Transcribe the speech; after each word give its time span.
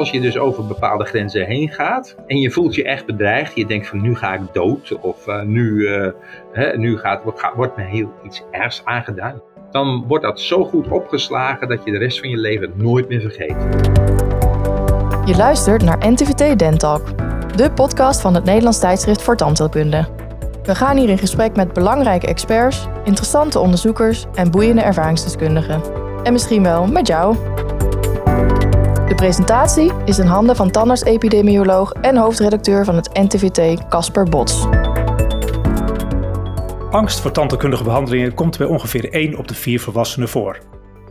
als 0.00 0.10
je 0.10 0.20
dus 0.20 0.38
over 0.38 0.66
bepaalde 0.66 1.04
grenzen 1.04 1.46
heen 1.46 1.68
gaat 1.68 2.16
en 2.26 2.36
je 2.36 2.50
voelt 2.50 2.74
je 2.74 2.84
echt 2.84 3.06
bedreigd, 3.06 3.54
je 3.54 3.66
denkt 3.66 3.88
van 3.88 4.00
nu 4.00 4.16
ga 4.16 4.34
ik 4.34 4.40
dood 4.52 4.98
of 5.00 5.26
uh, 5.26 5.42
nu, 5.42 5.70
uh, 5.70 6.08
hè, 6.52 6.76
nu 6.76 6.98
gaat, 6.98 7.22
wordt 7.54 7.76
me 7.76 7.82
heel 7.82 8.12
iets 8.24 8.42
ergs 8.50 8.82
aangedaan, 8.84 9.42
dan 9.70 10.04
wordt 10.08 10.24
dat 10.24 10.40
zo 10.40 10.64
goed 10.64 10.88
opgeslagen 10.88 11.68
dat 11.68 11.84
je 11.84 11.90
de 11.90 11.98
rest 11.98 12.18
van 12.20 12.28
je 12.28 12.36
leven 12.36 12.72
nooit 12.74 13.08
meer 13.08 13.20
vergeet. 13.20 13.56
Je 15.24 15.36
luistert 15.36 15.82
naar 15.82 16.10
NTVT 16.10 16.58
Dentalk, 16.58 17.02
de 17.56 17.70
podcast 17.70 18.20
van 18.20 18.34
het 18.34 18.44
Nederlands 18.44 18.78
tijdschrift 18.78 19.22
voor 19.22 19.36
tandheelkunde. 19.36 20.08
We 20.62 20.74
gaan 20.74 20.96
hier 20.96 21.08
in 21.08 21.18
gesprek 21.18 21.56
met 21.56 21.72
belangrijke 21.72 22.26
experts, 22.26 22.86
interessante 23.04 23.58
onderzoekers 23.58 24.26
en 24.34 24.50
boeiende 24.50 24.82
ervaringsdeskundigen. 24.82 25.82
En 26.22 26.32
misschien 26.32 26.62
wel 26.62 26.86
met 26.86 27.06
jou. 27.06 27.36
Presentatie 29.20 29.92
is 30.04 30.18
in 30.18 30.26
handen 30.26 30.56
van 30.56 30.70
tandarts-epidemioloog 30.70 31.92
en 31.92 32.16
hoofdredacteur 32.16 32.84
van 32.84 32.94
het 32.94 33.12
NTVT, 33.12 33.88
Casper 33.88 34.24
Bots. 34.24 34.66
Angst 36.90 37.20
voor 37.20 37.30
tandheelkundige 37.30 37.84
behandelingen 37.84 38.34
komt 38.34 38.58
bij 38.58 38.66
ongeveer 38.66 39.12
1 39.12 39.38
op 39.38 39.48
de 39.48 39.54
4 39.54 39.80
volwassenen 39.80 40.28
voor. 40.28 40.58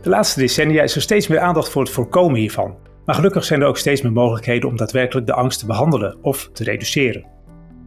De 0.02 0.08
laatste 0.08 0.40
decennia 0.40 0.82
is 0.82 0.94
er 0.94 1.02
steeds 1.02 1.28
meer 1.28 1.40
aandacht 1.40 1.68
voor 1.68 1.82
het 1.82 1.90
voorkomen 1.90 2.38
hiervan. 2.38 2.76
Maar 3.04 3.14
gelukkig 3.14 3.44
zijn 3.44 3.60
er 3.60 3.66
ook 3.66 3.78
steeds 3.78 4.02
meer 4.02 4.12
mogelijkheden 4.12 4.68
om 4.68 4.76
daadwerkelijk 4.76 5.26
de 5.26 5.34
angst 5.34 5.58
te 5.58 5.66
behandelen 5.66 6.18
of 6.22 6.50
te 6.52 6.64
reduceren. 6.64 7.26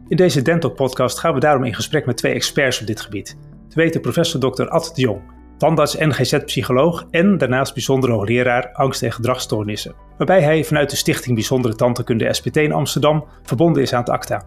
In 0.08 0.17
deze 0.17 0.42
Dental 0.42 0.72
podcast 0.72 1.20
gaan 1.20 1.34
we 1.34 1.40
daarom 1.40 1.64
in 1.64 1.76
gesprek 1.76 2.05
met 2.05 2.17
twee 2.17 2.34
experts 2.34 2.81
op 2.81 2.88
dit 2.88 3.02
gebied. 3.02 3.38
Te 3.70 3.76
weten 3.76 4.02
professor 4.02 4.40
Dr. 4.40 4.67
Ad 4.67 4.92
de 4.95 5.02
Jong, 5.02 5.22
tandarts 5.63 5.95
en 5.95 6.13
GZ-psycholoog 6.13 7.05
en 7.12 7.38
daarnaast 7.38 7.73
bijzonder 7.73 8.12
hoogleraar 8.12 8.70
angst- 8.73 9.03
en 9.03 9.12
gedragsstoornissen. 9.12 9.95
Waarbij 10.17 10.41
hij 10.41 10.63
vanuit 10.63 10.89
de 10.89 10.95
Stichting 10.95 11.36
Bijzondere 11.36 11.76
Tandheelkunde 11.76 12.34
SPT 12.34 12.58
in 12.58 12.72
Amsterdam 12.72 13.25
verbonden 13.44 13.81
is 13.81 13.94
aan 13.94 14.00
het 14.00 14.09
ACTA. 14.09 14.45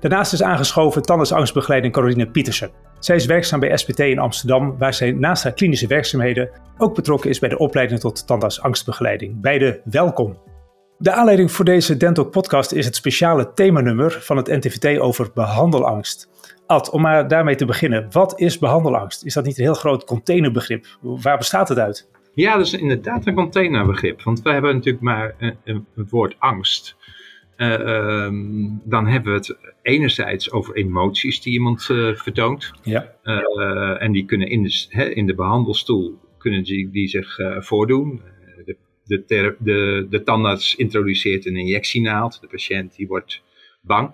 Daarnaast 0.00 0.32
is 0.32 0.42
aangeschoven 0.42 1.02
tandartsangstbegeleiding 1.02 1.92
Caroline 1.92 2.30
Pietersen. 2.30 2.70
Zij 2.98 3.16
is 3.16 3.26
werkzaam 3.26 3.60
bij 3.60 3.76
SPT 3.76 3.98
in 3.98 4.18
Amsterdam, 4.18 4.78
waar 4.78 4.94
zij 4.94 5.12
naast 5.12 5.42
haar 5.42 5.52
klinische 5.52 5.86
werkzaamheden 5.86 6.50
ook 6.78 6.94
betrokken 6.94 7.30
is 7.30 7.38
bij 7.38 7.48
de 7.48 7.58
opleiding 7.58 8.00
tot 8.00 8.26
tandartsangstbegeleiding. 8.26 9.40
Beide 9.40 9.80
welkom. 9.84 10.38
De 10.98 11.12
aanleiding 11.12 11.52
voor 11.52 11.64
deze 11.64 11.96
Dental 11.96 12.24
podcast 12.24 12.72
is 12.72 12.84
het 12.84 12.96
speciale 12.96 13.52
themanummer 13.52 14.18
van 14.20 14.36
het 14.36 14.46
NTVT 14.46 14.98
over 14.98 15.30
behandelangst. 15.34 16.28
Ad, 16.66 16.90
om 16.90 17.00
maar 17.00 17.28
daarmee 17.28 17.54
te 17.54 17.64
beginnen. 17.64 18.06
Wat 18.10 18.40
is 18.40 18.58
behandelangst? 18.58 19.24
Is 19.24 19.34
dat 19.34 19.44
niet 19.44 19.58
een 19.58 19.64
heel 19.64 19.74
groot 19.74 20.04
containerbegrip? 20.04 20.86
Waar 21.00 21.38
bestaat 21.38 21.68
het 21.68 21.78
uit? 21.78 22.10
Ja, 22.34 22.56
dat 22.56 22.66
is 22.66 22.72
inderdaad 22.72 23.26
een 23.26 23.34
containerbegrip. 23.34 24.22
Want 24.22 24.42
we 24.42 24.50
hebben 24.50 24.74
natuurlijk 24.74 25.04
maar 25.04 25.34
een, 25.38 25.56
een 25.64 25.86
woord 26.08 26.36
angst. 26.38 26.96
Uh, 27.56 27.72
um, 28.24 28.80
dan 28.84 29.06
hebben 29.06 29.32
we 29.32 29.38
het 29.38 29.56
enerzijds 29.82 30.52
over 30.52 30.74
emoties 30.74 31.40
die 31.42 31.52
iemand 31.52 31.88
uh, 31.90 32.14
vertoont. 32.14 32.72
Ja. 32.82 33.14
Uh, 33.24 34.02
en 34.02 34.12
die 34.12 34.24
kunnen 34.24 34.48
in 34.48 34.62
de, 34.62 35.14
in 35.14 35.26
de 35.26 35.34
behandelstoel 35.34 36.18
kunnen 36.38 36.64
die, 36.64 36.90
die 36.90 37.08
zich 37.08 37.36
voordoen. 37.58 38.22
De, 38.64 38.76
de, 39.26 39.56
de, 39.58 40.06
de 40.10 40.22
tandarts 40.22 40.74
introduceert 40.74 41.46
een 41.46 41.56
injectienaald. 41.56 42.40
De 42.40 42.46
patiënt 42.46 42.96
die 42.96 43.06
wordt 43.06 43.42
bang. 43.80 44.12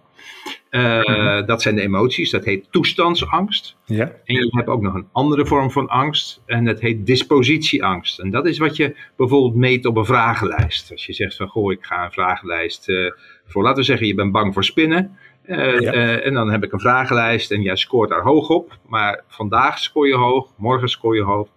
Uh, 0.71 1.47
Dat 1.47 1.63
zijn 1.63 1.75
de 1.75 1.81
emoties, 1.81 2.31
dat 2.31 2.45
heet 2.45 2.67
toestandsangst. 2.71 3.77
Ja. 3.85 4.05
En 4.25 4.35
je 4.35 4.49
hebt 4.51 4.69
ook 4.69 4.83
nog 4.83 4.95
een 4.95 5.09
andere 5.12 5.47
vorm 5.47 5.71
van 5.71 5.89
angst 5.89 6.43
en 6.47 6.65
dat 6.65 6.81
heet 6.81 7.07
dispositieangst. 7.07 8.19
En 8.19 8.31
dat 8.31 8.47
is 8.47 8.59
wat 8.59 8.77
je 8.77 8.97
bijvoorbeeld 9.17 9.55
meet 9.55 9.87
op 9.87 9.97
een 9.97 10.05
vragenlijst. 10.05 10.91
Als 10.91 11.07
je 11.07 11.12
zegt 11.12 11.37
van 11.37 11.49
goh, 11.49 11.73
ik 11.73 11.85
ga 11.85 12.05
een 12.05 12.12
vragenlijst 12.12 12.89
uh, 12.89 13.11
voor, 13.47 13.62
laten 13.62 13.79
we 13.79 13.85
zeggen, 13.85 14.07
je 14.07 14.15
bent 14.15 14.33
bang 14.33 14.55
voor 14.55 14.65
spinnen. 14.65 15.19
Uh, 15.47 15.81
ja. 15.81 15.93
en 16.21 16.35
dan 16.35 16.51
heb 16.51 16.65
ik 16.65 16.73
een 16.73 16.81
vragenlijst 16.81 17.51
en 17.51 17.62
jij 17.62 17.77
scoort 17.77 18.11
daar 18.11 18.23
hoog 18.23 18.49
op. 18.49 18.78
Maar 18.87 19.25
vandaag 19.28 19.78
scoor 19.78 20.06
je 20.06 20.17
hoog, 20.17 20.49
morgen 20.56 20.89
scoor 20.89 21.17
je 21.17 21.23
hoog, 21.23 21.49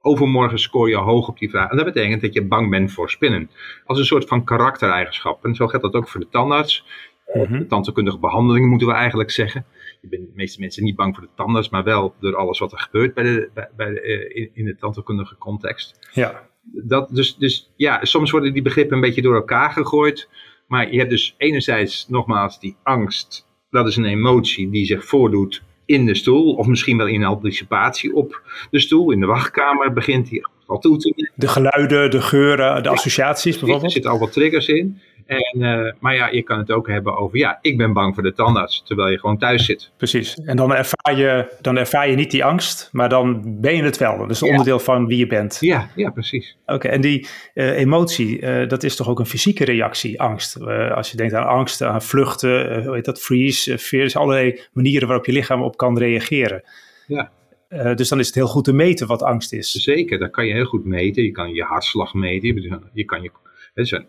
overmorgen 0.00 0.58
scoor 0.58 0.88
je 0.88 0.96
hoog 0.96 1.28
op 1.28 1.38
die 1.38 1.50
vraag. 1.50 1.70
En 1.70 1.76
dat 1.76 1.86
betekent 1.86 2.20
dat 2.20 2.34
je 2.34 2.42
bang 2.42 2.70
bent 2.70 2.92
voor 2.92 3.10
spinnen. 3.10 3.50
Als 3.84 3.98
een 3.98 4.04
soort 4.04 4.28
van 4.28 4.44
karaktereigenschap. 4.44 5.44
En 5.44 5.54
zo 5.54 5.66
geldt 5.66 5.84
dat 5.84 5.94
ook 5.94 6.08
voor 6.08 6.20
de 6.20 6.28
tandarts. 6.30 6.84
Mm 7.32 7.58
De 7.58 7.66
tandheelkundige 7.66 8.18
behandeling 8.18 8.68
moeten 8.68 8.88
we 8.88 8.94
eigenlijk 8.94 9.30
zeggen. 9.30 9.66
Je 10.00 10.08
bent 10.08 10.26
de 10.26 10.32
meeste 10.34 10.60
mensen 10.60 10.84
niet 10.84 10.96
bang 10.96 11.14
voor 11.14 11.24
de 11.24 11.30
tandarts, 11.34 11.68
maar 11.68 11.84
wel 11.84 12.14
door 12.20 12.36
alles 12.36 12.58
wat 12.58 12.72
er 12.72 12.78
gebeurt 12.78 13.14
bij 13.14 13.24
de, 13.24 13.50
bij, 13.54 13.68
bij 13.76 13.90
de, 13.90 14.30
in, 14.34 14.50
in 14.52 14.64
de 14.64 14.76
tandheelkundige 14.76 15.36
context. 15.36 16.08
Ja. 16.12 16.48
Dat, 16.62 17.08
dus, 17.14 17.36
dus 17.36 17.72
ja, 17.76 18.04
soms 18.04 18.30
worden 18.30 18.52
die 18.52 18.62
begrippen 18.62 18.94
een 18.94 19.02
beetje 19.02 19.22
door 19.22 19.34
elkaar 19.34 19.70
gegooid. 19.70 20.28
Maar 20.66 20.92
je 20.92 20.98
hebt 20.98 21.10
dus 21.10 21.34
enerzijds 21.38 22.08
nogmaals 22.08 22.60
die 22.60 22.76
angst. 22.82 23.46
Dat 23.70 23.86
is 23.86 23.96
een 23.96 24.04
emotie 24.04 24.70
die 24.70 24.86
zich 24.86 25.04
voordoet 25.04 25.62
in 25.84 26.06
de 26.06 26.14
stoel. 26.14 26.54
Of 26.54 26.66
misschien 26.66 26.96
wel 26.96 27.06
in 27.06 27.24
anticipatie 27.24 28.14
op 28.14 28.42
de 28.70 28.80
stoel. 28.80 29.10
In 29.10 29.20
de 29.20 29.26
wachtkamer 29.26 29.92
begint 29.92 30.28
die 30.28 30.46
al 30.66 30.78
toe 30.78 30.98
te 30.98 31.30
De 31.34 31.48
geluiden, 31.48 32.10
de 32.10 32.20
geuren, 32.20 32.82
de 32.82 32.88
associaties 32.88 33.58
bijvoorbeeld. 33.58 33.82
Er 33.82 33.90
zitten 33.90 34.10
al 34.10 34.18
wat 34.18 34.32
triggers 34.32 34.68
in. 34.68 35.00
En, 35.26 35.60
uh, 35.60 35.92
maar 35.98 36.14
ja, 36.14 36.28
je 36.28 36.42
kan 36.42 36.58
het 36.58 36.70
ook 36.70 36.88
hebben 36.88 37.16
over, 37.16 37.38
ja, 37.38 37.58
ik 37.60 37.76
ben 37.76 37.92
bang 37.92 38.14
voor 38.14 38.22
de 38.22 38.32
tandarts, 38.32 38.82
terwijl 38.84 39.10
je 39.10 39.18
gewoon 39.18 39.38
thuis 39.38 39.64
zit. 39.64 39.90
Precies. 39.96 40.34
En 40.34 40.56
dan 40.56 40.74
ervaar 40.74 41.16
je, 41.16 41.56
dan 41.60 41.76
ervaar 41.76 42.10
je 42.10 42.16
niet 42.16 42.30
die 42.30 42.44
angst, 42.44 42.88
maar 42.92 43.08
dan 43.08 43.42
ben 43.60 43.76
je 43.76 43.82
het 43.82 43.98
wel. 43.98 44.18
Dat 44.18 44.30
is 44.30 44.40
ja. 44.40 44.48
onderdeel 44.48 44.78
van 44.78 45.06
wie 45.06 45.18
je 45.18 45.26
bent. 45.26 45.56
Ja, 45.60 45.90
ja 45.94 46.10
precies. 46.10 46.56
Oké, 46.66 46.88
en 46.88 47.00
die 47.00 47.26
uh, 47.54 47.78
emotie, 47.78 48.40
uh, 48.40 48.68
dat 48.68 48.82
is 48.82 48.96
toch 48.96 49.08
ook 49.08 49.18
een 49.18 49.26
fysieke 49.26 49.64
reactie, 49.64 50.20
angst. 50.20 50.60
als 50.90 51.10
je 51.10 51.16
denkt 51.16 51.34
aan 51.34 51.46
angst, 51.46 51.82
aan 51.82 52.02
vluchten, 52.02 52.84
hoe 52.84 52.94
heet 52.94 53.04
dat, 53.04 53.20
freeze, 53.20 53.78
fear, 53.78 54.02
dus 54.02 54.16
allerlei 54.16 54.60
manieren 54.72 55.08
waarop 55.08 55.26
je 55.26 55.32
lichaam 55.32 55.62
op 55.62 55.76
kan 55.76 55.98
reageren. 55.98 56.62
Ja. 57.06 57.30
Uh, 57.68 57.94
dus 57.94 58.08
dan 58.08 58.18
is 58.18 58.26
het 58.26 58.34
heel 58.34 58.46
goed 58.46 58.64
te 58.64 58.72
meten 58.72 59.06
wat 59.06 59.22
angst 59.22 59.52
is. 59.52 59.70
Zeker, 59.70 60.18
dat 60.18 60.30
kan 60.30 60.46
je 60.46 60.52
heel 60.52 60.64
goed 60.64 60.84
meten. 60.84 61.22
Je 61.22 61.30
kan 61.30 61.52
je 61.52 61.62
hartslag 61.62 62.14
meten. 62.14 62.80
Je 62.92 63.04
kan 63.04 63.22
je, 63.22 63.30
het 63.74 63.88
zijn 63.88 64.06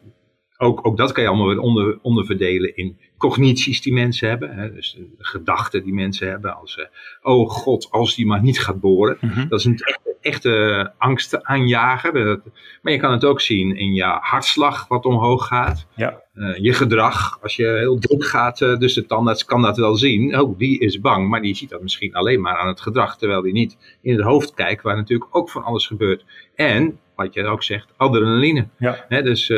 ook, 0.58 0.88
ook 0.88 0.98
dat 0.98 1.12
kan 1.12 1.24
je 1.24 1.30
allemaal 1.30 1.48
weer 1.48 1.60
onder, 1.60 2.00
onderverdelen 2.02 2.76
in 2.76 2.98
cognities 3.18 3.82
die 3.82 3.94
mensen 3.94 4.30
hebben. 4.30 4.56
Hè, 4.56 4.74
dus 4.74 4.94
de 4.94 5.24
gedachten 5.24 5.84
die 5.84 5.94
mensen 5.94 6.30
hebben. 6.30 6.56
Als, 6.56 6.78
uh, 6.78 6.86
oh 7.22 7.50
god, 7.50 7.88
als 7.92 8.16
die 8.16 8.26
maar 8.26 8.42
niet 8.42 8.60
gaat 8.60 8.80
boren. 8.80 9.18
Mm 9.22 9.30
-hmm. 9.30 9.48
Dat 9.50 9.60
is 9.60 9.66
een 9.66 9.78
echte, 9.78 10.16
echte 10.22 10.92
angstaanjager. 10.98 12.42
Maar 12.82 12.94
je 12.94 13.00
kan 13.00 13.12
het 13.12 13.26
ook 13.26 13.42
zien 13.42 13.76
in 13.76 13.94
je 13.94 14.04
hartslag 14.04 14.88
wat 14.88 15.06
omhoog 15.06 15.48
gaat. 15.48 15.88
Ja. 15.96 16.22
Uh, 16.36 16.58
je 16.58 16.74
gedrag, 16.74 17.40
als 17.42 17.56
je 17.56 17.66
heel 17.66 18.00
druk 18.00 18.26
gaat. 18.26 18.62
Uh, 18.62 18.78
dus 18.78 18.94
de 18.94 19.06
tandarts 19.06 19.46
kan 19.46 19.62
dat 19.62 19.78
wel 19.78 19.96
zien. 19.96 20.40
Oh, 20.40 20.58
die 20.58 20.80
is 20.80 21.00
bang. 21.00 21.30
Maar 21.30 21.42
die 21.42 21.56
ziet 21.56 21.70
dat 21.70 21.82
misschien 21.82 22.14
alleen 22.14 22.42
maar 22.42 22.58
aan 22.58 22.68
het 22.68 22.82
gedrag. 22.82 23.18
Terwijl 23.18 23.42
die 23.42 23.54
niet 23.54 23.78
in 24.02 24.16
het 24.16 24.26
hoofd 24.26 24.54
kijkt. 24.54 24.84
Waar 24.84 24.96
natuurlijk 24.96 25.36
ook 25.36 25.50
van 25.50 25.64
alles 25.64 25.88
gebeurt. 25.88 26.26
En, 26.56 27.00
wat 27.16 27.34
je 27.34 27.46
ook 27.46 27.64
zegt, 27.64 27.94
adrenaline. 27.98 28.68
Ja. 28.78 29.06
Hè, 29.08 29.22
dus 29.22 29.52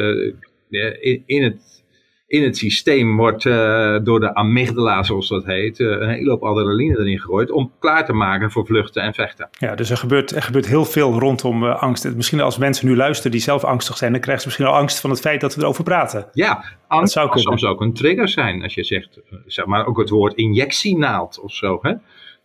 in, 0.70 1.24
in, 1.26 1.44
het, 1.44 1.84
in 2.28 2.44
het 2.44 2.58
systeem 2.58 3.18
wordt 3.18 3.46
uh, 3.46 3.98
door 4.04 4.20
de 4.20 4.36
amygdala, 4.36 5.04
zoals 5.04 5.28
dat 5.28 5.46
heet, 5.46 5.80
uh, 5.80 5.88
een 5.88 6.10
hele 6.10 6.30
hoop 6.30 6.44
adrenaline 6.44 7.00
erin 7.00 7.20
gegooid 7.20 7.52
om 7.52 7.72
klaar 7.80 8.06
te 8.06 8.14
maken 8.14 8.52
voor 8.52 8.66
vluchten 8.66 9.02
en 9.02 9.14
vechten. 9.14 9.50
Ja, 9.60 9.76
dus 9.76 9.90
er 9.90 9.98
gebeurt, 9.98 10.36
er 10.36 10.42
gebeurt 10.42 10.68
heel 10.68 10.86
veel 10.86 11.20
rondom 11.20 11.64
uh, 11.64 11.82
angst. 11.82 12.16
Misschien 12.16 12.42
als 12.42 12.58
mensen 12.58 12.88
nu 12.88 12.96
luisteren 12.96 13.32
die 13.32 13.42
zelf 13.42 13.64
angstig 13.64 13.98
zijn, 13.98 14.12
dan 14.12 14.22
krijgen 14.22 14.44
ze 14.44 14.48
misschien 14.50 14.74
al 14.74 14.80
angst 14.80 15.00
van 15.00 15.10
het 15.10 15.20
feit 15.20 15.42
dat 15.42 15.56
we 15.56 15.62
erover 15.62 15.84
praten. 15.84 16.28
Ja, 16.34 16.64
angst 16.88 17.14
zou 17.14 17.30
kan 17.30 17.40
soms 17.40 17.66
ook 17.66 17.82
een 17.82 17.94
trigger 17.94 18.30
zijn. 18.30 18.64
Als 18.64 18.74
je 18.74 18.84
zegt, 18.84 19.20
zeg 19.46 19.66
maar 19.66 19.86
ook 19.86 19.98
het 19.98 20.10
woord 20.10 20.34
injectienaald 20.34 21.40
of 21.40 21.54
zo, 21.54 21.80
hè? 21.82 21.94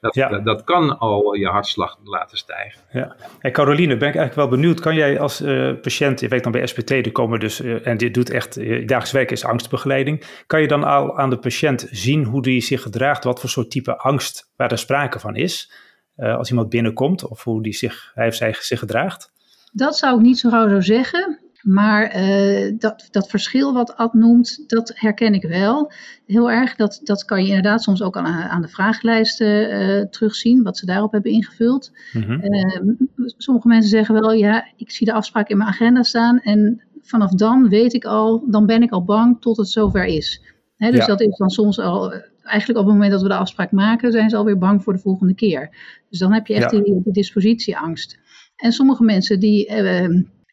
Dat, 0.04 0.15
ja. 0.15 0.28
dat, 0.28 0.44
dat, 0.44 0.65
kan 0.65 0.98
al 0.98 1.34
je 1.34 1.47
hartslag 1.47 1.98
laten 2.04 2.38
stijgen. 2.38 2.81
Ja. 2.92 3.16
En 3.41 3.53
Caroline, 3.53 3.97
ben 3.97 4.09
ik 4.09 4.16
eigenlijk 4.16 4.34
wel 4.34 4.59
benieuwd. 4.59 4.81
Kan 4.81 4.94
jij 4.94 5.20
als 5.20 5.41
uh, 5.41 5.72
patiënt, 5.81 6.20
je 6.20 6.28
werkt 6.28 6.44
dan 6.44 6.53
bij 6.53 6.66
SPT, 6.66 6.88
die 6.88 7.12
komen 7.12 7.41
dus, 7.41 7.60
uh, 7.60 7.86
en 7.86 7.97
dit 7.97 8.15
doet 8.15 8.30
echt, 8.30 8.54
je 8.54 8.78
dagelijks 8.78 9.12
werk 9.12 9.30
is 9.30 9.45
angstbegeleiding. 9.45 10.24
Kan 10.47 10.60
je 10.60 10.68
dan 10.68 10.84
al 10.84 11.18
aan 11.18 11.30
de 11.30 11.39
patiënt 11.39 11.86
zien 11.91 12.24
hoe 12.24 12.42
die 12.42 12.60
zich 12.60 12.83
gedraagt, 12.83 13.24
wat 13.24 13.41
voor 13.41 13.48
soort 13.48 13.71
type 13.71 13.98
angst 13.98 14.53
waar 14.56 14.71
er 14.71 14.78
sprake 14.78 15.18
van 15.21 15.36
is? 15.36 15.72
Uh, 16.16 16.36
als 16.36 16.50
iemand 16.50 16.68
binnenkomt 16.68 17.28
of 17.28 17.45
hoe 17.45 17.62
die 17.62 17.74
zich, 17.74 18.10
hij 18.15 18.28
of 18.28 18.34
zij 18.34 18.54
zich 18.59 18.78
gedraagt? 18.78 19.33
Dat 19.72 19.97
zou 19.97 20.16
ik 20.16 20.22
niet 20.22 20.39
zo 20.39 20.50
gauw 20.50 20.68
zo 20.68 20.80
zeggen. 20.80 21.39
Maar 21.65 22.16
uh, 22.16 22.72
dat, 22.78 23.09
dat 23.11 23.28
verschil 23.28 23.72
wat 23.72 23.97
Ad 23.97 24.15
noemt, 24.15 24.65
dat 24.66 24.93
herken 24.95 25.34
ik 25.34 25.43
wel 25.43 25.93
heel 26.27 26.51
erg. 26.51 26.77
Dat, 26.77 27.01
dat 27.03 27.25
kan 27.25 27.43
je 27.43 27.49
inderdaad 27.49 27.83
soms 27.83 28.03
ook 28.03 28.16
aan, 28.16 28.27
aan 28.27 28.63
de 28.63 28.69
vragenlijsten 28.69 29.72
uh, 29.72 30.05
terugzien, 30.05 30.63
wat 30.63 30.78
ze 30.78 30.87
daarop 30.87 31.13
hebben 31.13 31.33
ingevuld. 31.33 31.93
Mm-hmm. 32.13 32.45
Uh, 32.45 32.95
sommige 33.16 33.69
mensen 33.69 33.91
zeggen 33.91 34.21
wel, 34.21 34.33
ja, 34.33 34.66
ik 34.77 34.91
zie 34.91 35.07
de 35.07 35.13
afspraak 35.13 35.49
in 35.49 35.57
mijn 35.57 35.69
agenda 35.69 36.03
staan 36.03 36.41
en 36.41 36.83
vanaf 37.03 37.31
dan 37.31 37.69
weet 37.69 37.95
ik 37.95 38.05
al, 38.05 38.45
dan 38.51 38.67
ben 38.67 38.83
ik 38.83 38.91
al 38.91 39.05
bang 39.05 39.41
tot 39.41 39.57
het 39.57 39.69
zover 39.69 40.05
is. 40.05 40.43
He, 40.77 40.91
dus 40.91 41.01
ja. 41.01 41.07
dat 41.07 41.21
is 41.21 41.37
dan 41.37 41.51
soms 41.51 41.78
al, 41.78 42.13
eigenlijk 42.43 42.81
op 42.81 42.84
het 42.84 42.95
moment 42.95 43.13
dat 43.13 43.22
we 43.22 43.28
de 43.28 43.34
afspraak 43.34 43.71
maken, 43.71 44.13
zijn 44.13 44.31
ze 44.31 44.37
alweer 44.37 44.59
bang 44.59 44.83
voor 44.83 44.93
de 44.93 44.99
volgende 44.99 45.34
keer. 45.34 45.77
Dus 46.10 46.19
dan 46.19 46.33
heb 46.33 46.47
je 46.47 46.55
echt 46.55 46.71
ja. 46.71 46.83
die, 46.83 47.03
die 47.03 47.13
dispositieangst. 47.13 48.19
En 48.57 48.72
sommige 48.72 49.05
mensen 49.05 49.41
die 49.41 49.67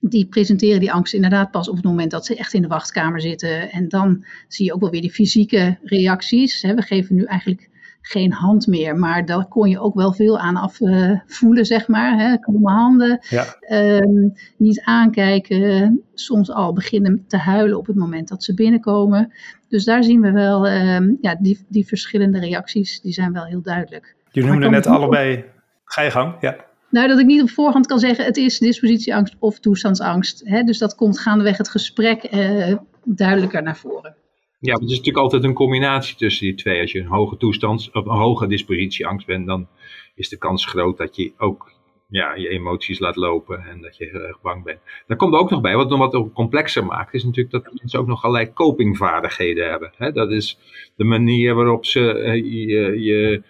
die 0.02 0.28
presenteren 0.28 0.80
die 0.80 0.92
angst 0.92 1.14
inderdaad 1.14 1.52
pas 1.52 1.70
op 1.70 1.76
het 1.76 1.86
moment 1.86 2.12
dat 2.12 2.26
ze 2.26 2.36
echt 2.36 2.54
in 2.54 2.62
de 2.62 2.68
wachtkamer 2.68 3.22
zitten. 3.22 3.72
En 3.72 3.90
dan 3.90 4.26
zie 4.48 4.66
je 4.66 4.74
ook 4.74 4.82
wel 4.82 4.90
weer 4.90 5.02
die 5.02 5.12
fysieke 5.12 5.78
reacties. 5.84 6.62
We 6.62 6.82
geven 6.82 7.16
nu 7.16 7.24
eigenlijk 7.24 7.70
geen 8.02 8.32
hand 8.32 8.68
meer, 8.68 8.96
maar 8.96 9.26
daar 9.26 9.46
kon 9.46 9.70
je 9.70 9.80
ook 9.80 9.96
wel 9.96 10.14
veel 10.14 10.40
aan 10.40 10.56
afvoelen, 10.56 11.66
zeg 11.66 11.88
maar. 11.88 12.18
Hè? 12.18 12.38
handen, 12.64 13.20
ja. 13.30 13.46
Ehm, 13.60 14.30
niet 14.58 14.82
aankijken, 14.82 16.02
soms 16.14 16.52
al 16.52 16.74
beginnen 16.74 17.24
te 17.28 17.38
huilen 17.38 17.78
op 17.78 17.88
het 17.88 17.96
moment 17.96 18.28
dat 18.28 18.44
ze 18.44 18.54
binnenkomen. 18.54 19.34
Dus 19.70 19.84
daar 19.84 20.04
zien 20.04 20.22
we 20.22 20.32
wel, 20.32 20.70
um, 20.70 21.18
ja, 21.22 21.36
die, 21.40 21.66
die 21.70 21.88
verschillende 21.88 22.40
reacties, 22.40 23.02
die 23.02 23.14
zijn 23.14 23.34
wel 23.34 23.46
heel 23.46 23.62
duidelijk. 23.62 24.16
Je 24.32 24.44
noemde 24.44 24.70
net 24.70 24.88
allebei, 24.88 25.46
ga 25.84 26.02
je 26.02 26.12
gang, 26.12 26.36
ja. 26.40 26.70
Nou, 26.92 27.08
dat 27.08 27.20
ik 27.20 27.26
niet 27.26 27.42
op 27.42 27.50
voorhand 27.50 27.88
kan 27.88 28.00
zeggen, 28.00 28.26
het 28.26 28.38
is 28.38 28.60
dispositieangst 28.60 29.36
of 29.40 29.60
toestandsangst. 29.60 30.42
Hè? 30.46 30.64
Dus 30.64 30.78
dat 30.78 30.96
komt 30.96 31.20
gaandeweg 31.20 31.58
het 31.58 31.70
gesprek 31.70 32.34
uh, 32.34 32.76
duidelijker 33.04 33.64
naar 33.64 33.78
voren. 33.78 34.16
Ja, 34.60 34.74
het 34.74 34.84
is 34.84 34.90
natuurlijk 34.90 35.18
altijd 35.18 35.44
een 35.44 35.54
combinatie 35.54 36.16
tussen 36.16 36.46
die 36.46 36.56
twee. 36.56 36.82
Als 36.82 36.92
je 36.92 37.00
een 37.00 37.08
hoge 37.08 37.38
toestands- 37.38 37.92
of 37.92 38.06
een 38.06 38.18
hoge 38.18 38.48
dispositieangst 38.48 39.28
bent, 39.28 39.48
dan 39.48 39.68
is 40.16 40.30
de 40.30 40.38
kans 40.38 40.66
groot 40.66 40.98
dat 40.98 41.16
je 41.16 41.34
ook 41.38 41.72
ja, 42.08 42.36
je 42.36 42.50
emoties 42.50 43.00
laat 43.00 43.16
lopen 43.16 43.66
en 43.66 43.82
dat 43.82 43.98
je 43.98 44.10
heel 44.12 44.22
erg 44.22 44.42
bang 44.42 44.64
bent. 44.64 44.80
Daar 45.08 45.18
komt 45.18 45.34
ook 45.34 45.50
nog 45.50 45.62
bij, 45.62 45.76
wat 45.76 45.90
nog 45.90 46.12
wat 46.12 46.34
complexer 46.34 46.86
maakt, 46.86 47.14
is 47.14 47.24
natuurlijk 47.24 47.64
dat 47.64 47.74
mensen 47.74 48.00
ook 48.00 48.08
nog 48.08 48.24
allerlei 48.24 48.54
copingvaardigheden 48.54 49.70
hebben. 49.70 50.14
Dat 50.14 50.32
is 50.32 50.58
de 50.96 51.04
manier 51.04 51.56
waarop 51.56 51.86
ze 51.86 52.02
je, 52.44 53.02
je 53.02 53.44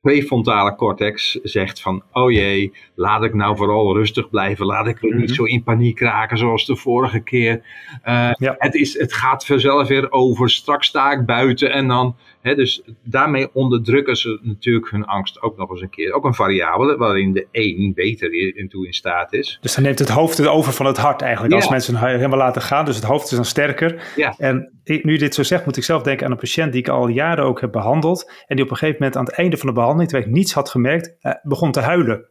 prefrontale 0.00 0.74
cortex 0.74 1.38
zegt 1.42 1.80
van, 1.80 2.02
oh 2.12 2.32
jee, 2.32 2.72
laat 2.94 3.24
ik 3.24 3.34
nou 3.34 3.56
vooral 3.56 3.96
rustig 3.96 4.28
blijven, 4.30 4.66
laat 4.66 4.86
ik 4.86 5.02
niet 5.02 5.14
mhm. 5.14 5.32
zo 5.32 5.44
in 5.44 5.62
paniek 5.62 6.00
raken 6.00 6.38
zoals 6.38 6.66
de 6.66 6.76
vorige 6.76 7.20
keer. 7.20 7.62
Uh, 8.04 8.30
het, 8.38 8.74
is, 8.74 8.98
het 8.98 9.12
gaat 9.12 9.46
vanzelf 9.46 9.88
weer 9.88 10.12
over, 10.12 10.50
straks 10.50 10.86
sta 10.86 11.12
ik 11.12 11.26
buiten 11.26 11.72
en 11.72 11.88
dan, 11.88 12.16
dus 12.54 12.82
daarmee 13.02 13.54
onderdrukken 13.54 14.16
ze 14.16 14.38
natuurlijk 14.42 14.90
hun 14.90 15.04
angst 15.04 15.42
ook 15.42 15.56
nog 15.56 15.70
eens 15.70 15.80
een 15.80 15.90
keer. 15.90 16.12
Ook 16.12 16.24
een 16.24 16.34
variabele 16.34 16.96
waarin 16.96 17.32
de 17.32 17.46
een 17.52 17.92
beter 17.94 18.56
in 18.56 18.68
toe 18.68 18.86
in 18.86 18.92
staat 18.92 19.32
is. 19.32 19.58
Dus 19.60 19.74
dan 19.74 19.84
neemt 19.84 19.98
het 19.98 20.08
hoofd 20.08 20.38
het 20.38 20.46
over 20.46 20.72
van 20.72 20.86
het 20.86 20.96
hart 20.96 21.22
eigenlijk, 21.22 21.54
als 21.54 21.68
mensen 21.68 21.96
helemaal 21.96 22.38
laten 22.38 22.62
gaan, 22.62 22.84
dus 22.84 22.96
het 22.96 23.04
hoofd 23.04 23.24
is 23.24 23.36
dan 23.36 23.44
sterker. 23.44 24.12
Ja. 24.16 24.34
En 24.38 24.72
nu 24.84 25.16
dit 25.16 25.34
zo 25.34 25.42
zegt, 25.42 25.64
moet 25.64 25.76
ik 25.76 25.84
zelf 25.84 26.02
denken 26.02 26.26
aan 26.26 26.32
een 26.32 26.38
patiënt 26.38 26.72
die 26.72 26.80
ik 26.80 26.88
al 26.88 27.08
jaren 27.08 27.44
ook 27.44 27.60
heb 27.60 27.72
behandeld 27.72 28.32
en 28.46 28.56
die 28.56 28.64
op 28.64 28.70
een 28.70 28.76
gegeven 28.76 29.00
moment 29.00 29.16
aan 29.18 29.24
het 29.24 29.34
einde 29.34 29.56
van 29.56 29.68
de 29.68 29.74
behandeling 29.74 30.08
terwijl 30.08 30.30
ik 30.30 30.36
niets 30.36 30.52
had 30.52 30.68
gemerkt, 30.68 31.16
uh, 31.22 31.32
begon 31.42 31.72
te 31.72 31.80
huilen. 31.80 32.28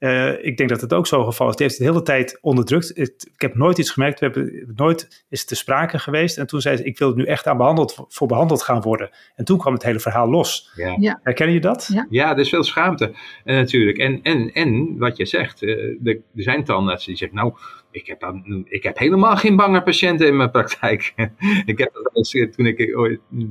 Uh, 0.00 0.44
ik 0.44 0.56
denk 0.56 0.68
dat 0.68 0.80
het 0.80 0.92
ook 0.92 1.06
zo 1.06 1.24
geval 1.24 1.48
is. 1.48 1.56
Die 1.56 1.66
heeft 1.66 1.78
het 1.78 1.86
de 1.86 1.92
hele 1.92 2.04
tijd 2.04 2.38
onderdrukt. 2.40 2.98
Ik, 2.98 3.12
ik 3.34 3.40
heb 3.40 3.54
nooit 3.54 3.78
iets 3.78 3.90
gemerkt. 3.90 4.20
We 4.20 4.26
hebben 4.26 4.72
nooit 4.76 5.24
is 5.28 5.44
te 5.44 5.54
sprake 5.54 5.98
geweest. 5.98 6.38
En 6.38 6.46
toen 6.46 6.60
zei 6.60 6.76
ze: 6.76 6.84
Ik 6.84 6.98
wil 6.98 7.14
nu 7.14 7.24
echt 7.24 7.46
aan 7.46 7.56
behandeld, 7.56 8.06
voor 8.08 8.26
behandeld 8.26 8.62
gaan 8.62 8.80
worden. 8.80 9.10
En 9.36 9.44
toen 9.44 9.58
kwam 9.58 9.72
het 9.72 9.82
hele 9.82 10.00
verhaal 10.00 10.30
los. 10.30 10.70
Ja. 10.74 10.96
ja. 10.98 11.20
Herken 11.22 11.52
je 11.52 11.60
dat? 11.60 11.90
Ja. 11.92 12.06
ja, 12.10 12.32
er 12.32 12.38
is 12.38 12.48
veel 12.48 12.64
schaamte 12.64 13.08
uh, 13.44 13.56
natuurlijk. 13.56 13.98
En, 13.98 14.22
en, 14.22 14.52
en 14.52 14.98
wat 14.98 15.16
je 15.16 15.26
zegt, 15.26 15.62
uh, 15.62 16.06
er 16.06 16.20
zijn 16.34 16.64
tandartsen 16.64 17.08
die 17.08 17.18
zeggen: 17.18 17.38
Nou, 17.38 17.52
ik 17.90 18.06
heb, 18.06 18.20
dan, 18.20 18.66
ik 18.68 18.82
heb 18.82 18.98
helemaal 18.98 19.36
geen 19.36 19.56
bange 19.56 19.82
patiënten 19.82 20.26
in 20.26 20.36
mijn 20.36 20.50
praktijk. 20.50 21.12
ik 21.64 21.78
heb 21.78 21.90
dat 21.92 22.30
toen 22.56 22.66
ik, 22.66 22.96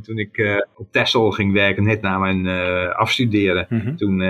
toen 0.03 0.17
ik 0.17 0.65
op 0.75 0.91
Texel 0.91 1.31
ging 1.31 1.53
werken, 1.53 1.83
net 1.83 2.01
na 2.01 2.17
mijn 2.17 2.47
afstuderen. 2.93 3.65
Mm 3.69 3.79
-hmm. 3.79 3.97
Toen 3.97 4.21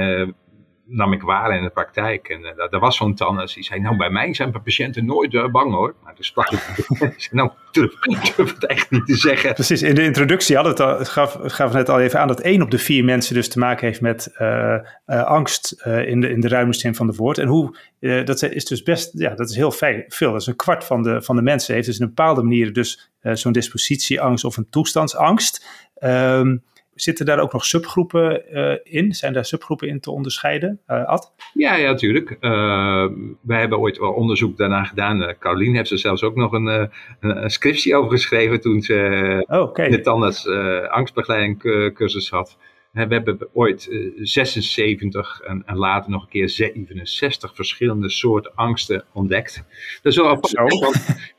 nam 0.89 1.13
ik 1.13 1.21
waar 1.21 1.55
in 1.55 1.63
de 1.63 1.69
praktijk. 1.69 2.29
En 2.29 2.39
uh, 2.39 2.69
daar 2.69 2.79
was 2.79 2.97
zo'n 2.97 3.15
tandarts 3.15 3.53
die 3.53 3.63
zei, 3.63 3.79
nou 3.79 3.97
bij 3.97 4.09
mij 4.09 4.33
zijn 4.33 4.51
patiënten 4.51 5.05
nooit 5.05 5.33
uh, 5.33 5.47
bang 5.47 5.73
hoor. 5.73 5.95
Maar 6.03 6.15
toen 6.15 6.23
sprak 6.23 6.51
ik, 6.51 6.87
nou 7.31 7.51
durf, 7.71 7.93
durf 8.35 8.53
het 8.53 8.65
echt 8.65 8.91
niet 8.91 9.05
te 9.05 9.15
zeggen. 9.15 9.53
Precies, 9.53 9.81
in 9.81 9.95
de 9.95 10.03
introductie 10.03 10.55
hadden 10.55 10.73
het, 10.73 10.81
al, 10.81 10.97
het 10.97 11.09
gaf, 11.09 11.33
het 11.33 11.53
gaf 11.53 11.73
net 11.73 11.89
al 11.89 11.99
even 11.99 12.19
aan 12.19 12.27
dat 12.27 12.39
één 12.39 12.61
op 12.61 12.71
de 12.71 12.77
vier 12.77 13.03
mensen 13.03 13.35
dus 13.35 13.49
te 13.49 13.59
maken 13.59 13.87
heeft 13.87 14.01
met 14.01 14.35
uh, 14.39 14.75
angst 15.05 15.81
in, 15.85 16.21
de, 16.21 16.29
in 16.29 16.39
de 16.39 16.47
ruime 16.47 16.73
zin 16.73 16.95
van 16.95 17.07
de 17.07 17.15
woord. 17.15 17.37
En 17.37 17.47
hoe, 17.47 17.77
dat 17.99 18.41
is 18.41 18.65
dus 18.65 18.83
best, 18.83 19.11
ja 19.13 19.35
dat 19.35 19.49
is 19.49 19.55
heel 19.55 19.71
veel. 20.07 20.31
Dat 20.31 20.41
is 20.41 20.47
een 20.47 20.55
kwart 20.55 20.83
van 20.83 21.03
de, 21.03 21.21
van 21.21 21.35
de 21.35 21.41
mensen 21.41 21.73
heeft 21.73 21.85
dus 21.85 21.97
in 21.97 22.03
een 22.03 22.13
bepaalde 22.15 22.43
manier 22.43 22.73
dus 22.73 23.11
zo'n 23.21 23.51
dispositieangst 23.51 24.43
of 24.43 24.57
een 24.57 24.69
toestandsangst. 24.69 25.67
Um, 26.03 26.63
Zitten 27.01 27.25
daar 27.25 27.39
ook 27.39 27.53
nog 27.53 27.65
subgroepen 27.65 28.43
uh, 28.51 28.73
in? 28.83 29.13
Zijn 29.13 29.33
daar 29.33 29.45
subgroepen 29.45 29.87
in 29.87 29.99
te 29.99 30.11
onderscheiden, 30.11 30.79
uh, 30.87 31.05
Ad? 31.05 31.33
Ja, 31.53 31.75
ja, 31.75 31.89
natuurlijk. 31.89 32.37
Uh, 32.41 33.05
wij 33.41 33.59
hebben 33.59 33.79
ooit 33.79 33.97
wel 33.97 34.11
onderzoek 34.11 34.57
daarna 34.57 34.83
gedaan. 34.83 35.35
Caroline 35.39 35.77
heeft 35.77 35.91
er 35.91 35.99
zelfs 35.99 36.23
ook 36.23 36.35
nog 36.35 36.51
een, 36.51 36.89
een 37.19 37.49
scriptie 37.49 37.95
over 37.95 38.11
geschreven 38.11 38.61
toen 38.61 38.81
ze 38.81 39.43
oh, 39.47 39.73
de 39.73 40.01
tandarts 40.01 40.47
angstbegeleiding 40.89 41.61
cursus 41.93 42.29
had. 42.29 42.57
We 42.91 42.99
hebben 42.99 43.49
ooit 43.53 43.89
76 44.15 45.41
en, 45.41 45.63
en, 45.65 45.75
later 45.75 46.11
nog 46.11 46.23
een 46.23 46.29
keer 46.29 46.49
67 46.49 47.55
verschillende 47.55 48.09
soorten 48.09 48.51
angsten 48.55 49.03
ontdekt. 49.13 49.63
Dat 50.01 50.11
is 50.11 50.17
wel 50.17 50.29
apart, 50.29 50.53
want 50.79 51.29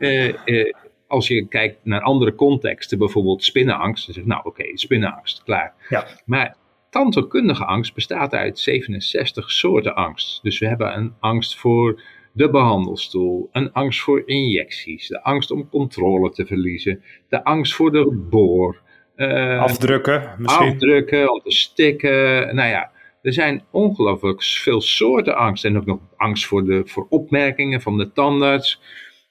als 1.11 1.29
je 1.29 1.47
kijkt 1.47 1.79
naar 1.83 2.01
andere 2.01 2.35
contexten, 2.35 2.99
bijvoorbeeld 2.99 3.45
spinnenangst, 3.45 4.07
dan 4.07 4.15
zeg 4.15 4.25
je, 4.25 4.31
nou 4.31 4.43
oké, 4.45 4.65
spinnenangst, 4.75 5.43
klaar. 5.43 5.75
Ja. 5.89 6.07
Maar 6.25 6.57
tandheelkundige 6.91 7.65
angst 7.65 7.95
bestaat 7.95 8.35
uit 8.35 8.59
67 8.59 9.51
soorten 9.51 9.95
angst. 9.95 10.43
Dus 10.43 10.59
we 10.59 10.67
hebben 10.67 10.97
een 10.97 11.15
angst 11.21 11.57
voor 11.57 12.03
de 12.33 12.51
behandelstoel, 12.51 13.49
een 13.53 13.73
angst 13.73 14.01
voor 14.01 14.23
injecties, 14.27 15.09
de 15.09 15.23
angst 15.23 15.51
om 15.51 15.69
controle 15.69 16.31
te 16.31 16.47
verliezen, 16.47 17.03
de 17.29 17.45
angst 17.45 17.75
voor 17.75 17.93
de 17.93 18.27
boor. 18.31 18.81
Uh, 19.17 19.61
afdrukken 19.61 20.35
misschien. 20.39 20.73
Afdrukken, 20.73 21.33
om 21.33 21.41
te 21.41 21.51
stikken, 21.51 22.55
nou 22.55 22.69
ja. 22.69 22.91
Er 23.23 23.33
zijn 23.33 23.63
ongelooflijk 23.71 24.43
veel 24.43 24.81
soorten 24.81 25.37
angst. 25.37 25.65
En 25.65 25.77
ook 25.77 25.87
nog 25.87 25.99
angst 26.17 26.47
voor, 26.47 26.65
de, 26.65 26.83
voor 26.85 27.07
opmerkingen 27.09 27.81
van 27.81 27.99
de 27.99 28.13
tandarts 28.13 28.81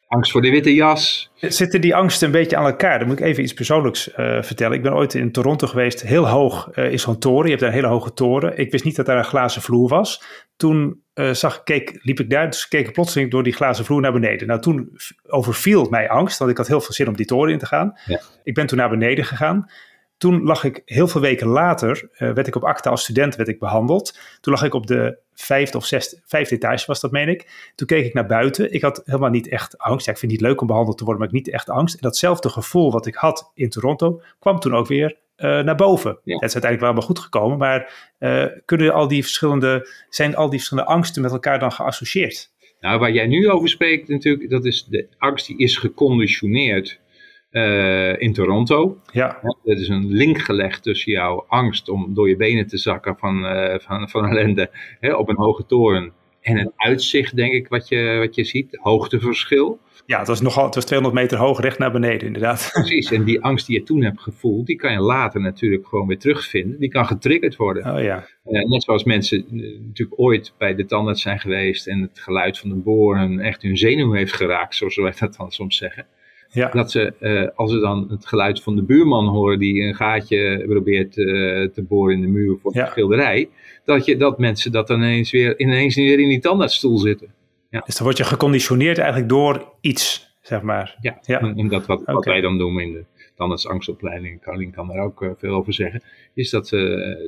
angst 0.10 0.32
voor 0.32 0.42
de 0.42 0.50
witte 0.50 0.74
jas. 0.74 1.32
Zitten 1.36 1.82
die 1.82 1.96
angsten 1.96 2.26
een 2.26 2.34
beetje 2.34 2.58
aan 2.58 2.66
elkaar? 2.66 3.00
Dan 3.00 3.08
moet 3.08 3.20
ik 3.20 3.26
even 3.26 3.44
iets 3.44 3.54
persoonlijks 3.54 4.10
uh, 4.10 4.42
vertellen. 4.42 4.78
Ik 4.78 4.84
ben 4.84 4.94
ooit 4.94 5.14
in 5.14 5.32
Toronto 5.32 5.68
geweest. 5.68 6.02
Heel 6.02 6.28
hoog 6.28 6.70
uh, 6.76 6.92
is 6.92 7.02
zo'n 7.02 7.20
toren. 7.20 7.44
Je 7.44 7.50
hebt 7.50 7.60
daar 7.60 7.70
een 7.70 7.76
hele 7.76 7.88
hoge 7.88 8.14
toren. 8.14 8.58
Ik 8.58 8.72
wist 8.72 8.84
niet 8.84 8.96
dat 8.96 9.06
daar 9.06 9.18
een 9.18 9.24
glazen 9.24 9.62
vloer 9.62 9.90
was. 9.90 10.24
Toen 10.56 11.04
uh, 11.14 11.34
zag, 11.34 11.64
keek, 11.64 12.00
liep 12.02 12.20
ik 12.20 12.30
daar, 12.30 12.50
dus 12.50 12.68
keek 12.68 12.88
ik 12.88 12.94
plotseling 12.94 13.32
door 13.32 13.44
die 13.44 13.54
glazen 13.54 13.86
vloer 13.86 14.02
naar 14.02 14.12
beneden. 14.12 14.48
Nou, 14.48 14.62
toen 14.62 14.98
overviel 15.28 15.88
mij 15.90 16.10
angst, 16.10 16.40
want 16.40 16.52
ik 16.52 16.58
had 16.58 16.68
heel 16.68 16.82
veel 16.82 16.94
zin 16.94 17.08
om 17.08 17.16
die 17.16 17.26
toren 17.26 17.54
in 17.54 17.60
te 17.60 17.66
gaan. 17.66 17.94
Ja. 18.06 18.22
Ik 18.44 18.54
ben 18.54 18.68
toen 18.68 18.78
naar 18.78 18.90
beneden 18.90 19.26
gegaan. 19.26 19.69
Toen 20.19 20.44
lag 20.44 20.64
ik 20.64 20.81
heel 20.85 21.07
veel 21.07 21.21
weken 21.21 21.47
later, 21.47 22.09
uh, 22.14 22.18
werd 22.18 22.47
ik 22.47 22.56
op 22.56 22.64
acta 22.64 22.90
als 22.90 23.02
student 23.02 23.35
werd 23.35 23.49
ik 23.49 23.59
behandeld. 23.59 24.19
Toen 24.42 24.54
lag 24.54 24.64
ik 24.64 24.73
op 24.73 24.88
de 24.88 25.18
vijfde 25.33 25.78
of 25.78 25.85
zesde, 25.85 26.21
vijfde 26.26 26.56
etage 26.56 26.85
was 26.88 26.99
dat, 26.99 27.11
meen 27.11 27.28
ik. 27.28 27.71
Toen 27.76 27.88
keek 27.88 28.06
ik 28.06 28.14
naar 28.14 28.26
buiten. 28.26 28.73
Ik 28.73 28.81
had 28.81 29.02
helemaal 29.06 29.30
niet 29.30 29.47
echt 29.47 29.78
angst. 29.78 30.06
Ja, 30.06 30.11
ik 30.11 30.18
vind 30.18 30.31
het 30.31 30.42
niet 30.42 30.49
leuk 30.49 30.61
om 30.61 30.68
behandeld 30.68 30.97
te 30.97 31.04
worden, 31.04 31.21
maar 31.23 31.33
ik 31.33 31.45
niet 31.45 31.54
echt 31.54 31.69
angst. 31.69 31.95
En 31.95 32.02
datzelfde 32.02 32.49
gevoel 32.49 32.92
wat 32.92 33.06
ik 33.06 33.16
had 33.16 33.52
in 33.54 33.69
Toronto, 33.69 34.21
kwam 34.40 34.59
toen 34.59 34.76
ook 34.76 34.88
weer 34.88 35.18
uh, 35.38 35.59
naar 35.59 35.76
boven. 35.76 36.09
Het 36.09 36.26
is 36.26 36.40
uiteindelijk 36.40 36.81
wel 36.81 36.94
maar 36.94 37.02
goed 37.02 37.19
gekomen, 37.19 37.57
maar 37.57 38.11
uh, 38.19 38.45
kunnen 38.66 38.94
al 38.94 39.07
die 39.07 39.21
verschillende, 39.21 39.90
zijn 40.09 40.35
al 40.35 40.49
die 40.49 40.57
verschillende 40.57 40.92
angsten 40.92 41.21
met 41.21 41.31
elkaar 41.31 41.59
dan 41.59 41.71
geassocieerd? 41.71 42.52
Nou, 42.80 42.99
waar 42.99 43.11
jij 43.11 43.28
nu 43.28 43.49
over 43.49 43.69
spreekt 43.69 44.07
natuurlijk, 44.07 44.49
dat 44.49 44.66
is 44.66 44.85
de 44.85 45.07
angst 45.18 45.47
die 45.47 45.57
is 45.57 45.78
geconditioneerd 45.78 46.99
uh, 47.52 48.22
in 48.22 48.34
Toronto. 48.34 48.98
Ja. 49.12 49.40
Er 49.64 49.80
is 49.80 49.88
een 49.88 50.08
link 50.08 50.38
gelegd 50.38 50.84
tussen 50.84 51.12
jouw 51.12 51.46
angst 51.48 51.90
om 51.90 52.14
door 52.14 52.30
je 52.30 52.36
benen 52.36 52.68
te 52.68 52.78
zakken 52.78 53.18
van, 53.18 53.46
uh, 53.46 53.74
van, 53.78 54.10
van 54.10 54.26
ellende 54.26 54.70
hè, 55.00 55.14
op 55.14 55.30
een 55.30 55.38
hoge 55.38 55.66
toren 55.66 56.14
en 56.42 56.58
het 56.58 56.72
uitzicht, 56.76 57.36
denk 57.36 57.54
ik, 57.54 57.68
wat 57.68 57.88
je, 57.88 58.18
wat 58.20 58.36
je 58.36 58.44
ziet, 58.44 58.78
hoogteverschil. 58.82 59.80
Ja, 60.06 60.20
het 60.20 60.28
was 60.28 60.42
nogal, 60.42 60.66
het 60.66 60.76
was 60.76 60.86
200 60.86 61.22
meter 61.22 61.38
hoog 61.38 61.60
recht 61.60 61.78
naar 61.78 61.92
beneden, 61.92 62.28
inderdaad. 62.28 62.70
Precies, 62.74 63.12
en 63.12 63.24
die 63.24 63.42
angst 63.42 63.68
die 63.68 63.80
je 63.80 63.86
toen 63.86 64.04
hebt 64.04 64.22
gevoeld, 64.22 64.66
die 64.66 64.76
kan 64.76 64.92
je 64.92 65.00
later 65.00 65.42
natuurlijk 65.42 65.88
gewoon 65.88 66.08
weer 66.08 66.20
terugvinden. 66.20 66.80
Die 66.80 66.90
kan 66.90 67.06
getriggerd 67.06 67.56
worden. 67.56 67.96
Oh 67.96 68.02
ja. 68.02 68.28
Uh, 68.46 68.66
net 68.66 68.84
zoals 68.84 69.04
mensen 69.04 69.46
natuurlijk 69.88 70.20
ooit 70.20 70.54
bij 70.58 70.76
de 70.76 70.86
tandarts 70.86 71.22
zijn 71.22 71.40
geweest 71.40 71.88
en 71.88 72.02
het 72.02 72.20
geluid 72.20 72.58
van 72.58 72.70
de 72.70 72.76
boor 72.76 73.18
hun, 73.18 73.40
echt 73.40 73.62
hun 73.62 73.78
zenuw 73.78 74.12
heeft 74.12 74.34
geraakt, 74.34 74.76
zoals 74.76 74.96
wij 74.96 75.14
dat 75.20 75.36
dan 75.36 75.52
soms 75.52 75.78
zeggen. 75.78 76.06
Ja. 76.52 76.70
Dat 76.70 76.92
ze, 76.92 77.14
uh, 77.20 77.48
als 77.56 77.72
ze 77.72 77.80
dan 77.80 78.08
het 78.10 78.28
geluid 78.28 78.64
van 78.64 78.76
de 78.76 78.84
buurman 78.84 79.28
horen 79.28 79.60
die 79.60 79.82
een 79.82 79.96
gaatje 79.96 80.66
probeert 80.68 81.18
uh, 81.18 81.26
te 81.68 81.84
boren 81.84 82.16
in 82.16 82.22
de 82.22 82.28
muur 82.28 82.58
voor 82.62 82.76
ja. 82.76 82.84
de 82.84 82.90
schilderij, 82.90 83.50
dat, 83.86 84.06
je, 84.06 84.18
dat 84.18 84.40
mensen 84.40 84.72
dat 84.72 84.88
dan 84.88 84.98
ineens 84.98 85.32
weer, 85.32 85.60
ineens 85.60 85.96
weer 85.96 86.20
in 86.20 86.30
die 86.30 86.40
tandartsstoel 86.40 86.98
zitten. 86.98 87.34
Ja. 87.70 87.82
Dus 87.86 87.96
dan 87.96 88.06
word 88.06 88.18
je 88.18 88.24
geconditioneerd 88.24 88.98
eigenlijk 88.98 89.30
door 89.30 89.74
iets, 89.82 90.36
zeg 90.42 90.62
maar. 90.62 90.98
Ja, 91.02 91.20
ja. 91.22 91.40
En, 91.40 91.68
dat 91.68 91.86
wat, 91.86 92.02
wat 92.06 92.26
wij 92.26 92.42
dan 92.42 92.58
doen 92.58 92.80
in 92.80 92.94
de 92.94 93.06
tandartsangstopleiding, 93.36 94.42
Caroline 94.42 94.72
kan 94.72 94.88
daar 94.88 95.04
ook 95.04 95.22
uh, 95.22 95.30
veel 95.38 95.54
over 95.54 95.74
zeggen, 95.74 96.04
is 96.34 96.50
dat, 96.50 96.70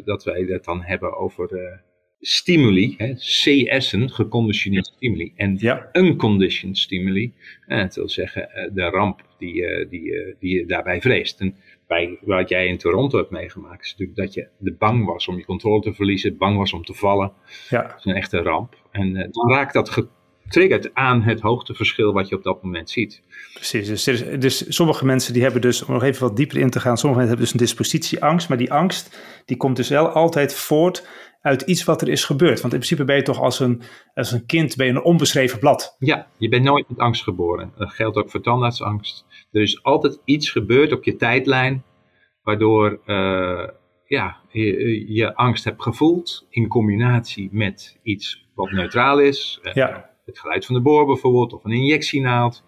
dat 0.05 0.23
wij 0.23 0.45
dat 0.45 0.65
dan 0.65 0.81
hebben 0.81 1.17
over 1.17 1.79
stimuli, 2.21 2.95
hè, 2.97 3.13
CS'en, 3.13 4.09
geconditioneerde 4.09 4.91
stimuli, 4.95 5.33
en 5.35 5.55
ja. 5.59 5.89
unconditioned 5.93 6.77
stimuli. 6.77 7.33
Dat 7.67 7.95
wil 7.95 8.09
zeggen 8.09 8.51
eh, 8.51 8.69
de 8.73 8.89
ramp 8.89 9.21
die, 9.37 9.55
uh, 9.55 9.89
die, 9.89 10.01
uh, 10.01 10.35
die 10.39 10.57
je 10.57 10.65
daarbij 10.65 11.01
vreest. 11.01 11.39
En 11.39 11.55
bij 11.87 12.17
wat 12.21 12.49
jij 12.49 12.67
in 12.67 12.77
Toronto 12.77 13.17
hebt 13.17 13.29
meegemaakt, 13.29 13.85
is 13.85 13.91
natuurlijk 13.91 14.17
dat 14.17 14.33
je 14.33 14.47
de 14.57 14.73
bang 14.73 15.05
was 15.05 15.27
om 15.27 15.37
je 15.37 15.45
controle 15.45 15.81
te 15.81 15.93
verliezen, 15.93 16.37
bang 16.37 16.57
was 16.57 16.73
om 16.73 16.85
te 16.85 16.93
vallen. 16.93 17.31
Ja. 17.69 17.81
Dat 17.81 17.97
is 17.97 18.05
een 18.05 18.15
echte 18.15 18.37
ramp. 18.37 18.75
En 18.91 19.13
dan 19.13 19.49
raakt 19.49 19.73
dat 19.73 19.89
getriggerd 20.51 20.93
aan 20.93 21.21
het 21.21 21.39
hoogteverschil 21.39 22.13
wat 22.13 22.29
je 22.29 22.35
op 22.35 22.43
dat 22.43 22.63
moment 22.63 22.89
ziet. 22.89 23.21
Precies, 23.53 24.03
dus, 24.03 24.23
dus, 24.39 24.75
sommige 24.75 25.05
mensen 25.05 25.33
die 25.33 25.41
hebben 25.41 25.61
dus, 25.61 25.83
om 25.85 25.93
nog 25.93 26.03
even 26.03 26.27
wat 26.27 26.35
dieper 26.35 26.57
in 26.57 26.69
te 26.69 26.79
gaan, 26.79 26.97
sommige 26.97 27.21
mensen 27.21 27.37
hebben 27.37 27.45
dus 27.45 27.53
een 27.53 27.65
dispositieangst, 27.67 28.49
maar 28.49 28.57
die 28.57 28.73
angst 28.73 29.19
die 29.45 29.57
komt 29.57 29.75
dus 29.75 29.89
wel 29.89 30.07
altijd 30.07 30.53
voort 30.53 31.07
uit 31.41 31.61
iets 31.61 31.83
wat 31.83 32.01
er 32.01 32.09
is 32.09 32.23
gebeurd. 32.23 32.61
Want 32.61 32.73
in 32.73 32.79
principe 32.79 33.03
ben 33.03 33.15
je 33.15 33.21
toch 33.21 33.39
als 33.39 33.59
een, 33.59 33.81
als 34.13 34.31
een 34.31 34.45
kind 34.45 34.75
ben 34.75 34.85
je 34.85 34.91
een 34.91 35.03
onbeschreven 35.03 35.59
blad. 35.59 35.95
Ja, 35.99 36.27
je 36.37 36.49
bent 36.49 36.63
nooit 36.63 36.89
met 36.89 36.99
angst 36.99 37.23
geboren. 37.23 37.73
Dat 37.77 37.93
geldt 37.93 38.17
ook 38.17 38.29
voor 38.29 38.41
tandartsangst. 38.41 39.25
Er 39.51 39.61
is 39.61 39.83
altijd 39.83 40.21
iets 40.25 40.49
gebeurd 40.49 40.91
op 40.91 41.03
je 41.03 41.15
tijdlijn, 41.15 41.83
waardoor 42.41 43.01
uh, 43.05 43.67
ja, 44.05 44.37
je, 44.49 45.13
je, 45.13 45.35
angst 45.35 45.63
hebt 45.63 45.81
gevoeld 45.81 46.47
in 46.49 46.67
combinatie 46.67 47.49
met 47.51 47.99
iets 48.03 48.49
wat 48.55 48.71
neutraal 48.71 49.19
is. 49.19 49.59
Eh, 49.63 49.73
ja. 49.73 50.09
Het 50.25 50.39
geluid 50.39 50.65
van 50.65 50.75
de 50.75 50.81
boor 50.81 51.05
bijvoorbeeld, 51.05 51.53
of 51.53 51.63
een 51.63 51.71
injectienaald. 51.71 52.63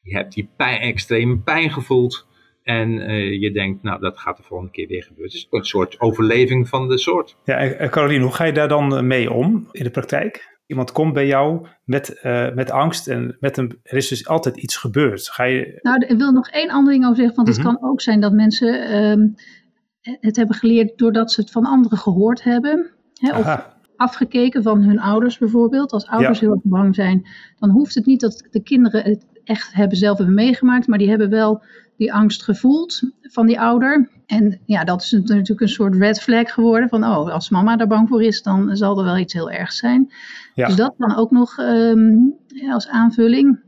Je 0.00 0.16
hebt 0.16 0.34
die 0.34 0.50
pijn, 0.56 0.80
extreme 0.80 1.38
pijn 1.38 1.70
gevoeld. 1.70 2.26
En 2.70 2.90
uh, 2.90 3.40
je 3.40 3.52
denkt, 3.52 3.82
nou, 3.82 4.00
dat 4.00 4.18
gaat 4.18 4.36
de 4.36 4.42
volgende 4.42 4.72
keer 4.72 4.86
weer 4.86 5.02
gebeuren. 5.02 5.32
Het 5.32 5.34
is 5.34 5.46
een 5.50 5.64
soort 5.64 6.00
overleving 6.00 6.68
van 6.68 6.88
de 6.88 6.98
soort. 6.98 7.36
Ja, 7.44 7.56
en 7.56 7.90
Caroline, 7.90 8.22
hoe 8.22 8.32
ga 8.32 8.44
je 8.44 8.52
daar 8.52 8.68
dan 8.68 9.06
mee 9.06 9.32
om 9.32 9.68
in 9.72 9.84
de 9.84 9.90
praktijk? 9.90 10.58
Iemand 10.66 10.92
komt 10.92 11.12
bij 11.12 11.26
jou 11.26 11.66
met, 11.84 12.20
uh, 12.22 12.54
met 12.54 12.70
angst 12.70 13.08
en 13.08 13.36
met 13.40 13.56
een, 13.56 13.78
er 13.82 13.96
is 13.96 14.08
dus 14.08 14.28
altijd 14.28 14.56
iets 14.56 14.76
gebeurd. 14.76 15.28
Ga 15.28 15.44
je... 15.44 15.78
Nou, 15.82 16.04
ik 16.06 16.18
wil 16.18 16.32
nog 16.32 16.48
één 16.48 16.70
ander 16.70 16.92
ding 16.92 17.04
over 17.04 17.16
zeggen, 17.16 17.36
want 17.36 17.48
het 17.48 17.56
mhm. 17.56 17.66
kan 17.66 17.90
ook 17.90 18.00
zijn 18.00 18.20
dat 18.20 18.32
mensen 18.32 18.96
um, 18.96 19.34
het 20.02 20.36
hebben 20.36 20.56
geleerd 20.56 20.98
doordat 20.98 21.32
ze 21.32 21.40
het 21.40 21.50
van 21.50 21.64
anderen 21.64 21.98
gehoord 21.98 22.42
hebben. 22.42 22.90
Hè, 23.14 23.38
of 23.38 23.68
afgekeken 23.96 24.62
van 24.62 24.82
hun 24.82 25.00
ouders 25.00 25.38
bijvoorbeeld. 25.38 25.92
Als 25.92 26.06
ouders 26.06 26.40
heel 26.40 26.52
erg 26.52 26.62
bang 26.62 26.94
zijn, 26.94 27.28
dan 27.58 27.70
hoeft 27.70 27.94
het 27.94 28.06
niet 28.06 28.20
dat 28.20 28.48
de 28.50 28.62
kinderen 28.62 29.02
het 29.04 29.26
echt 29.44 29.74
hebben 29.74 29.96
zelf 29.96 30.16
hebben 30.16 30.34
meegemaakt, 30.34 30.86
maar 30.86 30.98
die 30.98 31.08
hebben 31.08 31.30
wel 31.30 31.62
die 32.00 32.12
angst 32.12 32.42
gevoeld 32.42 33.00
van 33.20 33.46
die 33.46 33.60
ouder. 33.60 34.08
En 34.26 34.60
ja, 34.66 34.84
dat 34.84 35.02
is 35.02 35.10
natuurlijk 35.10 35.60
een 35.60 35.68
soort 35.68 35.94
red 35.94 36.20
flag 36.20 36.52
geworden 36.52 36.88
van, 36.88 37.04
oh, 37.04 37.32
als 37.32 37.50
mama 37.50 37.76
daar 37.76 37.86
bang 37.86 38.08
voor 38.08 38.22
is, 38.22 38.42
dan 38.42 38.76
zal 38.76 38.98
er 38.98 39.04
wel 39.04 39.18
iets 39.18 39.32
heel 39.32 39.50
ergs 39.50 39.76
zijn. 39.76 40.12
Dus 40.54 40.76
dat 40.76 40.94
dan 40.98 41.16
ook 41.16 41.30
nog 41.30 41.58
um, 41.58 42.34
ja, 42.46 42.72
als 42.72 42.88
aanvulling. 42.88 43.60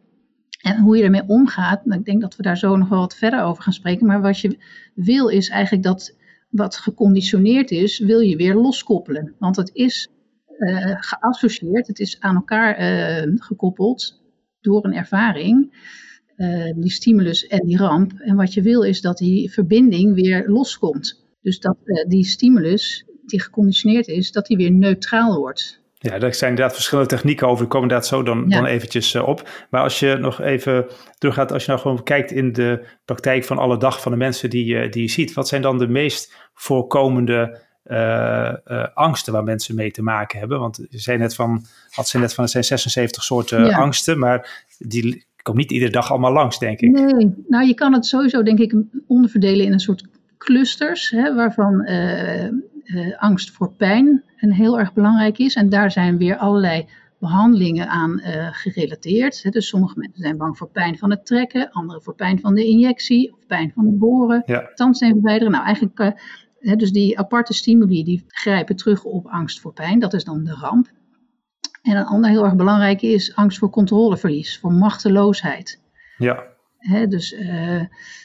En 0.62 0.80
hoe 0.80 0.96
je 0.96 1.02
ermee 1.02 1.26
omgaat, 1.26 1.84
nou, 1.84 1.98
ik 2.00 2.06
denk 2.06 2.20
dat 2.20 2.36
we 2.36 2.42
daar 2.42 2.58
zo 2.58 2.76
nog 2.76 2.88
wel 2.88 2.98
wat 2.98 3.16
verder 3.16 3.42
over 3.42 3.62
gaan 3.62 3.72
spreken. 3.72 4.06
Maar 4.06 4.20
wat 4.20 4.40
je 4.40 4.58
wil 4.94 5.28
is 5.28 5.48
eigenlijk 5.48 5.84
dat 5.84 6.16
wat 6.50 6.76
geconditioneerd 6.76 7.70
is, 7.70 7.98
wil 7.98 8.20
je 8.20 8.36
weer 8.36 8.54
loskoppelen. 8.54 9.34
Want 9.38 9.56
het 9.56 9.70
is 9.74 10.08
uh, 10.58 10.94
geassocieerd, 10.98 11.86
het 11.86 11.98
is 11.98 12.20
aan 12.20 12.34
elkaar 12.34 12.80
uh, 12.80 13.32
gekoppeld 13.36 14.22
door 14.60 14.84
een 14.84 14.94
ervaring. 14.94 15.72
Eh, 16.42 16.72
die 16.75 16.90
stimulus 16.90 17.46
en 17.46 17.66
die 17.66 17.76
ramp. 17.76 18.12
En 18.18 18.37
wat 18.37 18.54
je 18.54 18.62
wil 18.62 18.82
is 18.82 19.00
dat 19.00 19.18
die 19.18 19.52
verbinding 19.52 20.14
weer 20.14 20.44
loskomt. 20.46 21.25
Dus 21.42 21.58
dat 21.61 21.76
uh, 21.84 22.08
die 22.08 22.25
stimulus, 22.25 23.04
die 23.26 23.42
geconditioneerd 23.42 24.06
is, 24.06 24.32
dat 24.32 24.46
die 24.46 24.56
weer 24.56 24.72
neutraal 24.72 25.38
wordt. 25.38 25.80
Ja, 25.99 26.20
er 26.20 26.34
zijn 26.34 26.50
inderdaad 26.50 26.75
verschillende 26.75 27.11
technieken 27.11 27.49
over. 27.49 27.64
Ik 27.64 27.70
kom 27.70 27.82
inderdaad 27.82 28.06
zo 28.06 28.22
dan, 28.22 28.49
dan 28.49 28.66
eventjes 28.66 29.14
uh, 29.14 29.28
op. 29.28 29.49
Maar 29.70 29.82
als 29.82 29.99
je 29.99 30.16
nog 30.16 30.40
even 30.40 30.87
teruggaat, 31.18 31.52
als 31.52 31.64
je 31.64 31.70
nou 31.70 31.82
gewoon 31.82 32.02
kijkt 32.02 32.30
in 32.30 32.52
de 32.52 32.87
praktijk 33.04 33.44
van 33.44 33.58
alle 33.58 33.78
dag 33.78 34.00
van 34.00 34.12
de 34.12 34.18
mensen 34.18 34.50
die, 34.50 34.88
die 34.88 35.02
je 35.02 35.11
ziet. 35.11 35.32
Wat 35.32 35.49
zijn 35.49 35.62
dan 35.62 35.78
de 35.78 35.88
meest 35.88 36.34
voorkomende 36.54 37.61
angsten 38.94 39.32
waar 39.32 39.44
mensen 39.44 39.75
mee 39.75 39.90
te 39.90 40.02
maken 40.02 40.38
hebben? 40.38 40.58
Want 40.58 40.87
je 40.90 40.99
zei 40.99 41.18
net 41.18 41.34
van, 41.34 41.64
had 41.90 42.08
ze 42.08 42.18
net 42.18 42.34
van, 42.34 42.44
het 42.44 42.52
zijn 42.52 42.64
76 42.64 43.22
soorten 43.22 43.72
angsten, 43.72 44.18
maar 44.18 44.66
die 44.78 45.26
kom 45.42 45.56
niet 45.56 45.70
iedere 45.70 45.90
dag 45.90 46.11
allemaal 46.11 46.32
langs, 46.32 46.58
denk 46.58 46.80
ik. 46.80 46.90
Nee, 46.90 47.34
nou 47.49 47.66
je 47.66 47.75
kan 47.75 47.92
het 47.92 48.06
sowieso 48.06 48.42
denk 48.42 48.58
ik 48.58 48.75
onderverdelen 49.06 49.66
in 49.66 49.72
een 49.72 49.80
soort 49.80 50.04
clusters, 50.38 51.11
hè, 51.11 51.34
waarvan 51.34 51.82
uh, 51.88 52.44
uh, 52.44 53.18
angst 53.18 53.50
voor 53.50 53.72
pijn 53.72 54.22
een 54.37 54.52
heel 54.52 54.78
erg 54.78 54.92
belangrijk 54.92 55.38
is. 55.38 55.54
En 55.54 55.68
daar 55.68 55.90
zijn 55.90 56.18
weer 56.18 56.37
allerlei 56.37 56.87
behandelingen 57.18 57.88
aan 57.88 58.20
uh, 58.20 58.49
gerelateerd. 58.50 59.42
Hè. 59.42 59.50
Dus 59.50 59.68
sommige 59.68 59.99
mensen 59.99 60.22
zijn 60.22 60.37
bang 60.37 60.56
voor 60.56 60.68
pijn 60.68 60.99
van 60.99 61.11
het 61.11 61.26
trekken, 61.26 61.70
anderen 61.70 62.02
voor 62.02 62.14
pijn 62.14 62.40
van 62.40 62.54
de 62.54 62.64
injectie 62.64 63.32
of 63.32 63.46
pijn 63.46 63.72
van 63.75 63.87
het 63.87 63.99
boren, 63.99 64.42
ja. 64.46 64.70
tandsteen 64.75 65.20
Nou 65.22 65.52
eigenlijk, 65.52 66.14
hè, 66.58 66.76
dus 66.76 66.92
die 66.92 67.18
aparte 67.18 67.52
stimuli 67.52 68.04
die 68.04 68.25
grijpen 68.26 68.76
terug 68.76 69.04
op 69.04 69.26
angst 69.26 69.61
voor 69.61 69.72
pijn, 69.72 69.99
dat 69.99 70.14
is 70.14 70.25
dan 70.25 70.44
de 70.44 70.54
ramp. 70.54 70.90
En 71.82 71.96
een 71.96 72.04
ander 72.04 72.30
heel 72.30 72.44
erg 72.44 72.56
belangrijk 72.56 73.02
is 73.02 73.34
angst 73.34 73.58
voor 73.58 73.70
controleverlies, 73.70 74.58
voor 74.58 74.72
machteloosheid. 74.72 75.80
Ja. 76.16 76.44
dus 77.08 77.32
uh, 77.32 77.82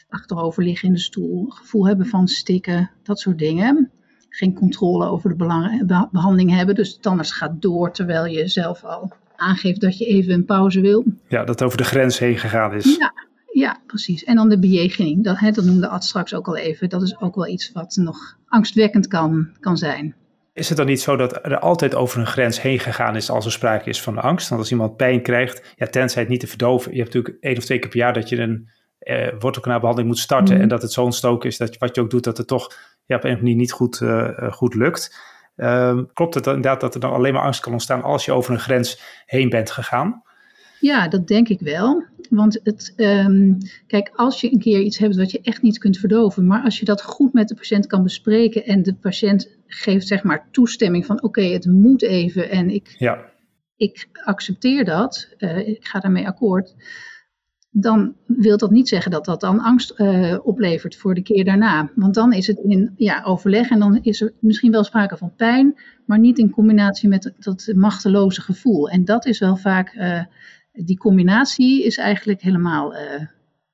achterover 0.08 0.62
liggen 0.62 0.88
in 0.88 0.94
de 0.94 1.00
stoel, 1.00 1.46
gevoel 1.48 1.86
hebben 1.86 2.06
van 2.06 2.28
stikken, 2.28 2.90
dat 3.02 3.20
soort 3.20 3.38
dingen. 3.38 3.90
Geen 4.28 4.54
controle 4.54 5.06
over 5.06 5.30
de 5.36 6.06
behandeling 6.10 6.50
hebben, 6.50 6.74
dus 6.74 6.94
de 6.94 7.00
tandarts 7.00 7.32
gaat 7.32 7.62
door 7.62 7.92
terwijl 7.92 8.26
je 8.26 8.48
zelf 8.48 8.84
al 8.84 9.12
aangeeft 9.36 9.80
dat 9.80 9.98
je 9.98 10.04
even 10.04 10.34
een 10.34 10.44
pauze 10.44 10.80
wil. 10.80 11.04
Ja, 11.28 11.44
dat 11.44 11.62
over 11.62 11.78
de 11.78 11.84
grens 11.84 12.18
heen 12.18 12.38
gegaan 12.38 12.74
is. 12.74 12.96
Ja, 12.96 13.12
ja 13.52 13.80
precies. 13.86 14.24
En 14.24 14.36
dan 14.36 14.48
de 14.48 14.58
bejegening, 14.58 15.24
dat, 15.24 15.54
dat 15.54 15.64
noemde 15.64 15.88
Ad 15.88 16.04
straks 16.04 16.34
ook 16.34 16.46
al 16.46 16.56
even. 16.56 16.88
Dat 16.88 17.02
is 17.02 17.20
ook 17.20 17.34
wel 17.34 17.46
iets 17.46 17.72
wat 17.72 17.96
nog 17.96 18.38
angstwekkend 18.46 19.06
kan, 19.06 19.48
kan 19.60 19.76
zijn. 19.76 20.14
Is 20.58 20.68
het 20.68 20.76
dan 20.76 20.86
niet 20.86 21.00
zo 21.00 21.16
dat 21.16 21.44
er 21.44 21.58
altijd 21.58 21.94
over 21.94 22.20
een 22.20 22.26
grens 22.26 22.62
heen 22.62 22.78
gegaan 22.78 23.16
is 23.16 23.30
als 23.30 23.44
er 23.44 23.52
sprake 23.52 23.88
is 23.88 24.02
van 24.02 24.18
angst? 24.18 24.48
Want 24.48 24.60
als 24.60 24.70
iemand 24.70 24.96
pijn 24.96 25.22
krijgt, 25.22 25.74
ja, 25.76 25.86
tenzij 25.86 26.22
het 26.22 26.30
niet 26.30 26.40
te 26.40 26.46
verdoven. 26.46 26.92
Je 26.92 26.98
hebt 26.98 27.14
natuurlijk 27.14 27.44
één 27.44 27.56
of 27.56 27.64
twee 27.64 27.78
keer 27.78 27.90
per 27.90 27.98
jaar 27.98 28.12
dat 28.12 28.28
je 28.28 28.40
een 28.40 28.68
eh, 28.98 29.28
wortelkanaalbehandeling 29.38 30.12
moet 30.12 30.22
starten. 30.22 30.54
Mhm. 30.54 30.62
En 30.62 30.68
dat 30.68 30.82
het 30.82 30.92
zo'n 30.92 31.12
stook 31.12 31.44
is 31.44 31.56
dat 31.56 31.78
wat 31.78 31.94
je 31.94 32.00
ook 32.00 32.10
doet, 32.10 32.24
dat 32.24 32.36
het 32.36 32.46
toch 32.46 32.72
ja, 33.06 33.16
op 33.16 33.24
een 33.24 33.30
of 33.30 33.36
andere 33.36 33.42
manier 33.42 33.56
niet 33.56 33.72
goed, 33.72 34.00
uh, 34.00 34.52
goed 34.52 34.74
lukt. 34.74 35.16
Uh, 35.56 35.98
klopt 36.12 36.34
het 36.34 36.46
inderdaad 36.46 36.80
dat 36.80 36.94
er 36.94 37.00
dan 37.00 37.12
alleen 37.12 37.32
maar 37.32 37.42
angst 37.42 37.60
kan 37.60 37.72
ontstaan 37.72 38.02
als 38.02 38.24
je 38.24 38.32
over 38.32 38.52
een 38.52 38.60
grens 38.60 39.02
heen 39.26 39.48
bent 39.48 39.70
gegaan? 39.70 40.22
Ja, 40.80 41.08
dat 41.08 41.28
denk 41.28 41.48
ik 41.48 41.60
wel. 41.60 42.04
Want 42.30 42.60
het, 42.62 42.92
um, 42.96 43.58
kijk, 43.86 44.10
als 44.14 44.40
je 44.40 44.52
een 44.52 44.58
keer 44.58 44.80
iets 44.80 44.98
hebt 44.98 45.16
wat 45.16 45.30
je 45.30 45.40
echt 45.40 45.62
niet 45.62 45.78
kunt 45.78 45.98
verdoven, 45.98 46.46
maar 46.46 46.62
als 46.62 46.78
je 46.78 46.84
dat 46.84 47.02
goed 47.02 47.32
met 47.32 47.48
de 47.48 47.54
patiënt 47.54 47.86
kan 47.86 48.02
bespreken 48.02 48.64
en 48.64 48.82
de 48.82 48.94
patiënt 48.94 49.56
geeft 49.66 50.06
zeg 50.06 50.22
maar 50.22 50.48
toestemming 50.50 51.06
van 51.06 51.22
oké, 51.22 51.42
het 51.42 51.66
moet 51.66 52.02
even 52.02 52.50
en 52.50 52.70
ik, 52.70 52.94
ja. 52.98 53.24
ik 53.76 54.08
accepteer 54.24 54.84
dat, 54.84 55.28
uh, 55.38 55.68
ik 55.68 55.86
ga 55.86 56.00
daarmee 56.00 56.26
akkoord, 56.26 56.74
dan 57.70 58.14
wil 58.26 58.56
dat 58.56 58.70
niet 58.70 58.88
zeggen 58.88 59.10
dat 59.10 59.24
dat 59.24 59.40
dan 59.40 59.60
angst 59.60 59.94
uh, 59.96 60.36
oplevert 60.42 60.96
voor 60.96 61.14
de 61.14 61.22
keer 61.22 61.44
daarna. 61.44 61.90
Want 61.94 62.14
dan 62.14 62.32
is 62.32 62.46
het 62.46 62.58
in 62.58 62.92
ja, 62.96 63.22
overleg 63.24 63.70
en 63.70 63.78
dan 63.78 63.98
is 64.02 64.20
er 64.20 64.32
misschien 64.40 64.70
wel 64.70 64.84
sprake 64.84 65.16
van 65.16 65.34
pijn, 65.36 65.78
maar 66.06 66.18
niet 66.18 66.38
in 66.38 66.50
combinatie 66.50 67.08
met 67.08 67.32
dat 67.38 67.72
machteloze 67.74 68.40
gevoel. 68.40 68.90
En 68.90 69.04
dat 69.04 69.26
is 69.26 69.38
wel 69.38 69.56
vaak. 69.56 69.94
Uh, 69.94 70.22
die 70.84 70.98
combinatie 70.98 71.84
is 71.84 71.96
eigenlijk 71.96 72.40
helemaal 72.40 72.94
uh, 72.94 73.00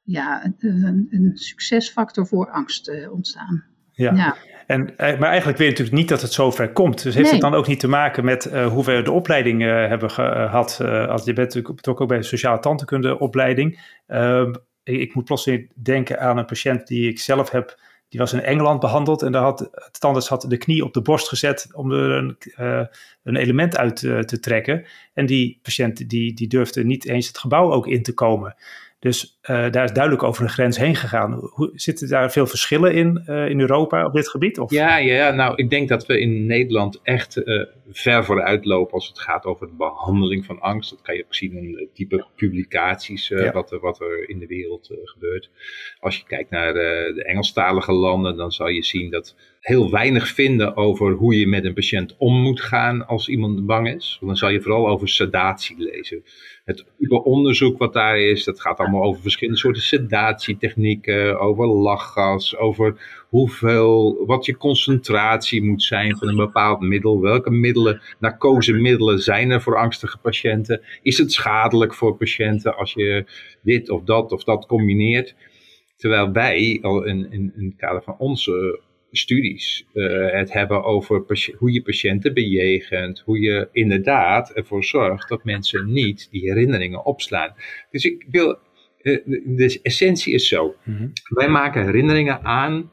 ja, 0.03 0.53
een, 0.59 1.07
een, 1.11 1.31
succesfactor 1.35 2.27
voor 2.27 2.51
angst 2.51 2.89
uh, 2.89 3.13
ontstaan. 3.13 3.65
Ja. 3.93 4.13
ja. 4.13 4.37
En, 4.67 4.97
eh, 4.97 5.19
maar 5.19 5.29
eigenlijk 5.29 5.59
weet 5.59 5.69
je 5.69 5.73
natuurlijk 5.73 5.97
niet 5.97 6.09
dat 6.09 6.23
het 6.23 6.33
zover 6.33 6.73
komt. 6.73 7.03
Dus 7.03 7.15
heeft 7.15 7.31
het 7.31 7.41
dan 7.41 7.55
ook 7.55 7.67
niet 7.67 7.81
te 7.81 7.89
maken 7.89 8.25
met 8.25 8.47
uh, 8.47 8.67
hoe 8.67 8.85
we 8.85 9.03
de 9.03 9.13
opleiding 9.13 9.63
hebben 9.63 10.11
gehad? 10.11 10.81
als 10.81 11.25
je 11.25 11.33
bent 11.33 11.47
natuurlijk 11.47 11.75
betrokken 11.75 12.05
ook 12.05 12.11
bij 12.11 12.21
de 12.21 12.27
sociale 12.27 12.59
tandheelkundeopleiding. 12.59 13.81
Uh, 14.09 14.49
ik, 14.83 15.01
ik, 15.01 15.15
moet 15.15 15.25
plotseling 15.25 15.71
denken 15.83 16.21
aan 16.21 16.39
een 16.39 16.45
patiënt 16.45 16.87
die 16.87 17.09
ik 17.09 17.19
zelf 17.19 17.51
heb 17.51 17.79
die 18.15 18.23
was 18.23 18.33
in 18.33 18.43
Engeland 18.43 18.81
behandeld 18.81 19.23
en 19.23 19.33
daar 19.33 19.43
had, 19.43 19.59
de 19.59 19.99
tandarts 19.99 20.29
had 20.29 20.45
de 20.49 20.57
knie 20.57 20.85
op 20.85 20.93
de 20.93 21.01
borst 21.01 21.29
gezet 21.29 21.69
om 21.73 21.93
er 21.93 22.11
een, 22.11 22.37
uh, 22.61 22.87
een 23.23 23.37
element 23.37 23.77
uit 23.77 24.03
uh, 24.03 24.21
te 24.21 24.41
trekken. 24.41 24.85
En 25.15 25.27
die 25.27 25.59
patiënt 25.63 26.09
die, 26.09 26.35
die 26.35 26.49
durfde 26.49 26.85
niet 26.85 27.07
eens 27.07 27.27
het 27.27 27.39
gebouw 27.39 27.73
ook 27.73 27.87
in 27.87 28.03
te 28.03 28.15
komen. 28.15 28.55
Dus 29.05 29.39
uh, 29.43 29.71
daar 29.71 29.85
is 29.85 29.93
duidelijk 29.93 30.23
over 30.23 30.43
een 30.43 30.49
grens 30.49 30.77
heen 30.77 30.95
gegaan. 30.95 31.33
Hoe, 31.33 31.71
zitten 31.75 32.09
daar 32.09 32.33
veel 32.33 32.47
verschillen 32.47 32.95
in 32.95 33.25
uh, 33.27 33.49
in 33.49 33.61
Europa 33.61 34.07
op 34.07 34.13
dit 34.13 34.29
gebied? 34.29 34.59
Of? 34.59 34.71
Ja, 34.71 34.97
ja, 34.97 35.31
nou 35.31 35.55
ik 35.57 35.71
denk 35.71 35.89
dat 35.89 36.07
we 36.07 36.21
in 36.21 36.47
Nederland 36.47 37.01
echt 37.03 37.37
uh, 37.37 37.65
ver 37.91 38.25
vooruit 38.25 38.65
lopen 38.65 38.95
als 38.95 39.09
het 39.09 39.19
gaat 39.19 39.45
over 39.45 39.67
de 39.67 39.73
behandeling 39.73 40.45
van 40.45 40.61
angst. 40.61 40.91
Dat 40.91 41.03
kan 41.03 41.17
je 41.17 41.25
ook 41.25 41.35
zien 41.35 41.57
in 41.57 41.73
de 41.73 41.89
type 41.95 42.27
publicaties 42.37 43.29
ja. 43.29 43.53
wat, 43.53 43.73
er, 43.73 43.81
wat 43.81 44.01
er 44.01 44.29
in 44.29 44.39
de 44.39 44.47
wereld 44.47 44.91
gebeurt. 45.05 45.51
Als 46.01 46.17
je 46.17 46.25
kijkt 46.27 46.51
naar 46.51 46.73
de 46.73 47.25
Engelstalige 47.27 47.93
landen, 47.93 48.37
dan 48.37 48.53
zal 48.53 48.69
je 48.69 48.83
zien 48.83 49.11
dat 49.11 49.37
heel 49.65 49.91
weinig 49.91 50.29
vinden 50.29 50.77
over 50.77 51.13
hoe 51.13 51.39
je 51.39 51.47
met 51.47 51.65
een 51.65 51.75
patiënt 51.75 52.15
om 52.19 52.43
moet 52.43 52.61
gaan 52.61 53.07
als 53.07 53.29
iemand 53.29 53.67
bang 53.67 53.95
is. 53.95 54.19
Dan 54.21 54.37
zal 54.37 54.49
je 54.49 54.61
vooral 54.61 54.89
over 54.89 55.09
sedatie 55.09 55.77
lezen 55.79 56.23
het 56.65 56.85
onderzoek 57.09 57.79
wat 57.79 57.93
daar 57.93 58.19
is, 58.19 58.45
dat 58.45 58.61
gaat 58.61 58.79
allemaal 58.79 59.03
over 59.03 59.23
verschillende 59.23 59.61
soorten 59.61 59.83
sedatietechnieken, 59.83 61.41
over 61.41 61.67
lachgas, 61.67 62.57
over 62.57 63.23
hoeveel, 63.29 64.25
wat 64.27 64.45
je 64.45 64.57
concentratie 64.57 65.63
moet 65.63 65.83
zijn 65.83 66.17
van 66.17 66.29
een 66.29 66.37
bepaald 66.37 66.81
middel, 66.81 67.21
welke 67.21 67.51
middelen, 67.51 68.01
narcosemiddelen 68.19 69.19
zijn 69.19 69.51
er 69.51 69.63
voor 69.63 69.79
angstige 69.79 70.19
patiënten, 70.19 70.81
is 71.03 71.19
het 71.19 71.33
schadelijk 71.33 71.95
voor 71.95 72.17
patiënten 72.17 72.77
als 72.77 72.93
je 72.93 73.25
dit 73.63 73.91
of 73.91 74.03
dat 74.03 74.33
of 74.33 74.45
dat 74.45 74.67
combineert. 74.67 75.35
Terwijl 75.97 76.33
wij 76.33 76.79
al 76.83 77.05
in, 77.05 77.33
in, 77.33 77.53
in 77.57 77.65
het 77.65 77.77
kader 77.77 78.03
van 78.03 78.15
onze 78.19 78.81
studies 79.17 79.87
uh, 79.95 80.31
het 80.31 80.53
hebben 80.53 80.85
over 80.85 81.25
hoe 81.59 81.73
je 81.73 81.83
patiënten 81.83 82.35
bejegent, 82.35 83.23
hoe 83.25 83.41
je 83.41 83.69
inderdaad 83.73 84.51
ervoor 84.51 84.85
zorgt 84.85 85.29
dat 85.29 85.45
mensen 85.45 85.93
niet 85.93 86.29
die 86.31 86.43
herinneringen 86.43 87.05
opslaan. 87.05 87.55
Dus 87.91 88.05
ik 88.05 88.25
wil, 88.31 88.59
uh, 89.03 89.19
de 89.45 89.81
essentie 89.83 90.35
is 90.35 90.49
zo, 90.49 90.75
mm 90.85 90.97
-hmm. 90.97 91.13
wij 91.29 91.49
maken 91.49 91.85
herinneringen 91.85 92.45
aan 92.45 92.91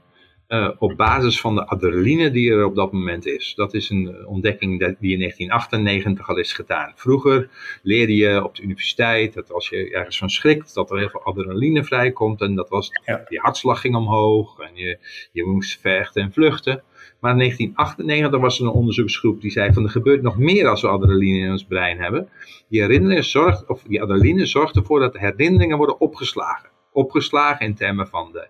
uh, 0.51 0.70
op 0.77 0.98
basis 0.98 1.41
van 1.41 1.55
de 1.55 1.65
adrenaline 1.65 2.31
die 2.31 2.51
er 2.51 2.65
op 2.65 2.75
dat 2.75 2.91
moment 2.91 3.25
is. 3.25 3.53
Dat 3.55 3.74
is 3.74 3.89
een 3.89 4.25
ontdekking 4.25 4.79
die 4.79 5.12
in 5.12 5.20
1998 5.20 6.29
al 6.29 6.38
is 6.38 6.53
gedaan. 6.53 6.91
Vroeger 6.96 7.50
leerde 7.84 8.15
je 8.15 8.43
op 8.43 8.55
de 8.55 8.63
universiteit 8.63 9.34
dat 9.34 9.51
als 9.51 9.70
je 9.70 9.91
ergens 9.91 10.17
van 10.17 10.29
schrikt, 10.29 10.74
dat 10.74 10.91
er 10.91 10.98
heel 10.98 11.10
veel 11.10 11.24
adrenaline 11.24 11.84
vrijkomt. 11.84 12.41
En 12.41 12.55
dat 12.55 12.70
was, 12.70 12.89
ja. 13.05 13.25
je 13.29 13.39
hartslag 13.39 13.81
ging 13.81 13.96
omhoog 13.96 14.60
en 14.60 14.72
je, 14.74 14.98
je 15.31 15.46
moest 15.46 15.79
vechten 15.79 16.22
en 16.22 16.34
vluchten. 16.34 16.84
Maar 17.20 17.31
in 17.31 17.38
1998 17.38 18.39
was 18.39 18.60
er 18.60 18.65
een 18.65 18.72
onderzoeksgroep 18.72 19.41
die 19.41 19.51
zei 19.51 19.74
van 19.74 19.84
er 19.84 19.89
gebeurt 19.89 20.22
nog 20.22 20.38
meer 20.38 20.67
als 20.67 20.81
we 20.81 20.88
adrenaline 20.88 21.46
in 21.46 21.51
ons 21.51 21.65
brein 21.65 22.00
hebben. 22.00 22.29
Die 22.70 22.81
herinneringen 22.81 23.24
zorgt, 23.24 23.67
of 23.67 23.84
die 23.84 24.01
adrenaline 24.01 24.46
zorgt 24.46 24.75
ervoor 24.75 25.00
dat 25.00 25.13
de 25.13 25.20
herinneringen 25.20 25.77
worden 25.77 26.00
opgeslagen. 26.00 26.70
Opgeslagen 26.91 27.65
in 27.65 27.75
termen 27.75 28.08
van 28.08 28.31
de 28.31 28.48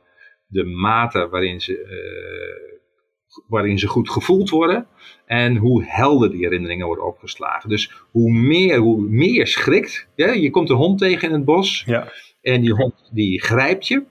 de 0.52 0.66
mate 0.66 1.28
waarin 1.30 1.62
ze, 1.62 1.72
uh, 1.72 2.80
waarin 3.48 3.80
ze 3.80 3.88
goed 3.88 4.10
gevoeld 4.10 4.50
worden 4.50 4.88
en 5.26 5.56
hoe 5.56 5.84
helder 5.86 6.32
die 6.32 6.44
herinneringen 6.44 6.86
worden 6.86 7.06
opgeslagen. 7.06 7.70
Dus 7.70 7.92
hoe 8.12 8.32
meer, 8.32 8.78
hoe 8.78 9.02
meer 9.02 9.48
schrikt, 9.48 10.08
ja, 10.16 10.32
je 10.32 10.50
komt 10.50 10.70
een 10.70 10.76
hond 10.76 11.00
tegen 11.00 11.28
in 11.28 11.34
het 11.34 11.46
bos 11.46 11.84
ja. 11.86 12.12
en 12.42 12.62
die 12.62 12.74
hond 12.74 13.10
die 13.14 13.42
grijpt 13.42 13.88
je. 13.88 14.04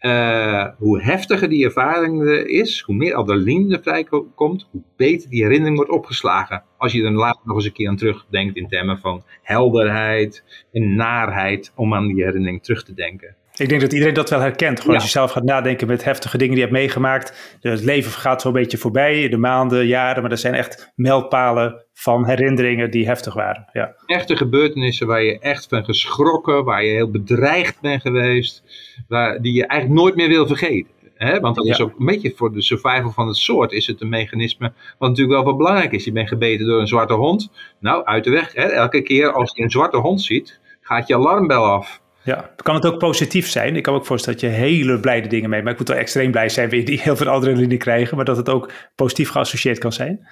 Uh, 0.00 0.68
hoe 0.78 1.02
heftiger 1.02 1.48
die 1.48 1.64
ervaring 1.64 2.28
is, 2.46 2.80
hoe 2.80 2.94
meer 2.94 3.14
adrenaline 3.14 3.76
er 3.76 3.82
vrijkomt, 3.82 4.68
hoe 4.70 4.82
beter 4.96 5.30
die 5.30 5.42
herinnering 5.42 5.76
wordt 5.76 5.90
opgeslagen. 5.90 6.64
Als 6.78 6.92
je 6.92 7.04
er 7.04 7.12
later 7.12 7.40
nog 7.44 7.56
eens 7.56 7.64
een 7.64 7.72
keer 7.72 7.88
aan 7.88 7.96
terugdenkt 7.96 8.56
in 8.56 8.68
termen 8.68 8.98
van 8.98 9.24
helderheid 9.42 10.44
en 10.72 10.94
naarheid 10.94 11.72
om 11.76 11.94
aan 11.94 12.06
die 12.06 12.24
herinnering 12.24 12.62
terug 12.62 12.84
te 12.84 12.94
denken. 12.94 13.36
Ik 13.56 13.68
denk 13.68 13.80
dat 13.80 13.92
iedereen 13.92 14.14
dat 14.14 14.30
wel 14.30 14.40
herkent. 14.40 14.80
Gewoon 14.80 14.94
als 14.94 15.04
je 15.04 15.10
zelf 15.10 15.30
gaat 15.30 15.42
nadenken 15.42 15.86
met 15.86 16.04
heftige 16.04 16.38
dingen 16.38 16.54
die 16.54 16.64
je 16.64 16.68
hebt 16.68 16.78
meegemaakt. 16.80 17.56
Het 17.60 17.84
leven 17.84 18.12
gaat 18.12 18.40
zo'n 18.40 18.52
beetje 18.52 18.78
voorbij, 18.78 19.28
de 19.28 19.36
maanden, 19.36 19.86
jaren. 19.86 20.22
Maar 20.22 20.30
er 20.30 20.38
zijn 20.38 20.54
echt 20.54 20.92
mijlpalen 20.94 21.84
van 21.92 22.26
herinneringen 22.26 22.90
die 22.90 23.06
heftig 23.06 23.34
waren. 23.34 23.68
Ja. 23.72 23.94
Echte 24.06 24.36
gebeurtenissen 24.36 25.06
waar 25.06 25.22
je 25.22 25.38
echt 25.38 25.66
van 25.68 25.84
geschrokken, 25.84 26.64
waar 26.64 26.84
je 26.84 26.90
heel 26.90 27.10
bedreigd 27.10 27.80
bent 27.80 28.00
geweest. 28.00 28.62
Waar, 29.08 29.40
die 29.40 29.52
je 29.52 29.66
eigenlijk 29.66 30.00
nooit 30.00 30.16
meer 30.16 30.28
wil 30.28 30.46
vergeten. 30.46 30.92
Want 31.40 31.56
dat 31.56 31.66
is 31.66 31.80
ook 31.80 31.98
een 31.98 32.06
beetje 32.06 32.32
voor 32.36 32.52
de 32.52 32.62
survival 32.62 33.10
van 33.10 33.26
het 33.26 33.36
soort 33.36 33.72
is 33.72 33.86
het 33.86 34.00
een 34.00 34.08
mechanisme 34.08 34.72
wat 34.98 35.08
natuurlijk 35.08 35.36
wel 35.36 35.44
wat 35.44 35.56
belangrijk 35.56 35.92
is. 35.92 36.04
Je 36.04 36.12
bent 36.12 36.28
gebeten 36.28 36.66
door 36.66 36.80
een 36.80 36.86
zwarte 36.88 37.14
hond. 37.14 37.50
Nou, 37.78 38.04
uit 38.04 38.24
de 38.24 38.30
weg. 38.30 38.54
Elke 38.54 39.02
keer 39.02 39.32
als 39.32 39.52
je 39.54 39.62
een 39.62 39.70
zwarte 39.70 39.96
hond 39.96 40.22
ziet, 40.22 40.60
gaat 40.80 41.06
je 41.06 41.14
alarmbel 41.14 41.64
af. 41.64 42.02
Ja, 42.24 42.50
kan 42.56 42.74
het 42.74 42.86
ook 42.86 42.98
positief 42.98 43.48
zijn? 43.48 43.76
Ik 43.76 43.82
kan 43.82 43.92
me 43.92 43.98
ook 43.98 44.06
voorstellen 44.06 44.40
dat 44.40 44.50
je 44.50 44.56
hele 44.56 45.00
blijde 45.00 45.28
dingen 45.28 45.50
mee, 45.50 45.62
maar 45.62 45.72
ik 45.72 45.78
moet 45.78 45.88
wel 45.88 45.96
extreem 45.96 46.30
blij 46.30 46.48
zijn 46.48 46.68
weer 46.68 46.84
die 46.84 47.00
heel 47.00 47.16
veel 47.16 47.28
adrenaline 47.28 47.76
krijgen, 47.76 48.16
maar 48.16 48.24
dat 48.24 48.36
het 48.36 48.48
ook 48.48 48.72
positief 48.94 49.30
geassocieerd 49.30 49.78
kan 49.78 49.92
zijn. 49.92 50.26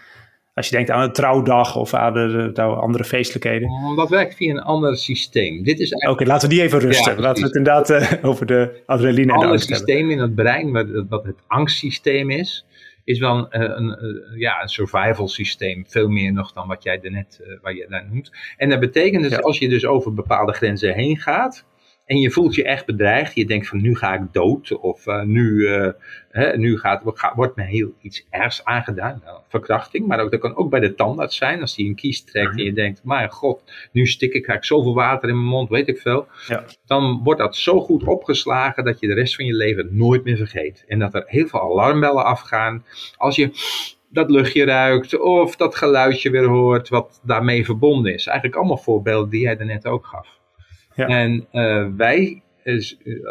Als 0.55 0.69
je 0.69 0.77
denkt 0.77 0.91
aan 0.91 1.03
een 1.03 1.13
trouwdag 1.13 1.77
of 1.77 1.95
aan 1.95 2.13
de, 2.13 2.51
de 2.53 2.63
andere 2.63 3.05
feestelijkheden. 3.05 3.69
Dat 3.97 4.09
werkt 4.09 4.35
via 4.35 4.51
een 4.51 4.63
ander 4.63 4.97
systeem. 4.97 5.65
Dit 5.65 5.81
is 5.81 5.93
Oké, 6.09 6.25
laten 6.25 6.49
we 6.49 6.55
die 6.55 6.63
even 6.65 6.79
rusten. 6.79 7.21
laten 7.21 7.43
we 7.43 7.49
het 7.49 7.57
inderdaad 7.57 7.91
uh, 7.91 8.13
over 8.31 8.47
de 8.47 8.83
adrenaline 8.87 9.33
en 9.33 9.39
de 9.39 9.47
angst 9.47 9.69
Het 9.69 9.77
systeem 9.77 10.11
in 10.11 10.19
het 10.19 10.35
brein, 10.35 10.73
wat, 11.09 11.25
het 11.25 11.43
angstsysteem 11.47 12.31
is, 12.31 12.67
is 13.05 13.19
wel 13.19 13.37
een, 13.37 13.79
een, 13.79 14.05
een, 14.05 14.23
ja, 14.37 14.63
een 14.63 14.69
survival 14.69 15.29
systeem. 15.29 15.85
Veel 15.89 16.09
meer 16.09 16.33
nog 16.33 16.53
dan 16.53 16.69
wat 16.69 16.83
jij 16.83 17.01
daarnet 17.01 17.41
uh, 17.43 17.59
wat 17.63 17.77
je 17.77 17.87
daar 17.89 18.07
noemt. 18.11 18.31
En 18.57 18.69
dat 18.69 18.81
betekent 18.81 19.23
dus 19.23 19.43
als 19.43 19.59
je 19.59 19.69
dus 19.69 19.87
over 19.87 20.15
bepaalde 20.15 20.53
grenzen 20.53 20.95
heen 20.95 21.19
gaat, 21.19 21.65
en 22.13 22.19
je 22.19 22.31
voelt 22.31 22.55
je 22.55 22.65
echt 22.65 22.87
bedreigd. 22.87 23.35
Je 23.35 23.47
denkt 23.47 23.69
van 23.69 23.81
nu 23.81 23.97
ga 23.97 24.15
ik 24.15 24.33
dood. 24.33 24.73
Of 24.73 25.07
uh, 25.07 25.23
nu, 25.23 25.51
uh, 25.51 25.89
hè, 26.31 26.57
nu 26.57 26.79
gaat, 26.79 27.03
wordt 27.35 27.57
me 27.57 27.63
heel 27.63 27.95
iets 28.01 28.27
ergs 28.31 28.65
aangedaan. 28.65 29.21
Nou, 29.25 29.39
verkrachting. 29.49 30.07
Maar 30.07 30.21
ook, 30.21 30.31
dat 30.31 30.41
kan 30.41 30.57
ook 30.57 30.71
bij 30.71 30.81
de 30.81 30.95
tandarts 30.95 31.37
zijn. 31.37 31.61
Als 31.61 31.75
die 31.75 31.89
een 31.89 31.95
kies 31.95 32.25
trekt 32.25 32.59
en 32.59 32.65
je 32.65 32.73
denkt. 32.73 33.01
Maar 33.05 33.31
god, 33.31 33.63
nu 33.93 34.07
stik 34.07 34.33
ik. 34.33 34.43
Krijg 34.43 34.59
ik 34.59 34.65
zoveel 34.65 34.95
water 34.95 35.29
in 35.29 35.35
mijn 35.35 35.47
mond. 35.47 35.69
Weet 35.69 35.89
ik 35.89 35.99
veel. 35.99 36.27
Ja. 36.47 36.65
Dan 36.87 37.21
wordt 37.23 37.41
dat 37.41 37.57
zo 37.57 37.81
goed 37.81 38.05
opgeslagen. 38.05 38.85
Dat 38.85 39.01
je 39.01 39.07
de 39.07 39.15
rest 39.15 39.35
van 39.35 39.45
je 39.45 39.55
leven 39.55 39.89
nooit 39.91 40.25
meer 40.25 40.37
vergeet. 40.37 40.85
En 40.89 40.99
dat 40.99 41.15
er 41.15 41.25
heel 41.27 41.47
veel 41.47 41.61
alarmbellen 41.61 42.25
afgaan. 42.25 42.85
Als 43.17 43.37
je 43.37 43.51
dat 44.09 44.31
luchtje 44.31 44.65
ruikt. 44.65 45.21
Of 45.21 45.57
dat 45.57 45.77
geluidje 45.77 46.31
weer 46.31 46.47
hoort. 46.49 46.89
Wat 46.89 47.21
daarmee 47.25 47.65
verbonden 47.65 48.15
is. 48.15 48.27
Eigenlijk 48.27 48.59
allemaal 48.59 48.79
voorbeelden 48.79 49.31
die 49.31 49.41
jij 49.41 49.57
daarnet 49.57 49.87
ook 49.87 50.07
gaf. 50.07 50.41
Ja. 50.95 51.07
En 51.07 51.47
uh, 51.53 51.87
wij, 51.97 52.43
is, 52.63 52.99
uh, 53.05 53.25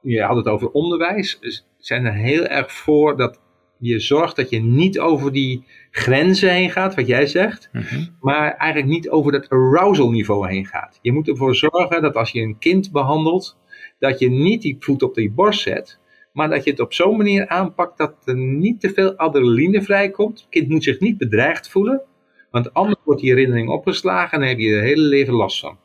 je 0.00 0.22
had 0.22 0.36
het 0.36 0.46
over 0.46 0.70
onderwijs, 0.70 1.38
zijn 1.78 2.04
er 2.04 2.14
heel 2.14 2.46
erg 2.46 2.72
voor 2.72 3.16
dat 3.16 3.40
je 3.78 3.98
zorgt 3.98 4.36
dat 4.36 4.50
je 4.50 4.60
niet 4.60 4.98
over 4.98 5.32
die 5.32 5.64
grenzen 5.90 6.50
heen 6.50 6.70
gaat, 6.70 6.94
wat 6.94 7.06
jij 7.06 7.26
zegt, 7.26 7.68
mm 7.72 7.82
-hmm. 7.82 8.16
maar 8.20 8.54
eigenlijk 8.54 8.92
niet 8.92 9.10
over 9.10 9.32
dat 9.32 9.48
arousal 9.48 10.10
niveau 10.10 10.48
heen 10.48 10.66
gaat. 10.66 10.98
Je 11.02 11.12
moet 11.12 11.28
ervoor 11.28 11.54
zorgen 11.54 12.02
dat 12.02 12.16
als 12.16 12.30
je 12.30 12.40
een 12.40 12.58
kind 12.58 12.92
behandelt, 12.92 13.56
dat 13.98 14.18
je 14.18 14.30
niet 14.30 14.62
die 14.62 14.76
voet 14.78 15.02
op 15.02 15.14
die 15.14 15.30
borst 15.30 15.60
zet, 15.60 15.98
maar 16.32 16.48
dat 16.48 16.64
je 16.64 16.70
het 16.70 16.80
op 16.80 16.92
zo'n 16.92 17.16
manier 17.16 17.48
aanpakt 17.48 17.98
dat 17.98 18.14
er 18.24 18.36
niet 18.36 18.80
te 18.80 18.92
veel 18.92 19.16
adrenaline 19.16 19.82
vrijkomt. 19.82 20.40
Het 20.40 20.48
kind 20.48 20.68
moet 20.68 20.84
zich 20.84 21.00
niet 21.00 21.18
bedreigd 21.18 21.68
voelen, 21.68 22.02
want 22.50 22.74
anders 22.74 23.00
wordt 23.04 23.20
die 23.20 23.30
herinnering 23.30 23.68
opgeslagen 23.68 24.32
en 24.32 24.38
dan 24.40 24.48
heb 24.48 24.58
je 24.58 24.74
er 24.74 24.82
hele 24.82 25.02
leven 25.02 25.34
last 25.34 25.60
van. 25.60 25.78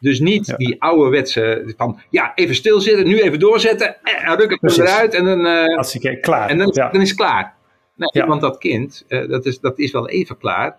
Dus 0.00 0.20
niet 0.20 0.46
ja. 0.46 0.56
die 0.56 0.82
ouderwetse 0.82 1.72
van, 1.76 2.00
ja, 2.10 2.32
even 2.34 2.54
stilzitten, 2.54 3.06
nu 3.06 3.20
even 3.20 3.38
doorzetten, 3.38 4.02
en 4.02 4.36
ruk 4.36 4.58
het 4.60 4.78
eruit 4.78 5.14
en 5.14 5.24
dan, 5.24 5.46
uh, 5.46 5.76
Als 5.76 5.96
ik, 5.96 6.22
klaar. 6.22 6.48
En 6.48 6.58
dan, 6.58 6.70
ja. 6.72 6.88
dan 6.88 7.00
is 7.00 7.08
het 7.08 7.18
klaar. 7.18 7.54
Nee, 7.96 8.08
ja. 8.12 8.26
Want 8.26 8.40
dat 8.40 8.58
kind, 8.58 9.04
uh, 9.08 9.28
dat, 9.28 9.46
is, 9.46 9.60
dat 9.60 9.78
is 9.78 9.92
wel 9.92 10.08
even 10.08 10.38
klaar, 10.38 10.76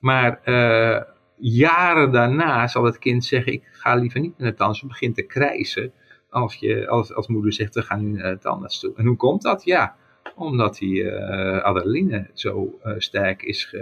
maar 0.00 0.40
uh, 0.44 1.00
jaren 1.36 2.12
daarna 2.12 2.66
zal 2.66 2.84
het 2.84 2.98
kind 2.98 3.24
zeggen, 3.24 3.52
ik 3.52 3.64
ga 3.72 3.94
liever 3.94 4.20
niet 4.20 4.38
naar 4.38 4.50
de 4.50 4.56
tandarts, 4.56 4.82
begint 4.82 5.14
te 5.14 5.22
krijsen 5.22 5.92
als, 6.30 6.54
je, 6.54 6.88
als, 6.88 7.14
als 7.14 7.26
moeder 7.26 7.52
zegt, 7.52 7.74
we 7.74 7.82
gaan 7.82 8.10
nu 8.10 8.18
naar 8.18 8.32
de 8.32 8.38
tandarts 8.38 8.80
toe. 8.80 8.92
En 8.96 9.06
hoe 9.06 9.16
komt 9.16 9.42
dat? 9.42 9.64
Ja, 9.64 9.96
omdat 10.34 10.76
die 10.76 11.12
adrenaline 11.62 12.30
zo 12.34 12.78
sterk 12.98 13.42
is 13.42 13.74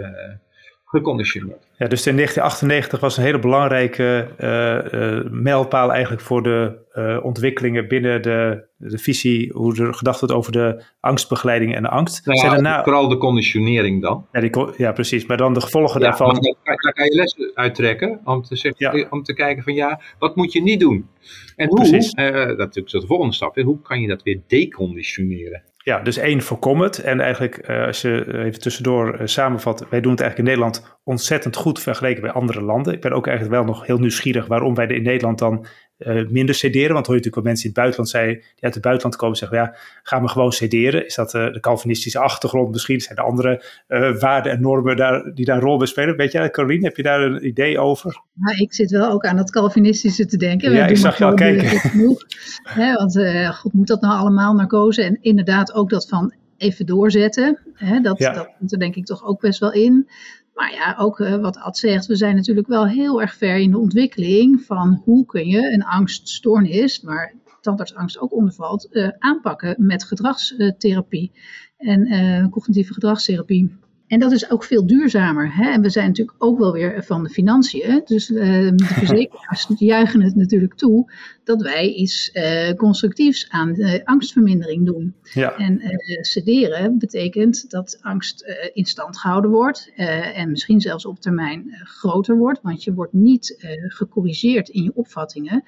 geconditioneerd. 0.95 1.67
Ja, 1.77 1.87
dus 1.87 2.07
in 2.07 2.15
1998 2.15 2.99
was 2.99 3.17
een 3.17 3.23
hele 3.23 3.39
belangrijke 3.39 4.27
uh, 4.39 5.01
uh, 5.01 5.31
mijlpaal 5.31 5.91
eigenlijk 5.91 6.21
voor 6.21 6.43
de 6.43 6.77
uh, 6.93 7.25
ontwikkelingen 7.25 7.87
binnen 7.87 8.21
de, 8.21 8.63
de 8.77 8.97
visie, 8.97 9.51
hoe 9.53 9.83
er 9.83 9.93
gedacht 9.93 10.19
wordt 10.19 10.35
over 10.35 10.51
de 10.51 10.83
angstbegeleiding 10.99 11.75
en 11.75 11.81
de 11.81 11.89
angst. 11.89 12.25
Nou 12.25 12.39
ja, 12.39 12.49
daarna... 12.49 12.83
Vooral 12.83 13.07
de 13.07 13.17
conditionering 13.17 14.01
dan. 14.01 14.25
Ja, 14.31 14.39
die, 14.39 14.51
ja, 14.77 14.91
precies. 14.91 15.25
Maar 15.25 15.37
dan 15.37 15.53
de 15.53 15.61
gevolgen 15.61 16.01
ja, 16.01 16.07
daarvan. 16.07 16.55
Daar 16.63 16.93
kan 16.93 17.05
je 17.05 17.15
lessen 17.15 17.51
uittrekken 17.53 18.19
om 18.23 18.41
te, 18.41 18.55
zeggen, 18.55 18.97
ja. 18.97 19.07
om 19.09 19.23
te 19.23 19.33
kijken 19.33 19.63
van 19.63 19.73
ja, 19.73 20.01
wat 20.19 20.35
moet 20.35 20.53
je 20.53 20.61
niet 20.61 20.79
doen? 20.79 21.07
En 21.55 21.67
hoe, 21.67 21.79
dat 21.79 21.93
is 21.93 22.13
natuurlijk 22.13 22.89
de 22.89 23.07
volgende 23.07 23.33
stap, 23.33 23.55
hoe 23.55 23.81
kan 23.81 24.01
je 24.01 24.07
dat 24.07 24.23
weer 24.23 24.41
deconditioneren? 24.47 25.63
Ja, 25.85 25.99
dus 25.99 26.17
één, 26.17 26.41
voorkom 26.41 26.81
het. 26.81 26.99
En 26.99 27.19
eigenlijk, 27.19 27.69
uh, 27.69 27.85
als 27.85 28.01
je 28.01 28.37
even 28.43 28.59
tussendoor 28.59 29.21
uh, 29.21 29.27
samenvat, 29.27 29.85
wij 29.89 30.01
doen 30.01 30.11
het 30.11 30.21
eigenlijk 30.21 30.37
in 30.37 30.43
Nederland 30.43 30.99
ontzettend 31.03 31.55
goed 31.55 31.81
vergeleken 31.81 32.21
bij 32.21 32.31
andere 32.31 32.61
landen. 32.61 32.93
Ik 32.93 33.01
ben 33.01 33.11
ook 33.11 33.27
eigenlijk 33.27 33.57
wel 33.57 33.65
nog 33.65 33.85
heel 33.85 33.97
nieuwsgierig 33.97 34.47
waarom 34.47 34.75
wij 34.75 34.85
er 34.85 34.95
in 34.95 35.03
Nederland 35.03 35.39
dan 35.39 35.65
uh, 35.97 36.27
minder 36.29 36.55
sederen? 36.55 36.93
Want 36.93 37.05
hoor 37.05 37.15
je 37.15 37.21
natuurlijk 37.21 37.35
wel 37.35 37.43
mensen 37.43 37.63
in 37.63 37.71
het 37.71 37.79
buitenland 37.79 38.09
zei, 38.09 38.33
die 38.33 38.63
uit 38.63 38.73
het 38.73 38.83
buitenland 38.83 39.15
komen 39.15 39.37
zeggen, 39.37 39.57
ja, 39.57 39.75
ga 40.03 40.19
me 40.19 40.27
gewoon 40.27 40.51
sederen. 40.51 41.05
Is 41.05 41.15
dat 41.15 41.33
uh, 41.33 41.53
de 41.53 41.59
Calvinistische 41.59 42.19
achtergrond 42.19 42.71
misschien? 42.71 43.01
Zijn 43.01 43.17
er 43.17 43.23
andere 43.23 43.63
uh, 43.87 44.19
waarden 44.19 44.51
en 44.51 44.61
normen 44.61 44.97
daar, 44.97 45.33
die 45.33 45.45
daar 45.45 45.55
een 45.55 45.61
rol 45.61 45.77
bij 45.77 45.87
spelen? 45.87 46.15
Weet 46.15 46.31
je, 46.31 46.49
Caroline, 46.49 46.85
heb 46.85 46.95
je 46.95 47.03
daar 47.03 47.21
een 47.21 47.47
idee 47.47 47.79
over? 47.79 48.21
Ja, 48.33 48.63
ik 48.63 48.73
zit 48.73 48.91
wel 48.91 49.11
ook 49.11 49.25
aan 49.25 49.37
het 49.37 49.51
Calvinistische 49.51 50.25
te 50.25 50.37
denken. 50.37 50.71
Ja, 50.71 50.87
ik 50.87 50.97
zag 50.97 51.17
je 51.17 51.25
al 51.25 51.33
kijken. 51.33 51.79
Hè, 52.63 52.93
want 52.93 53.19
God 53.55 53.73
moet 53.73 53.87
dat 53.87 54.01
nou 54.01 54.19
allemaal 54.19 54.53
narcose 54.53 55.03
en 55.03 55.17
inderdaad 55.21 55.73
ook 55.73 55.89
dat 55.89 56.07
van 56.07 56.33
even 56.57 56.85
doorzetten. 56.85 57.59
Hè, 57.73 57.99
dat, 57.99 58.19
ja. 58.19 58.33
dat 58.33 58.49
moet 58.59 58.71
er 58.71 58.79
denk 58.79 58.95
ik 58.95 59.05
toch 59.05 59.25
ook 59.25 59.39
best 59.39 59.59
wel 59.59 59.71
in. 59.71 60.09
Maar 60.55 60.73
ja, 60.73 60.95
ook 60.97 61.19
uh, 61.19 61.35
wat 61.35 61.57
Ad 61.57 61.77
zegt, 61.77 62.05
we 62.05 62.15
zijn 62.15 62.35
natuurlijk 62.35 62.67
wel 62.67 62.87
heel 62.87 63.21
erg 63.21 63.35
ver 63.35 63.57
in 63.57 63.71
de 63.71 63.77
ontwikkeling 63.77 64.61
van 64.61 65.01
hoe 65.03 65.25
kun 65.25 65.47
je 65.47 65.71
een 65.71 65.83
angststoornis, 65.83 67.01
waar 67.01 67.33
tandartsangst 67.61 68.19
ook 68.19 68.33
onder 68.33 68.53
valt, 68.53 68.87
uh, 68.91 69.09
aanpakken 69.19 69.75
met 69.77 70.03
gedragstherapie 70.03 71.31
en 71.77 72.13
uh, 72.13 72.47
cognitieve 72.49 72.93
gedragstherapie. 72.93 73.84
En 74.07 74.19
dat 74.19 74.31
is 74.31 74.49
ook 74.49 74.63
veel 74.63 74.87
duurzamer. 74.87 75.55
Hè? 75.55 75.69
En 75.69 75.81
we 75.81 75.89
zijn 75.89 76.07
natuurlijk 76.07 76.43
ook 76.43 76.59
wel 76.59 76.71
weer 76.71 77.03
van 77.03 77.23
de 77.23 77.29
financiën. 77.29 78.01
Dus 78.05 78.29
uh, 78.29 78.41
de 78.75 78.85
verzekeraars 78.99 79.67
juichen 79.77 80.21
het 80.21 80.35
natuurlijk 80.35 80.73
toe 80.73 81.11
dat 81.43 81.61
wij 81.61 81.87
iets 81.87 82.29
uh, 82.33 82.73
constructiefs 82.73 83.49
aan 83.49 83.73
de 83.73 84.01
angstvermindering 84.05 84.85
doen. 84.85 85.15
Ja. 85.33 85.55
En 85.57 85.81
uh, 85.81 85.91
sederen 86.21 86.97
betekent 86.97 87.69
dat 87.69 87.97
angst 88.01 88.45
in 88.73 88.85
stand 88.85 89.17
gehouden 89.17 89.51
wordt. 89.51 89.91
en 89.95 90.51
misschien 90.51 90.81
zelfs 90.81 91.05
op 91.05 91.19
termijn 91.19 91.81
groter 91.83 92.37
wordt. 92.37 92.59
Want 92.61 92.83
je 92.83 92.93
wordt 92.93 93.13
niet 93.13 93.57
gecorrigeerd 93.87 94.69
in 94.69 94.83
je 94.83 94.91
opvattingen 94.95 95.63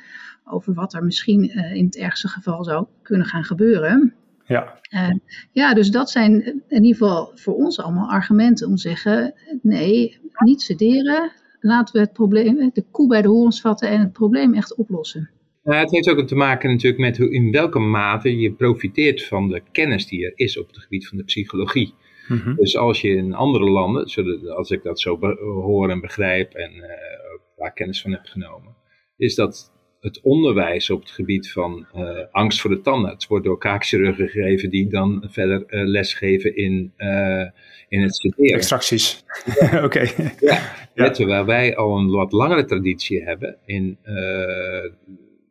over 0.45 0.73
wat 0.73 0.93
er 0.93 1.03
misschien 1.03 1.49
in 1.73 1.85
het 1.85 1.97
ergste 1.97 2.27
geval 2.27 2.63
zou 2.63 2.85
kunnen 3.01 3.27
gaan 3.27 3.43
gebeuren. 3.43 4.13
Ja. 4.47 4.79
Uh, 4.93 5.13
ja, 5.51 5.73
dus 5.73 5.89
dat 5.89 6.09
zijn 6.09 6.63
in 6.67 6.83
ieder 6.83 6.97
geval 6.97 7.31
voor 7.35 7.55
ons 7.55 7.79
allemaal 7.79 8.09
argumenten 8.09 8.67
om 8.67 8.75
te 8.75 8.81
zeggen: 8.81 9.33
nee, 9.61 10.17
niet 10.37 10.61
sederen. 10.61 11.31
Laten 11.59 11.93
we 11.93 11.99
het 11.99 12.13
probleem, 12.13 12.69
de 12.73 12.85
koe 12.91 13.07
bij 13.07 13.21
de 13.21 13.27
horens 13.27 13.61
vatten 13.61 13.89
en 13.89 13.99
het 13.99 14.11
probleem 14.11 14.53
echt 14.53 14.75
oplossen. 14.75 15.29
Nou, 15.63 15.79
het 15.79 15.91
heeft 15.91 16.09
ook 16.09 16.27
te 16.27 16.35
maken 16.35 16.69
natuurlijk 16.69 17.01
met 17.01 17.17
hoe, 17.17 17.33
in 17.33 17.51
welke 17.51 17.79
mate 17.79 18.37
je 18.37 18.51
profiteert 18.51 19.23
van 19.23 19.49
de 19.49 19.61
kennis 19.71 20.07
die 20.07 20.25
er 20.25 20.31
is 20.35 20.59
op 20.59 20.67
het 20.67 20.77
gebied 20.77 21.07
van 21.07 21.17
de 21.17 21.23
psychologie. 21.23 21.93
Mm 22.27 22.37
-hmm. 22.37 22.55
Dus 22.55 22.77
als 22.77 23.01
je 23.01 23.09
in 23.09 23.33
andere 23.33 23.69
landen, 23.69 24.03
als 24.55 24.69
ik 24.69 24.83
dat 24.83 24.99
zo 24.99 25.17
hoor 25.41 25.89
en 25.89 26.01
begrijp 26.01 26.53
en 26.53 26.73
uh, 26.73 26.83
waar 27.55 27.73
kennis 27.73 28.01
van 28.01 28.11
heb 28.11 28.25
genomen, 28.25 28.75
is 29.17 29.35
dat 29.35 29.71
het 30.07 30.21
onderwijs 30.21 30.89
op 30.89 30.99
het 30.99 31.11
gebied 31.11 31.51
van 31.51 31.87
uh, 31.95 32.19
angst 32.31 32.61
voor 32.61 32.69
de 32.69 32.81
tandarts 32.81 33.27
wordt 33.27 33.45
door 33.45 33.57
kaakchirurgen 33.57 34.27
gegeven 34.27 34.69
die 34.69 34.87
dan 34.87 35.25
verder 35.29 35.63
uh, 35.67 35.87
lesgeven 35.87 36.55
in, 36.55 36.93
uh, 36.97 37.45
in 37.87 38.01
het 38.01 38.15
studeren. 38.15 38.55
Extracties. 38.55 39.23
Oké. 39.61 39.83
Okay. 39.83 40.11
Ja, 40.39 40.61
ja. 40.93 41.09
terwijl 41.09 41.45
wij 41.45 41.75
al 41.75 41.97
een 41.97 42.09
wat 42.09 42.31
langere 42.31 42.65
traditie 42.65 43.23
hebben 43.23 43.57
in 43.65 43.97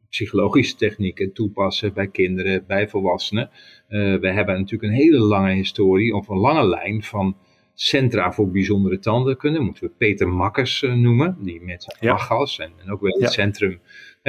psychologische 0.08 0.76
technieken 0.76 1.32
toepassen 1.32 1.92
bij 1.92 2.08
kinderen, 2.08 2.64
bij 2.66 2.88
volwassenen. 2.88 3.50
we 3.88 4.30
hebben 4.32 4.54
natuurlijk 4.54 4.92
een 4.92 4.98
hele 4.98 5.18
lange 5.18 5.52
historie 5.52 6.14
of 6.14 6.28
een 6.28 6.38
lange 6.38 6.68
lijn 6.68 7.02
van 7.02 7.36
centra 7.74 8.32
voor 8.32 8.50
bijzondere 8.50 8.98
tandheelkunde. 8.98 9.60
Moeten 9.60 9.84
we 9.84 9.90
Peter 9.98 10.28
Makkers 10.28 10.80
noemen, 10.80 11.36
die 11.40 11.60
met 11.60 11.96
ja. 12.00 12.12
Achas 12.12 12.58
en, 12.58 12.72
en 12.84 12.92
ook 12.92 13.00
wel 13.00 13.12
het 13.12 13.20
ja. 13.20 13.28
centrum 13.28 13.80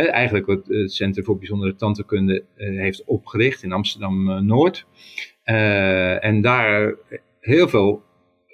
eigenlijk 0.06 0.46
wat 0.46 0.68
het 0.68 0.92
Centrum 0.92 1.26
voor 1.26 1.38
Bijzondere 1.38 1.76
Tandheelkunde 1.76 2.44
uh, 2.58 2.80
heeft 2.80 3.04
opgericht 3.06 3.64
in 3.64 3.72
Amsterdam-Noord. 3.72 4.86
Uh, 5.46 6.24
en 6.24 6.42
daar 6.42 6.96
heel 7.40 7.68
veel 7.68 8.04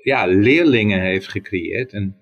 ja, 0.04 0.26
leerlingen 0.26 1.02
heeft 1.02 1.28
gecreëerd 1.28 1.94
en 1.94 2.18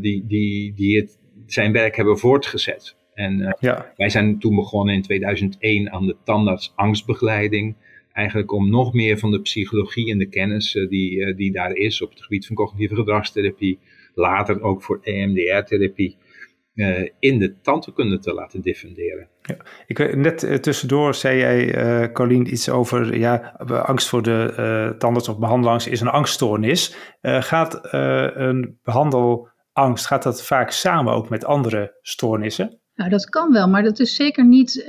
die, 0.00 0.24
die, 0.26 0.74
die 0.74 1.00
het, 1.00 1.18
zijn 1.46 1.72
werk 1.72 1.96
hebben 1.96 2.18
voortgezet. 2.18 2.96
En 3.14 3.56
ja. 3.60 3.92
wij 3.96 4.08
zijn 4.08 4.38
toen 4.38 4.54
begonnen 4.54 4.94
in 4.94 5.02
2001 5.02 5.92
aan 5.92 6.06
de 6.06 6.16
tandartsangstbegeleiding. 6.24 7.76
Eigenlijk 8.12 8.52
om 8.52 8.70
nog 8.70 8.92
meer 8.92 9.18
van 9.18 9.30
de 9.30 9.40
psychologie 9.40 10.10
en 10.10 10.18
de 10.18 10.28
kennis 10.28 10.72
die, 10.88 11.34
die 11.34 11.52
daar 11.52 11.72
is 11.72 12.02
op 12.02 12.10
het 12.10 12.22
gebied 12.22 12.46
van 12.46 12.56
cognitieve 12.56 12.94
gedragstherapie, 12.94 13.78
later 14.14 14.62
ook 14.62 14.82
voor 14.82 15.00
EMDR-therapie, 15.02 16.16
uh, 16.74 17.08
in 17.18 17.38
de 17.38 17.60
tandheelkunde 17.60 18.18
te 18.18 18.34
laten 18.34 18.60
diffunderen. 18.60 19.28
Ja. 19.42 19.56
Ik 19.86 19.98
weet, 19.98 20.16
net 20.16 20.42
uh, 20.42 20.54
tussendoor 20.54 21.14
zei 21.14 21.38
jij, 21.38 21.84
uh, 22.02 22.12
Colleen, 22.12 22.52
iets 22.52 22.68
over 22.68 23.18
ja, 23.18 23.36
angst 23.68 24.08
voor 24.08 24.22
de 24.22 24.54
uh, 24.58 24.98
tandarts 24.98 25.28
of 25.28 25.38
behandelangst 25.38 25.86
is 25.86 26.00
een 26.00 26.08
angststoornis. 26.08 26.96
gaat 27.22 27.78
een 28.34 28.78
behandelangst, 28.82 30.06
gaat 30.06 30.22
dat 30.22 30.42
vaak 30.42 30.70
samen 30.70 31.12
ook 31.12 31.28
met 31.28 31.44
andere 31.44 31.98
stoornissen? 32.00 32.78
Nou, 32.94 33.10
dat 33.10 33.28
kan 33.28 33.52
wel, 33.52 33.68
maar 33.68 33.82
dat 33.82 33.98
is 33.98 34.14
zeker 34.14 34.46
niet 34.46 34.84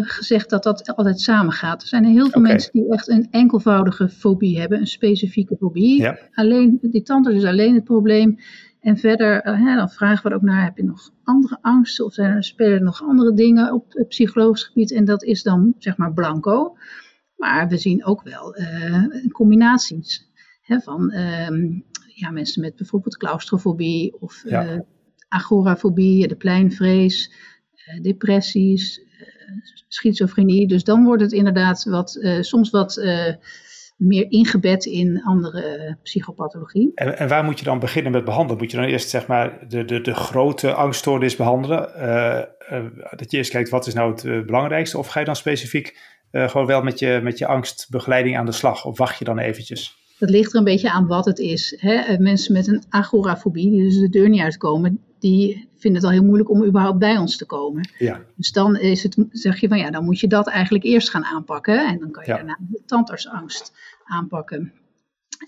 gezegd 0.00 0.50
dat 0.50 0.62
dat 0.62 0.94
altijd 0.96 1.20
samen 1.20 1.52
gaat. 1.52 1.82
Er 1.82 1.88
zijn 1.88 2.04
heel 2.04 2.28
veel 2.28 2.40
okay. 2.40 2.50
mensen 2.52 2.72
die 2.72 2.92
echt 2.92 3.08
een 3.08 3.28
enkelvoudige 3.30 4.08
fobie 4.08 4.60
hebben, 4.60 4.78
een 4.78 4.86
specifieke 4.86 5.56
fobie. 5.56 6.00
Ja. 6.00 6.18
Alleen, 6.34 6.78
die 6.82 7.02
tandarts 7.02 7.38
is 7.38 7.44
alleen 7.44 7.74
het 7.74 7.84
probleem. 7.84 8.38
En 8.82 8.96
verder, 8.96 9.46
uh, 9.46 9.76
dan 9.76 9.90
vragen 9.90 10.30
we 10.30 10.36
ook 10.36 10.42
naar, 10.42 10.64
heb 10.64 10.76
je 10.76 10.84
nog 10.84 11.10
andere 11.24 11.58
angsten 11.60 12.04
of 12.04 12.14
zijn 12.14 12.30
er, 12.30 12.44
spelen 12.44 12.72
er 12.72 12.82
nog 12.82 13.02
andere 13.02 13.34
dingen 13.34 13.72
op 13.72 13.92
het 13.92 14.08
psychologisch 14.08 14.64
gebied? 14.64 14.92
En 14.92 15.04
dat 15.04 15.22
is 15.22 15.42
dan 15.42 15.74
zeg 15.78 15.96
maar 15.96 16.12
blanco. 16.12 16.76
Maar 17.36 17.68
we 17.68 17.76
zien 17.76 18.04
ook 18.04 18.22
wel 18.22 18.58
uh, 18.58 19.04
combinaties 19.32 20.30
hè, 20.60 20.80
van 20.80 21.12
uh, 21.14 21.80
ja, 22.14 22.30
mensen 22.30 22.62
met 22.62 22.76
bijvoorbeeld 22.76 23.16
claustrofobie 23.16 24.20
of 24.20 24.42
ja. 24.46 24.64
uh, 24.64 24.80
agorafobie, 25.28 26.28
de 26.28 26.36
pleinvrees, 26.36 27.32
depressies, 28.02 29.00
schizofrenie. 29.88 30.68
Dus 30.68 30.84
dan 30.84 31.04
wordt 31.04 31.22
het 31.22 31.32
inderdaad 31.32 31.84
wat, 31.84 32.18
soms 32.40 32.70
wat 32.70 32.96
meer 34.02 34.30
ingebed 34.30 34.84
in 34.84 35.22
andere 35.22 35.96
psychopathologie. 36.02 36.92
En, 36.94 37.18
en, 37.18 37.28
waar 37.28 37.44
moet 37.44 37.58
je 37.58 37.64
dan 37.64 37.78
beginnen 37.78 38.12
met 38.12 38.24
behandelen? 38.24 38.60
Moet 38.62 38.70
je 38.70 38.76
dan 38.76 38.86
eerst 38.86 39.08
zeg 39.08 39.26
maar 39.26 39.68
de, 39.68 39.84
de, 39.84 40.00
de 40.00 40.14
grote 40.14 40.72
angststoornis 40.72 41.36
behandelen? 41.36 41.90
Uh, 41.96 42.42
uh, 42.78 42.86
dat 43.16 43.30
je 43.30 43.36
eerst 43.36 43.50
kijkt 43.50 43.70
wat 43.70 43.86
is 43.86 43.94
nou 43.94 44.10
het 44.10 44.24
uh, 44.24 44.44
belangrijkste? 44.44 44.98
Of 44.98 45.06
ga 45.06 45.20
je 45.20 45.26
dan 45.26 45.36
specifiek 45.36 46.10
gewoon 46.32 46.66
wel 46.66 46.82
met 46.82 46.98
je, 46.98 47.20
met 47.22 47.38
je 47.38 47.46
angstbegeleiding 47.46 48.38
aan 48.38 48.46
de 48.46 48.52
slag? 48.52 48.84
Of 48.84 48.98
wacht 48.98 49.18
je 49.18 49.24
dan 49.24 49.38
eventjes? 49.38 49.96
Dat 50.18 50.30
ligt 50.30 50.52
er 50.52 50.58
een 50.58 50.64
beetje 50.64 50.90
aan 50.90 51.06
wat 51.06 51.24
het 51.24 51.38
is. 51.38 51.76
Hè? 51.80 52.18
Mensen 52.18 52.52
met 52.52 52.66
een 52.66 52.82
agorafobie, 52.88 53.70
die 53.70 53.82
dus 53.82 53.98
de 53.98 54.08
deur 54.08 54.28
niet 54.28 54.40
uitkomen, 54.40 55.00
die 55.22 55.68
vinden 55.76 56.00
het 56.00 56.10
al 56.10 56.16
heel 56.16 56.26
moeilijk 56.26 56.50
om 56.50 56.64
überhaupt 56.64 56.98
bij 56.98 57.18
ons 57.18 57.36
te 57.36 57.46
komen. 57.46 57.88
Ja. 57.98 58.20
Dus 58.36 58.52
dan 58.52 58.76
is 58.76 59.02
het, 59.02 59.16
zeg 59.30 59.60
je 59.60 59.68
van 59.68 59.78
ja, 59.78 59.90
dan 59.90 60.04
moet 60.04 60.20
je 60.20 60.28
dat 60.28 60.48
eigenlijk 60.48 60.84
eerst 60.84 61.10
gaan 61.10 61.24
aanpakken. 61.24 61.86
En 61.86 61.98
dan 61.98 62.10
kan 62.10 62.22
je 62.24 62.30
ja. 62.30 62.36
daarna 62.36 62.58
de 62.60 62.82
tandartsangst 62.86 63.72
aanpakken. 64.04 64.72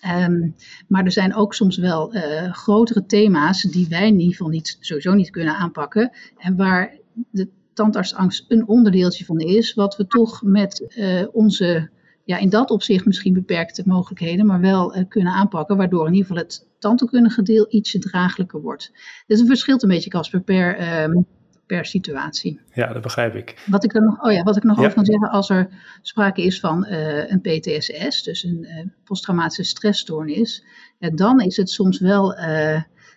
Um, 0.06 0.54
maar 0.88 1.04
er 1.04 1.12
zijn 1.12 1.34
ook 1.34 1.54
soms 1.54 1.76
wel 1.76 2.14
uh, 2.14 2.52
grotere 2.52 3.06
thema's 3.06 3.62
die 3.62 3.88
wij 3.88 4.06
in 4.06 4.18
ieder 4.18 4.36
geval 4.36 4.48
niet, 4.48 4.76
sowieso 4.80 5.14
niet 5.14 5.30
kunnen 5.30 5.56
aanpakken. 5.56 6.10
En 6.38 6.56
waar 6.56 6.98
de 7.30 7.48
tandartsangst 7.72 8.44
een 8.48 8.68
onderdeeltje 8.68 9.24
van 9.24 9.38
is, 9.38 9.74
wat 9.74 9.96
we 9.96 10.06
toch 10.06 10.42
met 10.42 10.94
uh, 10.96 11.22
onze 11.32 11.90
ja, 12.24 12.38
in 12.38 12.48
dat 12.48 12.70
opzicht 12.70 13.04
misschien 13.04 13.32
beperkte 13.32 13.82
mogelijkheden, 13.86 14.46
maar 14.46 14.60
wel 14.60 14.96
uh, 14.96 15.04
kunnen 15.08 15.32
aanpakken, 15.32 15.76
waardoor 15.76 16.06
in 16.06 16.12
ieder 16.12 16.26
geval 16.26 16.42
het 16.42 16.68
tandheelkundige 16.78 17.42
deel 17.42 17.66
ietsje 17.68 17.98
draaglijker 17.98 18.60
wordt. 18.60 18.92
Dus 19.26 19.38
het 19.38 19.48
verschilt 19.48 19.82
een 19.82 19.88
beetje, 19.88 20.10
Casper, 20.10 20.40
per, 20.40 21.02
um, 21.02 21.26
per 21.66 21.84
situatie. 21.84 22.60
Ja, 22.72 22.92
dat 22.92 23.02
begrijp 23.02 23.34
ik. 23.34 23.64
Wat 23.66 23.84
ik, 23.84 23.94
er 23.94 24.02
nog, 24.02 24.22
oh 24.22 24.32
ja, 24.32 24.42
wat 24.42 24.56
ik 24.56 24.62
nog 24.62 24.76
ja. 24.76 24.82
over 24.82 24.94
kan 24.94 25.04
zeggen, 25.04 25.30
als 25.30 25.50
er 25.50 25.68
sprake 26.02 26.42
is 26.42 26.60
van 26.60 26.86
uh, 26.90 27.30
een 27.30 27.40
PTSS, 27.40 28.22
dus 28.22 28.44
een 28.44 28.64
uh, 28.64 28.86
posttraumatische 29.04 29.64
stressstoornis, 29.64 30.64
ja, 30.98 31.10
dan 31.10 31.40
is 31.40 31.56
het 31.56 31.70
soms 31.70 31.98
wel 31.98 32.38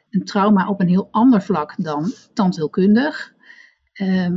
een 0.10 0.24
trauma 0.24 0.68
op 0.68 0.82
een 0.82 0.88
heel 0.88 1.08
ander 1.12 1.42
vlak 1.42 1.74
dan 1.78 2.14
tandheelkundig. 2.34 3.34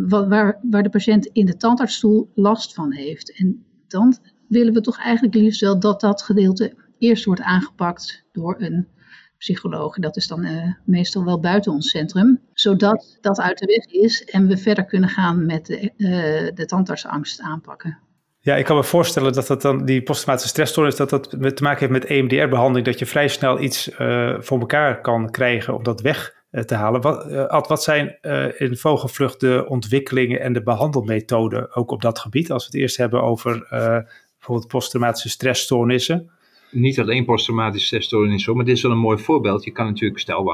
waar, 0.08 0.58
waar 0.62 0.82
de 0.82 0.90
patiënt 0.90 1.26
in 1.26 1.46
de 1.46 1.56
tandartsstoel 1.56 2.30
last 2.34 2.74
van 2.74 2.92
heeft. 2.92 3.36
En 3.38 3.64
dan 3.88 4.18
willen 4.50 4.72
we 4.72 4.80
toch 4.80 4.98
eigenlijk 4.98 5.34
liefst 5.34 5.60
wel 5.60 5.80
dat 5.80 6.00
dat 6.00 6.22
gedeelte 6.22 6.74
eerst 6.98 7.24
wordt 7.24 7.40
aangepakt 7.40 8.24
door 8.32 8.56
een 8.58 8.88
psycholoog. 9.38 9.98
Dat 9.98 10.16
is 10.16 10.26
dan 10.26 10.44
uh, 10.44 10.72
meestal 10.84 11.24
wel 11.24 11.40
buiten 11.40 11.72
ons 11.72 11.90
centrum. 11.90 12.40
Zodat 12.52 13.18
dat 13.20 13.40
uit 13.40 13.58
de 13.58 13.66
weg 13.66 14.02
is 14.02 14.24
en 14.24 14.46
we 14.46 14.56
verder 14.56 14.84
kunnen 14.84 15.08
gaan 15.08 15.46
met 15.46 15.66
de, 15.66 15.92
uh, 15.96 16.50
de 16.54 16.64
tandartsangst 16.64 17.40
aanpakken. 17.40 17.98
Ja, 18.40 18.56
ik 18.56 18.64
kan 18.64 18.76
me 18.76 18.84
voorstellen 18.84 19.32
dat 19.32 19.46
dat 19.46 19.62
dan 19.62 19.84
die 19.84 20.02
posttraumatische 20.02 20.52
stressstoornis, 20.52 20.96
dat 20.96 21.10
dat 21.10 21.30
te 21.30 21.62
maken 21.62 21.78
heeft 21.78 21.90
met 21.90 22.04
EMDR-behandeling, 22.04 22.86
dat 22.86 22.98
je 22.98 23.06
vrij 23.06 23.28
snel 23.28 23.60
iets 23.60 23.90
uh, 23.98 24.40
voor 24.40 24.60
elkaar 24.60 25.00
kan 25.00 25.30
krijgen 25.30 25.74
om 25.74 25.82
dat 25.82 26.00
weg 26.00 26.38
te 26.66 26.74
halen. 26.74 27.00
Wat, 27.00 27.32
Ad, 27.48 27.68
wat 27.68 27.82
zijn 27.82 28.18
in 28.58 28.76
vogelvlucht 28.76 29.40
de 29.40 29.64
ontwikkelingen 29.68 30.40
en 30.40 30.52
de 30.52 30.62
behandelmethoden 30.62 31.74
ook 31.74 31.90
op 31.90 32.02
dat 32.02 32.18
gebied? 32.18 32.50
Als 32.50 32.62
we 32.66 32.70
het 32.72 32.80
eerst 32.80 32.96
hebben 32.96 33.22
over 33.22 33.66
bijvoorbeeld 34.50 34.68
posttraumatische 34.72 35.28
stressstoornissen 35.28 36.30
niet 36.70 37.00
alleen 37.00 37.24
posttraumatische 37.24 37.86
stressstoornissen, 37.86 38.56
maar 38.56 38.64
dit 38.64 38.76
is 38.76 38.82
wel 38.82 38.92
een 38.92 38.98
mooi 38.98 39.18
voorbeeld. 39.18 39.64
Je 39.64 39.70
kan 39.70 39.86
natuurlijk, 39.86 40.20
stel, 40.20 40.44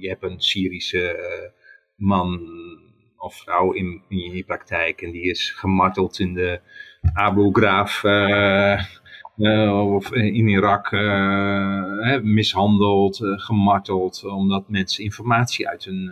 je 0.00 0.08
hebt 0.08 0.22
een 0.22 0.40
Syrische 0.40 1.18
man 1.96 2.40
of 3.16 3.34
vrouw 3.34 3.72
in, 3.72 4.02
in 4.08 4.36
je 4.36 4.44
praktijk 4.44 5.02
en 5.02 5.10
die 5.10 5.22
is 5.22 5.50
gemarteld 5.50 6.18
in 6.18 6.34
de 6.34 6.60
Abu 7.12 7.50
Ghraib 7.52 7.88
uh, 8.02 8.82
uh, 9.36 9.92
of 9.94 10.12
in 10.12 10.48
Irak 10.48 10.92
uh, 10.92 12.20
mishandeld, 12.20 13.18
gemarteld, 13.22 14.24
omdat 14.24 14.68
mensen 14.68 15.04
informatie 15.04 15.68
uit 15.68 15.84
hun 15.84 16.10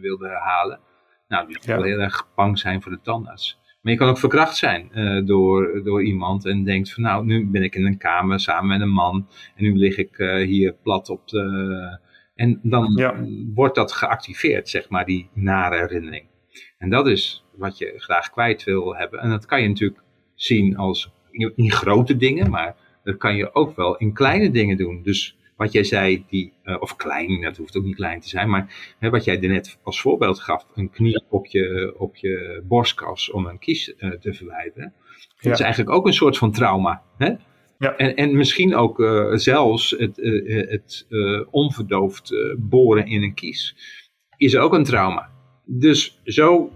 wilden 0.00 0.32
halen. 0.32 0.80
Nou, 1.28 1.46
die 1.46 1.58
ja. 1.60 1.82
heel 1.82 1.98
erg 1.98 2.28
bang 2.34 2.58
zijn 2.58 2.82
voor 2.82 2.92
de 2.92 3.00
tandarts. 3.02 3.59
Maar 3.80 3.92
je 3.92 3.98
kan 3.98 4.08
ook 4.08 4.18
verkracht 4.18 4.56
zijn 4.56 4.90
door, 5.26 5.80
door 5.84 6.04
iemand 6.04 6.46
en 6.46 6.64
denkt 6.64 6.92
van 6.92 7.02
nou, 7.02 7.24
nu 7.24 7.46
ben 7.46 7.62
ik 7.62 7.74
in 7.74 7.86
een 7.86 7.98
kamer 7.98 8.40
samen 8.40 8.68
met 8.68 8.80
een 8.80 8.92
man 8.92 9.28
en 9.56 9.64
nu 9.64 9.76
lig 9.76 9.96
ik 9.96 10.16
hier 10.46 10.74
plat 10.82 11.08
op 11.08 11.28
de... 11.28 12.08
En 12.34 12.60
dan 12.62 13.02
wordt 13.54 13.74
dat 13.74 13.92
geactiveerd, 13.92 14.68
zeg 14.68 14.88
maar, 14.88 15.04
die 15.04 15.30
nare 15.34 15.76
herinnering. 15.76 16.24
En 16.78 16.90
dat 16.90 17.06
is 17.06 17.44
wat 17.56 17.78
je 17.78 17.92
graag 17.96 18.30
kwijt 18.30 18.64
wil 18.64 18.96
hebben. 18.96 19.20
En 19.20 19.30
dat 19.30 19.46
kan 19.46 19.62
je 19.62 19.68
natuurlijk 19.68 20.02
zien 20.34 20.76
als 20.76 21.12
in 21.54 21.70
grote 21.70 22.16
dingen, 22.16 22.50
maar 22.50 22.76
dat 23.02 23.16
kan 23.16 23.36
je 23.36 23.54
ook 23.54 23.76
wel 23.76 23.96
in 23.96 24.12
kleine 24.12 24.50
dingen 24.50 24.76
doen. 24.76 25.02
Dus 25.02 25.38
wat 25.60 25.72
jij 25.72 25.84
zei, 25.84 26.24
die, 26.28 26.52
uh, 26.64 26.76
of 26.80 26.96
klein, 26.96 27.40
dat 27.40 27.56
hoeft 27.56 27.76
ook 27.76 27.84
niet 27.84 27.94
klein 27.94 28.20
te 28.20 28.28
zijn, 28.28 28.50
maar 28.50 28.94
hè, 28.98 29.10
wat 29.10 29.24
jij 29.24 29.36
net 29.36 29.78
als 29.82 30.00
voorbeeld 30.00 30.40
gaf, 30.40 30.66
een 30.74 30.90
knie 30.90 31.24
op 31.28 31.46
je, 31.46 31.94
op 31.98 32.16
je 32.16 32.62
borstkas 32.64 33.30
om 33.30 33.46
een 33.46 33.58
kies 33.58 33.94
uh, 33.98 34.10
te 34.10 34.34
verwijderen. 34.34 34.92
Dat 35.40 35.52
is 35.52 35.60
eigenlijk 35.60 35.92
ook 35.92 36.06
een 36.06 36.12
soort 36.12 36.38
van 36.38 36.52
trauma. 36.52 37.02
Hè? 37.18 37.32
Ja. 37.78 37.96
En, 37.96 38.16
en 38.16 38.36
misschien 38.36 38.74
ook 38.74 38.98
uh, 38.98 39.34
zelfs 39.34 39.90
het, 39.90 40.16
het 40.68 41.06
onverdoofd 41.50 42.34
boren 42.58 43.06
in 43.06 43.22
een 43.22 43.34
kies 43.34 43.76
is 44.36 44.56
ook 44.56 44.72
een 44.72 44.84
trauma 44.84 45.30
dus 45.72 46.20
zo, 46.24 46.72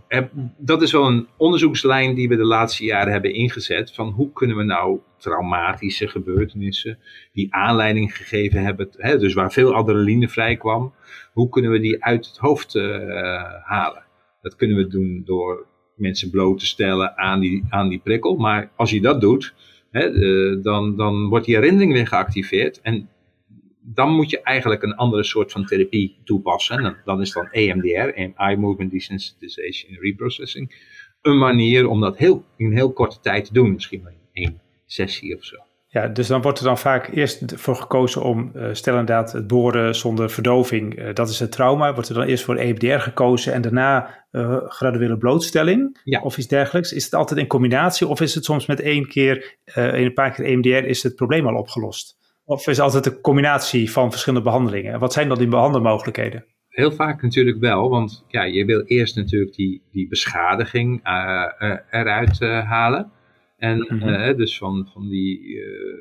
dat 0.59 0.83
is 0.83 0.93
wel 0.93 1.07
een 1.07 1.27
onderzoekslijn 1.37 2.15
die 2.15 2.29
we 2.29 2.37
de 2.37 2.45
laatste 2.45 2.85
jaren 2.85 3.13
hebben 3.13 3.35
ingezet. 3.35 3.93
Van 3.95 4.09
hoe 4.09 4.33
kunnen 4.33 4.57
we 4.57 4.63
nou 4.63 4.99
traumatische 5.19 6.09
gebeurtenissen 6.09 6.99
die 7.33 7.55
aanleiding 7.55 8.17
gegeven 8.17 8.63
hebben, 8.63 8.89
hè, 8.91 9.19
dus 9.19 9.35
waar 9.35 9.53
veel 9.53 9.75
adrenaline 9.75 10.29
vrij 10.29 10.57
kwam, 10.57 10.95
hoe 11.33 11.49
kunnen 11.49 11.71
we 11.71 11.81
die 11.81 12.05
uit 12.05 12.27
het 12.27 12.37
hoofd 12.37 12.75
uh, 12.75 12.85
halen? 13.63 14.05
Dat 14.43 14.57
kunnen 14.57 14.77
we 14.77 14.87
doen 14.87 15.23
door 15.25 15.67
mensen 15.97 16.31
bloot 16.31 16.59
te 16.59 16.67
stellen 16.67 17.17
aan 17.17 17.41
die, 17.41 17.65
aan 17.69 17.89
die 17.89 18.01
prikkel. 18.01 18.37
Maar 18.37 18.71
als 18.77 18.91
je 18.91 19.01
dat 19.01 19.21
doet, 19.21 19.55
hè, 19.91 20.11
uh, 20.11 20.63
dan, 20.63 20.97
dan 20.97 21.29
wordt 21.29 21.47
die 21.47 21.55
herinnering 21.55 21.93
weer 21.93 22.07
geactiveerd. 22.07 22.81
En 22.81 23.09
dan 23.87 24.11
moet 24.11 24.31
je 24.31 24.43
eigenlijk 24.43 24.83
een 24.83 24.95
andere 24.95 25.25
soort 25.25 25.53
van 25.53 25.65
therapie 25.65 26.21
toepassen. 26.25 26.83
Dan, 26.83 26.97
dan 27.05 27.21
is 27.21 27.33
dan 27.33 27.49
EMDR, 27.51 28.33
Eye 28.37 28.57
Movement 28.57 28.91
Desensitization 28.91 29.99
Reprocessing, 30.01 30.75
een 31.23 31.39
manier 31.39 31.89
om 31.89 32.01
dat 32.01 32.17
heel, 32.17 32.45
in 32.57 32.73
heel 32.73 32.93
korte 32.93 33.21
tijd 33.21 33.45
te 33.45 33.53
doen. 33.53 33.73
Misschien 33.73 34.03
maar 34.03 34.13
in 34.13 34.43
één 34.43 34.61
sessie 34.87 35.37
of 35.37 35.45
zo. 35.45 35.57
Ja, 35.89 36.09
dus 36.09 36.27
dan 36.27 36.43
wordt 36.43 36.59
er 36.59 36.65
dan 36.65 36.79
vaak 36.79 37.09
eerst 37.13 37.43
voor 37.57 37.77
gekozen 37.77 38.23
om, 38.23 38.51
uh, 38.57 38.69
stel 38.73 38.99
inderdaad, 38.99 39.33
het 39.33 39.47
boren 39.47 39.95
zonder 39.95 40.31
verdoving, 40.31 40.99
uh, 40.99 41.15
dat 41.15 41.29
is 41.29 41.41
het 41.41 41.53
trauma. 41.53 41.95
Wordt 41.95 42.09
er 42.09 42.15
dan 42.15 42.25
eerst 42.25 42.45
voor 42.45 42.57
EMDR 42.57 42.99
gekozen 42.99 43.53
en 43.53 43.63
daarna 43.63 44.25
uh, 44.33 44.57
graduele 44.65 45.19
blootstelling 45.19 46.01
ja. 46.05 46.21
of 46.21 46.39
iets 46.39 46.47
dergelijks? 46.47 46.93
Is 46.93 47.05
het 47.05 47.15
altijd 47.15 47.41
in 47.41 47.47
combinatie 47.47 48.07
of 48.07 48.21
is 48.21 48.35
het 48.35 48.45
soms 48.45 48.67
met 48.67 48.81
één 48.81 49.09
keer, 49.09 49.59
een 49.65 50.13
paar 50.13 50.31
keer 50.31 50.45
EMDR, 50.45 50.69
is 50.69 51.03
het 51.03 51.15
probleem 51.15 51.47
al 51.47 51.55
opgelost? 51.55 52.17
Of 52.47 52.61
is 52.67 52.77
het 52.77 52.79
altijd 52.79 53.07
een 53.07 53.21
combinatie 53.21 53.91
van 53.91 54.11
verschillende 54.11 54.45
behandelingen? 54.45 54.99
Wat 54.99 55.13
zijn 55.13 55.29
dan 55.29 55.39
die 55.39 55.49
behandelmogelijkheden? 55.49 56.45
Heel 56.69 56.93
vaak 56.93 57.23
natuurlijk 57.23 57.59
wel, 57.61 57.89
want 57.89 58.25
ja, 58.29 58.43
je 58.43 58.65
wil 58.65 58.83
eerst 58.83 59.17
natuurlijk 59.17 59.55
die, 59.55 59.83
die 59.91 60.09
beschadiging 60.09 61.07
uh, 61.07 61.53
uh, 61.59 61.77
eruit 61.91 62.41
uh, 62.41 62.69
halen. 62.71 63.13
En 63.57 63.87
mm 63.89 64.37
dus 64.37 64.59
van, 64.59 64.89
van 64.93 65.09
die, 65.09 65.41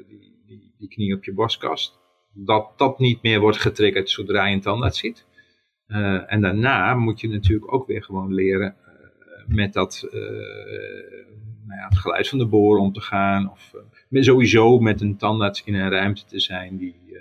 die, 0.07 0.41
die, 0.45 0.73
die, 0.77 0.87
knie 0.87 1.15
op 1.15 1.23
je 1.23 1.33
borstkast. 1.33 1.99
Dat 2.33 2.73
dat 2.77 2.99
niet 2.99 3.21
meer 3.21 3.39
wordt 3.39 3.57
getriggerd 3.57 4.09
zodra 4.09 4.45
je 4.45 4.53
een 4.55 4.61
tandarts 4.61 4.99
ziet. 4.99 5.27
en 6.27 6.41
daarna 6.41 6.95
moet 6.95 7.21
je 7.21 7.29
natuurlijk 7.29 7.73
ook 7.73 7.87
weer 7.87 8.03
gewoon 8.03 8.33
leren 8.33 8.75
met 9.47 9.73
dat, 9.73 10.07
nou 11.65 11.79
ja, 11.79 11.87
het 11.89 11.97
geluid 11.97 12.27
van 12.27 12.39
de 12.39 12.47
boor 12.47 12.77
om 12.77 12.93
te 12.93 13.01
gaan. 13.01 13.51
Of 13.51 13.73
sowieso 14.21 14.79
met 14.79 15.01
een 15.01 15.17
tandarts 15.17 15.61
in 15.65 15.73
een 15.73 15.89
ruimte 15.89 16.25
te 16.25 16.39
zijn. 16.39 16.77
Die, 16.77 16.95
uh, 17.07 17.17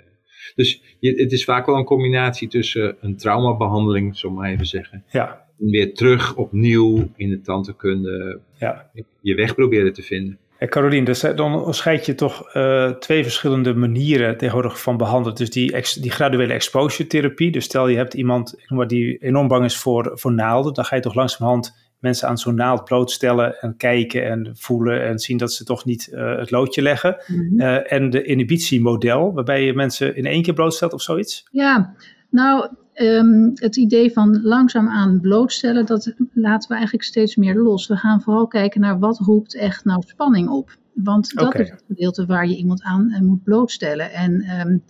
dus 0.55 0.81
je, 0.99 1.11
het 1.11 1.31
is 1.31 1.43
vaak 1.43 1.65
wel 1.65 1.75
een 1.75 1.83
combinatie 1.83 2.47
tussen 2.47 2.95
een 3.01 3.17
traumabehandeling, 3.17 4.17
zo 4.17 4.29
maar 4.29 4.49
even 4.49 4.65
zeggen. 4.65 5.03
Ja. 5.11 5.45
En 5.59 5.69
weer 5.69 5.93
terug 5.93 6.35
opnieuw 6.35 7.09
in 7.15 7.29
de 7.29 7.41
tandheelkunde 7.41 8.39
ja. 8.59 8.89
je 9.21 9.35
weg 9.35 9.55
proberen 9.55 9.93
te 9.93 10.01
vinden. 10.01 10.37
Hey 10.57 10.71
Caroline, 10.71 11.05
dus 11.05 11.19
dan 11.19 11.55
onderscheid 11.55 12.05
je 12.05 12.15
toch 12.15 12.55
uh, 12.55 12.89
twee 12.89 13.23
verschillende 13.23 13.73
manieren 13.73 14.37
tegenwoordig 14.37 14.81
van 14.81 14.97
behandelen. 14.97 15.37
Dus 15.37 15.49
die, 15.49 15.71
ex, 15.71 15.93
die 15.93 16.11
graduele 16.11 16.53
exposure 16.53 17.09
therapie. 17.09 17.51
Dus 17.51 17.63
stel 17.63 17.87
je 17.87 17.97
hebt 17.97 18.13
iemand 18.13 18.55
die 18.87 19.17
enorm 19.17 19.47
bang 19.47 19.65
is 19.65 19.77
voor, 19.77 20.11
voor 20.13 20.33
naalden. 20.33 20.73
Dan 20.73 20.85
ga 20.85 20.95
je 20.95 21.01
toch 21.01 21.13
langzamerhand 21.13 21.82
mensen 22.03 22.27
aan 22.27 22.37
zo'n 22.37 22.55
naald 22.55 22.83
blootstellen 22.83 23.59
en 23.61 23.77
kijken 23.77 24.29
en 24.29 24.49
voelen 24.53 25.05
en 25.05 25.19
zien 25.19 25.37
dat 25.37 25.53
ze 25.53 25.63
toch 25.63 25.85
niet 25.85 26.09
uh, 26.11 26.37
het 26.37 26.51
loodje 26.51 26.81
leggen. 26.81 27.17
Mm 27.27 27.59
uh, 27.59 27.91
en 27.91 28.09
de 28.09 28.23
inhibitiemodel, 28.23 29.33
waarbij 29.33 29.65
je 29.65 29.73
mensen 29.73 30.15
in 30.15 30.25
één 30.25 30.41
keer 30.41 30.53
blootstelt 30.53 30.93
of 30.93 31.01
zoiets? 31.01 31.47
Ja, 31.51 31.95
nou, 32.29 32.69
um, 32.93 33.51
het 33.53 33.75
idee 33.75 34.11
van 34.11 34.41
langzaamaan 34.41 35.19
blootstellen, 35.19 35.85
dat 35.85 36.13
laten 36.33 36.69
we 36.69 36.75
eigenlijk 36.75 37.05
steeds 37.05 37.35
meer 37.35 37.55
los. 37.55 37.87
We 37.87 37.95
gaan 37.95 38.21
vooral 38.21 38.47
kijken 38.47 38.81
naar 38.81 38.99
wat 38.99 39.19
roept 39.19 39.55
echt 39.55 39.85
nou 39.85 40.01
spanning 40.05 40.49
op. 40.49 40.77
Want 40.93 41.33
dat 41.33 41.47
okay. 41.47 41.61
is 41.61 41.69
het 41.69 41.83
gedeelte 41.87 42.25
waar 42.25 42.47
je 42.47 42.55
iemand 42.55 42.83
aan 42.83 43.11
uh, 43.11 43.19
moet 43.19 43.43
blootstellen. 43.43 44.11
En 44.11 44.45
um, 44.59 44.83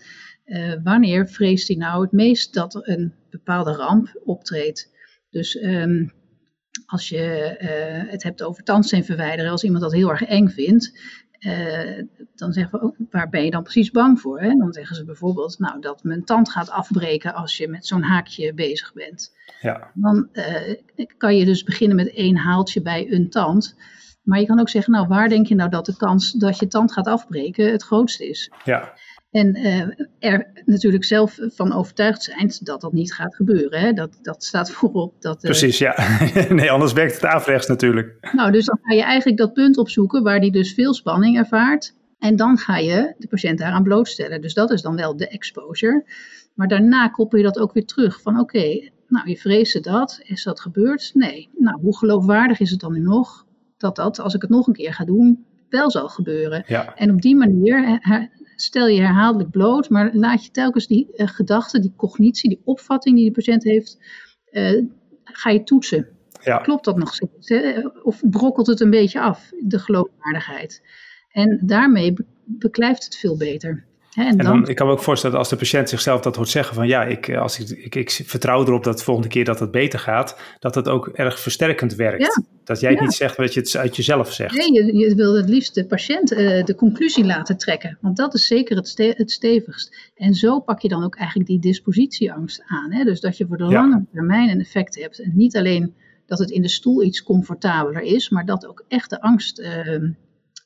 wanneer 0.83 1.27
vreest 1.27 1.67
hij 1.67 1.77
nou 1.77 2.01
het 2.01 2.11
meest 2.11 2.53
dat 2.53 2.75
er 2.75 2.89
een 2.89 3.13
bepaalde 3.29 3.71
ramp 3.71 4.21
optreedt? 4.23 4.91
Dus 5.29 5.63
um, 5.63 6.11
als 6.85 7.09
je 7.09 7.55
uh, 7.61 8.11
het 8.11 8.23
hebt 8.23 8.43
over 8.43 8.63
tandsteen 8.63 9.05
verwijderen, 9.05 9.51
als 9.51 9.63
iemand 9.63 9.83
dat 9.83 9.93
heel 9.93 10.09
erg 10.09 10.23
eng 10.23 10.47
vindt, 10.47 10.99
uh, 11.39 12.03
dan 12.35 12.53
zeggen 12.53 12.79
we 12.79 12.85
ook, 12.85 12.95
waar 13.11 13.29
ben 13.29 13.43
je 13.43 13.51
dan 13.51 13.63
precies 13.63 13.91
bang 13.91 14.21
voor? 14.21 14.41
Hè? 14.41 14.55
Dan 14.57 14.73
zeggen 14.73 14.95
ze 14.95 15.05
bijvoorbeeld, 15.05 15.59
nou, 15.59 15.81
dat 15.81 16.03
mijn 16.03 16.23
tand 16.23 16.49
gaat 16.49 16.69
afbreken 16.69 17.33
als 17.33 17.57
je 17.57 17.67
met 17.67 17.85
zo'n 17.85 18.01
haakje 18.01 18.53
bezig 18.53 18.93
bent. 18.93 19.35
Ja. 19.61 19.91
Dan 19.93 20.29
uh, 20.33 21.07
kan 21.17 21.37
je 21.37 21.45
dus 21.45 21.63
beginnen 21.63 21.95
met 21.95 22.13
één 22.13 22.37
haaltje 22.37 22.81
bij 22.81 23.11
een 23.11 23.29
tand. 23.29 23.75
Maar 24.23 24.39
je 24.39 24.45
kan 24.45 24.59
ook 24.59 24.69
zeggen, 24.69 24.93
nou, 24.93 25.07
waar 25.07 25.29
denk 25.29 25.47
je 25.47 25.55
nou 25.55 25.69
dat 25.69 25.85
de 25.85 25.97
kans 25.97 26.31
dat 26.31 26.59
je 26.59 26.67
tand 26.67 26.91
gaat 26.91 27.07
afbreken 27.07 27.71
het 27.71 27.83
grootste 27.83 28.29
is? 28.29 28.51
Ja. 28.63 28.93
En 29.33 29.57
uh, 29.57 29.81
er 30.19 30.47
natuurlijk 30.65 31.03
zelf 31.03 31.39
van 31.41 31.73
overtuigd 31.73 32.23
zijn 32.23 32.51
dat 32.59 32.81
dat 32.81 32.93
niet 32.93 33.13
gaat 33.13 33.35
gebeuren. 33.35 33.79
Hè? 33.79 33.93
Dat, 33.93 34.19
dat 34.21 34.43
staat 34.43 34.71
voorop. 34.75 35.21
Dat, 35.21 35.35
uh, 35.35 35.41
Precies, 35.41 35.77
ja. 35.77 35.95
nee, 36.49 36.71
anders 36.71 36.93
werkt 36.93 37.13
het 37.13 37.25
averechts 37.25 37.67
natuurlijk. 37.67 38.29
Nou, 38.31 38.51
dus 38.51 38.65
dan 38.65 38.79
ga 38.81 38.95
je 38.95 39.03
eigenlijk 39.03 39.37
dat 39.37 39.53
punt 39.53 39.77
opzoeken 39.77 40.23
waar 40.23 40.39
die 40.39 40.51
dus 40.51 40.73
veel 40.73 40.93
spanning 40.93 41.37
ervaart. 41.37 41.93
En 42.19 42.35
dan 42.35 42.57
ga 42.57 42.77
je 42.77 43.13
de 43.17 43.27
patiënt 43.27 43.59
daaraan 43.59 43.83
blootstellen. 43.83 44.41
Dus 44.41 44.53
dat 44.53 44.71
is 44.71 44.81
dan 44.81 44.95
wel 44.95 45.17
de 45.17 45.27
exposure. 45.27 46.05
Maar 46.53 46.67
daarna 46.67 47.07
koppel 47.07 47.37
je 47.37 47.43
dat 47.43 47.59
ook 47.59 47.73
weer 47.73 47.85
terug. 47.85 48.21
Van 48.21 48.39
oké, 48.39 48.57
okay, 48.57 48.91
nou 49.07 49.29
je 49.29 49.37
vreesde 49.37 49.79
dat. 49.79 50.19
Is 50.23 50.43
dat 50.43 50.59
gebeurd? 50.59 51.11
Nee. 51.13 51.49
Nou, 51.57 51.79
hoe 51.81 51.97
geloofwaardig 51.97 52.59
is 52.59 52.71
het 52.71 52.79
dan 52.79 52.93
nu 52.93 52.99
nog 52.99 53.45
dat 53.77 53.95
dat, 53.95 54.19
als 54.19 54.33
ik 54.33 54.41
het 54.41 54.49
nog 54.49 54.67
een 54.67 54.73
keer 54.73 54.93
ga 54.93 55.05
doen, 55.05 55.45
wel 55.69 55.91
zal 55.91 56.09
gebeuren? 56.09 56.63
Ja. 56.67 56.95
En 56.95 57.11
op 57.11 57.21
die 57.21 57.35
manier 57.35 57.99
stel 58.55 58.87
je 58.87 59.01
herhaaldelijk 59.01 59.51
bloot, 59.51 59.89
maar 59.89 60.15
laat 60.15 60.45
je 60.45 60.51
telkens 60.51 60.87
die 60.87 61.07
uh, 61.15 61.27
gedachte, 61.27 61.79
die 61.79 61.93
cognitie, 61.95 62.49
die 62.49 62.61
opvatting 62.63 63.15
die 63.15 63.25
de 63.25 63.31
patiënt 63.31 63.63
heeft, 63.63 63.97
uh, 64.51 64.83
ga 65.23 65.49
je 65.49 65.63
toetsen. 65.63 66.07
Ja. 66.43 66.57
Klopt 66.57 66.85
dat 66.85 66.97
nog 66.97 67.13
steeds? 67.13 67.49
Hè? 67.49 67.79
Of 68.03 68.21
brokkelt 68.29 68.67
het 68.67 68.79
een 68.79 68.89
beetje 68.89 69.21
af, 69.21 69.51
de 69.59 69.79
geloofwaardigheid? 69.79 70.81
En 71.31 71.59
daarmee 71.65 72.13
be 72.13 72.25
beklijft 72.45 73.03
het 73.03 73.15
veel 73.15 73.37
beter. 73.37 73.85
En, 74.15 74.37
dan, 74.37 74.67
ik 74.67 74.75
kan 74.75 74.87
me 74.87 74.93
ook 74.93 75.01
voorstellen 75.01 75.35
dat 75.35 75.45
als 75.45 75.59
de 75.59 75.65
patiënt 75.65 75.89
zichzelf 75.89 76.21
dat 76.21 76.35
hoort 76.35 76.49
zeggen 76.49 76.75
van 76.75 76.87
ja, 76.87 77.03
ik, 77.03 77.35
als 77.35 77.59
ik, 77.59 77.69
ik, 77.69 77.95
ik 77.95 78.11
vertrouw 78.25 78.65
erop 78.65 78.83
dat 78.83 78.97
de 78.97 79.03
volgende 79.03 79.29
keer 79.29 79.45
dat 79.45 79.59
het 79.59 79.71
beter 79.71 79.99
gaat, 79.99 80.37
dat 80.59 80.75
het 80.75 80.87
ook 80.87 81.07
erg 81.07 81.39
versterkend 81.39 81.95
werkt. 81.95 82.41
Dat 82.63 82.79
jij 82.79 82.91
het 82.91 82.99
niet 82.99 83.13
zegt, 83.13 83.37
dat 83.37 83.53
je 83.53 83.59
het 83.59 83.75
uit 83.75 83.95
jezelf 83.95 84.33
zegt. 84.33 84.57
Nee, 84.57 84.73
je, 84.73 84.97
je 84.97 85.15
wil 85.15 85.35
het 85.35 85.49
liefst 85.49 85.75
de 85.75 85.85
patiënt 85.85 86.31
uh, 86.31 86.63
de 86.63 86.75
conclusie 86.75 87.25
laten 87.25 87.57
trekken, 87.57 87.97
want 88.01 88.17
dat 88.17 88.33
is 88.33 88.47
zeker 88.47 88.75
het, 88.75 88.87
ste 88.87 89.13
het 89.17 89.31
stevigst. 89.31 90.11
En 90.15 90.33
zo 90.33 90.59
pak 90.59 90.79
je 90.79 90.87
dan 90.87 91.03
ook 91.03 91.15
eigenlijk 91.15 91.49
die 91.49 91.59
dispositieangst 91.59 92.63
aan. 92.65 92.91
Hè? 92.91 93.03
Dus 93.03 93.19
dat 93.19 93.37
je 93.37 93.47
voor 93.47 93.57
de 93.57 93.63
lange 93.63 94.05
termijn 94.11 94.49
een 94.49 94.59
effect 94.59 94.95
hebt. 94.95 95.19
En 95.19 95.31
niet 95.35 95.57
alleen 95.57 95.95
dat 96.25 96.39
het 96.39 96.49
in 96.51 96.61
de 96.61 96.69
stoel 96.69 97.03
iets 97.03 97.23
comfortabeler 97.23 98.01
is, 98.01 98.29
maar 98.29 98.45
dat 98.45 98.67
ook 98.67 98.85
echt 98.87 99.09
de 99.09 99.21
angst 99.21 99.59
uh, 99.59 100.09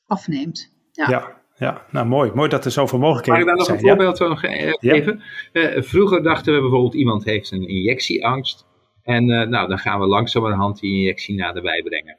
afneemt. 0.05 0.71
ja. 0.91 1.36
Ja, 1.57 1.85
nou 1.91 2.07
mooi. 2.07 2.31
Mooi 2.33 2.49
dat 2.49 2.65
er 2.65 2.71
zoveel 2.71 2.99
mogelijkheden 2.99 3.43
zijn. 3.43 3.57
Mag 3.57 3.65
ik 3.65 3.69
daar 3.69 3.77
nog 3.77 3.83
een 3.83 3.89
voorbeeld 3.89 4.17
van 4.17 4.77
geven? 4.79 5.21
Uh, 5.53 5.81
vroeger 5.81 6.23
dachten 6.23 6.53
we 6.53 6.61
bijvoorbeeld 6.61 6.93
iemand 6.93 7.23
heeft 7.23 7.51
een 7.51 7.67
injectieangst. 7.67 8.65
En 9.03 9.29
uh, 9.29 9.47
nou, 9.47 9.67
dan 9.67 9.77
gaan 9.77 9.99
we 9.99 10.07
langzamerhand 10.07 10.79
die 10.79 10.93
injectie 10.93 11.35
naderbij 11.35 11.83
brengen. 11.83 12.17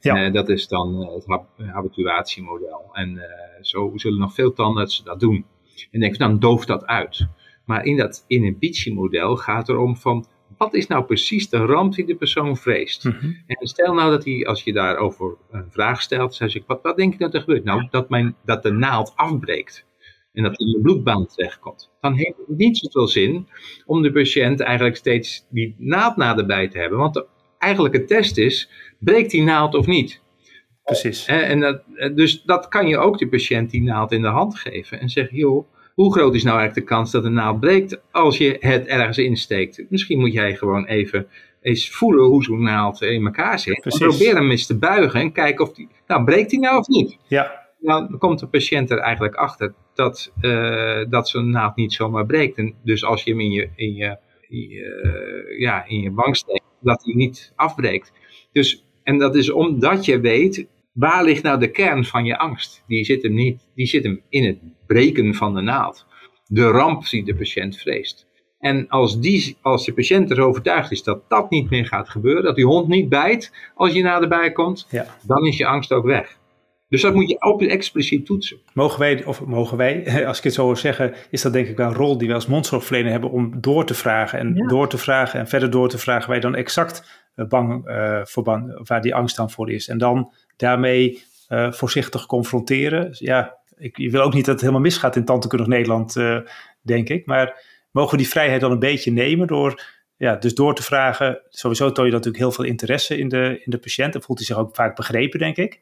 Ja. 0.00 0.26
Uh, 0.26 0.32
dat 0.32 0.48
is 0.48 0.68
dan 0.68 1.12
het 1.12 1.26
habituatiemodel. 1.56 2.90
En 2.92 3.20
zo 3.60 3.92
zullen 3.94 4.18
nog 4.18 4.34
veel 4.34 4.52
tandartsen 4.52 5.04
dat 5.04 5.20
doen. 5.20 5.46
En 5.90 6.00
denk 6.00 6.18
dan 6.18 6.38
dooft 6.38 6.66
dat 6.66 6.86
uit. 6.86 7.26
Maar 7.64 7.84
in 7.84 7.96
dat 7.96 8.24
inhibitiemodel 8.26 9.36
gaat 9.36 9.58
het 9.58 9.68
erom 9.68 9.96
van 9.96 10.26
wat 10.62 10.74
is 10.74 10.86
nou 10.86 11.04
precies 11.04 11.48
de 11.48 11.56
ramp 11.56 11.94
die 11.94 12.06
de 12.06 12.14
persoon 12.14 12.56
vreest? 12.56 13.04
Mhm. 13.04 13.32
En 13.46 13.66
stel 13.66 13.94
nou 13.94 14.10
dat 14.10 14.24
hij, 14.24 14.46
als 14.46 14.62
je 14.62 14.72
daarover 14.72 15.36
een 15.50 15.70
vraag 15.70 16.02
stelt, 16.02 16.34
zeg 16.34 16.54
ik, 16.54 16.62
wat, 16.66 16.82
wat 16.82 16.96
denk 16.96 17.12
je 17.12 17.18
dat 17.18 17.34
er 17.34 17.40
gebeurt? 17.40 17.64
Nou, 17.64 17.86
dat, 17.90 18.08
mijn, 18.08 18.36
dat 18.44 18.62
de 18.62 18.70
naald 18.70 19.12
afbreekt 19.16 19.86
en 20.32 20.42
dat 20.42 20.60
in 20.60 20.66
de 20.66 20.80
bloedbaan 20.80 21.26
terechtkomt. 21.26 21.90
Dan 22.00 22.14
heeft 22.14 22.36
het 22.46 22.56
niet 22.56 22.78
zoveel 22.78 23.08
zin 23.08 23.48
om 23.86 24.02
de 24.02 24.12
patiënt 24.12 24.60
eigenlijk 24.60 24.96
steeds 24.96 25.46
die 25.50 25.74
naald 25.78 26.16
naderbij 26.16 26.68
te 26.68 26.78
hebben. 26.78 26.98
Want 26.98 27.14
de 27.14 27.26
eigenlijke 27.58 28.04
test 28.04 28.36
is, 28.36 28.70
breekt 28.98 29.30
die 29.30 29.42
naald 29.42 29.74
of 29.74 29.86
niet? 29.86 30.22
Precies. 30.84 31.26
En 31.26 31.60
dat, 31.60 31.82
dus 32.14 32.42
dat 32.42 32.68
kan 32.68 32.88
je 32.88 32.98
ook 32.98 33.18
de 33.18 33.28
patiënt 33.28 33.70
die 33.70 33.82
naald 33.82 34.12
in 34.12 34.22
de 34.22 34.28
hand 34.28 34.58
geven 34.58 35.00
en 35.00 35.08
zeggen, 35.08 35.36
joh, 35.36 35.71
hoe 35.94 36.12
groot 36.12 36.34
is 36.34 36.42
nou 36.42 36.58
eigenlijk 36.58 36.88
de 36.88 36.94
kans 36.94 37.10
dat 37.10 37.24
een 37.24 37.32
naald 37.32 37.60
breekt 37.60 38.00
als 38.10 38.38
je 38.38 38.56
het 38.60 38.86
ergens 38.86 39.18
insteekt? 39.18 39.84
Misschien 39.88 40.18
moet 40.18 40.32
jij 40.32 40.56
gewoon 40.56 40.86
even 40.86 41.26
eens 41.62 41.90
voelen 41.90 42.24
hoe 42.24 42.42
zo'n 42.42 42.62
naald 42.62 43.02
in 43.02 43.24
elkaar 43.24 43.58
zit. 43.58 43.80
Probeer 43.98 44.34
hem 44.34 44.50
eens 44.50 44.66
te 44.66 44.78
buigen 44.78 45.20
en 45.20 45.32
kijken 45.32 45.64
of 45.64 45.72
die, 45.72 45.88
nou 46.06 46.24
breekt 46.24 46.50
die 46.50 46.60
nou 46.60 46.78
of 46.78 46.88
niet? 46.88 47.18
Ja. 47.28 47.60
Dan 47.80 48.18
komt 48.18 48.38
de 48.38 48.46
patiënt 48.46 48.90
er 48.90 48.98
eigenlijk 48.98 49.34
achter 49.34 49.74
dat, 49.94 50.32
uh, 50.40 51.04
dat 51.08 51.28
zo'n 51.28 51.50
naald 51.50 51.76
niet 51.76 51.92
zomaar 51.92 52.26
breekt. 52.26 52.58
En 52.58 52.74
dus 52.84 53.04
als 53.04 53.24
je 53.24 53.30
hem 53.30 53.40
in 53.40 53.50
je, 53.50 53.68
in 53.74 53.94
je, 53.94 54.18
in 54.48 54.68
je, 54.68 55.02
uh, 55.50 55.60
ja, 55.60 55.84
in 55.86 56.00
je 56.00 56.12
wang 56.12 56.36
steekt, 56.36 56.64
dat 56.80 57.04
hij 57.04 57.14
niet 57.14 57.52
afbreekt. 57.56 58.12
Dus, 58.52 58.86
en 59.02 59.18
dat 59.18 59.34
is 59.34 59.50
omdat 59.50 60.04
je 60.04 60.20
weet, 60.20 60.66
waar 60.92 61.24
ligt 61.24 61.42
nou 61.42 61.58
de 61.58 61.70
kern 61.70 62.04
van 62.04 62.24
je 62.24 62.38
angst? 62.38 62.84
Die 62.86 63.04
zit 63.04 63.22
hem 63.22 63.34
niet, 63.34 63.68
die 63.74 63.86
zit 63.86 64.04
hem 64.04 64.20
in 64.28 64.44
het 64.44 64.58
breken 64.86 65.34
van 65.34 65.54
de 65.54 65.60
naald. 65.60 66.06
De 66.46 66.66
ramp 66.66 67.08
die 67.08 67.24
de 67.24 67.34
patiënt 67.34 67.76
vreest. 67.76 68.26
En 68.58 68.88
als, 68.88 69.20
die, 69.20 69.56
als 69.62 69.84
de 69.84 69.92
patiënt 69.92 70.30
er 70.30 70.40
overtuigd 70.40 70.90
is 70.90 71.02
dat 71.02 71.28
dat 71.28 71.50
niet 71.50 71.70
meer 71.70 71.86
gaat 71.86 72.08
gebeuren, 72.08 72.42
dat 72.42 72.56
die 72.56 72.64
hond 72.64 72.88
niet 72.88 73.08
bijt 73.08 73.52
als 73.74 73.92
je 73.92 74.02
naderbij 74.02 74.52
komt, 74.52 74.86
ja. 74.90 75.06
dan 75.26 75.46
is 75.46 75.56
je 75.56 75.66
angst 75.66 75.92
ook 75.92 76.04
weg. 76.04 76.40
Dus 76.88 77.02
dat 77.02 77.14
moet 77.14 77.28
je 77.28 77.42
ook 77.42 77.62
expliciet 77.62 78.26
toetsen. 78.26 78.58
Mogen 78.74 78.98
wij, 78.98 79.24
of 79.24 79.44
mogen 79.44 79.76
wij, 79.76 80.04
als 80.26 80.38
ik 80.38 80.44
het 80.44 80.52
zo 80.52 80.64
hoor 80.64 80.76
zeggen, 80.76 81.14
is 81.30 81.42
dat 81.42 81.52
denk 81.52 81.66
ik 81.68 81.76
wel 81.76 81.86
een 81.86 81.94
rol 81.94 82.18
die 82.18 82.26
wij 82.26 82.36
als 82.36 82.46
mondzorgverlener 82.46 83.10
hebben 83.10 83.30
om 83.30 83.60
door 83.60 83.84
te 83.84 83.94
vragen 83.94 84.38
en 84.38 84.54
door 84.68 84.88
te 84.88 84.98
vragen 84.98 85.40
en 85.40 85.48
verder 85.48 85.70
door 85.70 85.88
te 85.88 85.98
vragen 85.98 86.26
waar 86.26 86.36
je 86.36 86.42
dan 86.42 86.54
exact 86.54 87.20
eh, 87.34 87.46
bang 87.46 87.88
uh, 87.88 88.20
voor 88.22 88.42
bang, 88.42 88.88
waar 88.88 89.00
die 89.00 89.14
angst 89.14 89.36
dan 89.36 89.50
voor 89.50 89.70
is. 89.70 89.88
En 89.88 89.98
dan 89.98 90.32
daarmee 90.56 91.22
uh, 91.48 91.72
voorzichtig 91.72 92.26
confronteren. 92.26 93.08
Ja, 93.12 93.58
ik, 93.76 93.96
je 93.96 94.10
wil 94.10 94.22
ook 94.22 94.34
niet 94.34 94.44
dat 94.44 94.54
het 94.54 94.60
helemaal 94.60 94.82
misgaat 94.82 95.16
in 95.16 95.24
Tantekundig 95.24 95.66
Nederland, 95.66 96.16
uh, 96.16 96.38
denk 96.80 97.08
ik. 97.08 97.26
Maar 97.26 97.62
mogen 97.90 98.10
we 98.10 98.16
die 98.16 98.28
vrijheid 98.28 98.60
dan 98.60 98.70
een 98.70 98.78
beetje 98.78 99.12
nemen 99.12 99.46
door 99.46 99.82
ja, 100.16 100.36
dus 100.36 100.54
door 100.54 100.74
te 100.74 100.82
vragen. 100.82 101.40
Sowieso 101.48 101.92
toon 101.92 102.06
je 102.06 102.10
natuurlijk 102.12 102.42
heel 102.42 102.52
veel 102.52 102.64
interesse 102.64 103.18
in 103.18 103.28
de, 103.28 103.60
in 103.64 103.70
de 103.70 103.78
patiënt. 103.78 104.14
En 104.14 104.22
voelt 104.22 104.38
hij 104.38 104.46
zich 104.46 104.58
ook 104.58 104.74
vaak 104.74 104.96
begrepen, 104.96 105.38
denk 105.38 105.56
ik. 105.56 105.80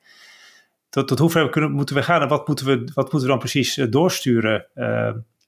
Tot, 0.88 1.08
tot 1.08 1.18
hoever 1.18 1.50
kunnen, 1.50 1.70
moeten 1.70 1.94
we 1.94 2.02
gaan 2.02 2.22
en 2.22 2.28
wat 2.28 2.46
moeten 2.46 2.66
we, 2.66 2.72
wat 2.94 3.12
moeten 3.12 3.20
we 3.20 3.26
dan 3.26 3.38
precies 3.38 3.76
uh, 3.76 3.86
doorsturen 3.90 4.66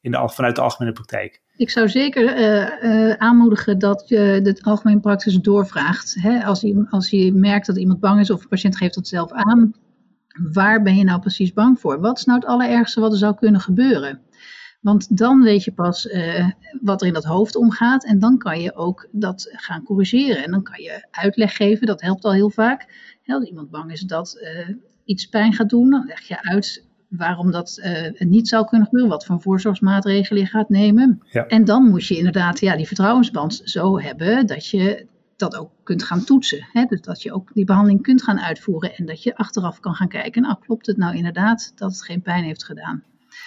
in 0.02 0.10
de, 0.10 0.28
vanuit 0.28 0.56
de 0.56 0.62
algemene 0.62 0.92
praktijk? 0.92 1.40
Ik 1.56 1.70
zou 1.70 1.88
zeker 1.88 2.38
uh, 2.38 3.12
aanmoedigen 3.12 3.78
dat 3.78 4.08
je 4.08 4.40
de 4.42 4.58
algemene 4.60 5.00
praktijk 5.00 5.44
doorvraagt. 5.44 6.14
Hè? 6.20 6.44
Als, 6.44 6.60
je, 6.60 6.86
als 6.90 7.10
je 7.10 7.32
merkt 7.32 7.66
dat 7.66 7.76
iemand 7.76 8.00
bang 8.00 8.20
is 8.20 8.30
of 8.30 8.40
de 8.40 8.48
patiënt 8.48 8.76
geeft 8.76 8.94
dat 8.94 9.08
zelf 9.08 9.32
aan, 9.32 9.74
waar 10.52 10.82
ben 10.82 10.96
je 10.96 11.04
nou 11.04 11.20
precies 11.20 11.52
bang 11.52 11.80
voor? 11.80 12.00
Wat 12.00 12.18
is 12.18 12.24
nou 12.24 12.38
het 12.38 12.48
allerergste 12.48 13.00
wat 13.00 13.12
er 13.12 13.18
zou 13.18 13.34
kunnen 13.34 13.60
gebeuren? 13.60 14.20
Want 14.80 15.16
dan 15.16 15.42
weet 15.42 15.64
je 15.64 15.72
pas 15.72 16.06
uh, 16.06 16.50
wat 16.80 17.00
er 17.00 17.06
in 17.06 17.12
dat 17.12 17.24
hoofd 17.24 17.56
omgaat 17.56 18.04
en 18.04 18.18
dan 18.18 18.38
kan 18.38 18.60
je 18.60 18.74
ook 18.74 19.08
dat 19.10 19.48
gaan 19.52 19.82
corrigeren. 19.82 20.44
En 20.44 20.50
dan 20.50 20.62
kan 20.62 20.82
je 20.82 21.06
uitleg 21.10 21.56
geven, 21.56 21.86
dat 21.86 22.00
helpt 22.00 22.24
al 22.24 22.32
heel 22.32 22.50
vaak. 22.50 22.86
als 23.26 23.44
iemand 23.44 23.70
bang 23.70 23.92
is 23.92 24.00
dat 24.00 24.38
iets 25.04 25.26
pijn 25.26 25.52
gaat 25.52 25.68
doen, 25.68 25.90
dan 25.90 26.06
leg 26.06 26.20
je 26.20 26.42
uit 26.42 26.86
waarom 27.16 27.50
dat 27.50 27.80
uh, 27.84 28.28
niet 28.28 28.48
zou 28.48 28.66
kunnen 28.66 28.86
gebeuren, 28.86 29.10
wat 29.10 29.24
voor 29.24 29.40
voorzorgsmaatregelen 29.40 30.42
je 30.42 30.48
gaat 30.48 30.68
nemen. 30.68 31.22
Ja. 31.30 31.46
En 31.46 31.64
dan 31.64 31.90
moet 31.90 32.06
je 32.06 32.16
inderdaad 32.16 32.60
ja, 32.60 32.76
die 32.76 32.86
vertrouwensband 32.86 33.60
zo 33.64 34.00
hebben 34.00 34.46
dat 34.46 34.66
je 34.66 35.06
dat 35.36 35.56
ook 35.56 35.70
kunt 35.82 36.02
gaan 36.02 36.24
toetsen. 36.24 36.66
Hè? 36.72 36.84
Dus 36.84 37.00
dat 37.00 37.22
je 37.22 37.32
ook 37.32 37.50
die 37.54 37.64
behandeling 37.64 38.02
kunt 38.02 38.22
gaan 38.22 38.40
uitvoeren 38.40 38.96
en 38.96 39.06
dat 39.06 39.22
je 39.22 39.36
achteraf 39.36 39.80
kan 39.80 39.94
gaan 39.94 40.08
kijken, 40.08 40.42
nou 40.42 40.56
klopt 40.60 40.86
het 40.86 40.96
nou 40.96 41.16
inderdaad 41.16 41.72
dat 41.74 41.90
het 41.90 42.02
geen 42.02 42.22
pijn 42.22 42.44
heeft 42.44 42.64
gedaan. 42.64 43.02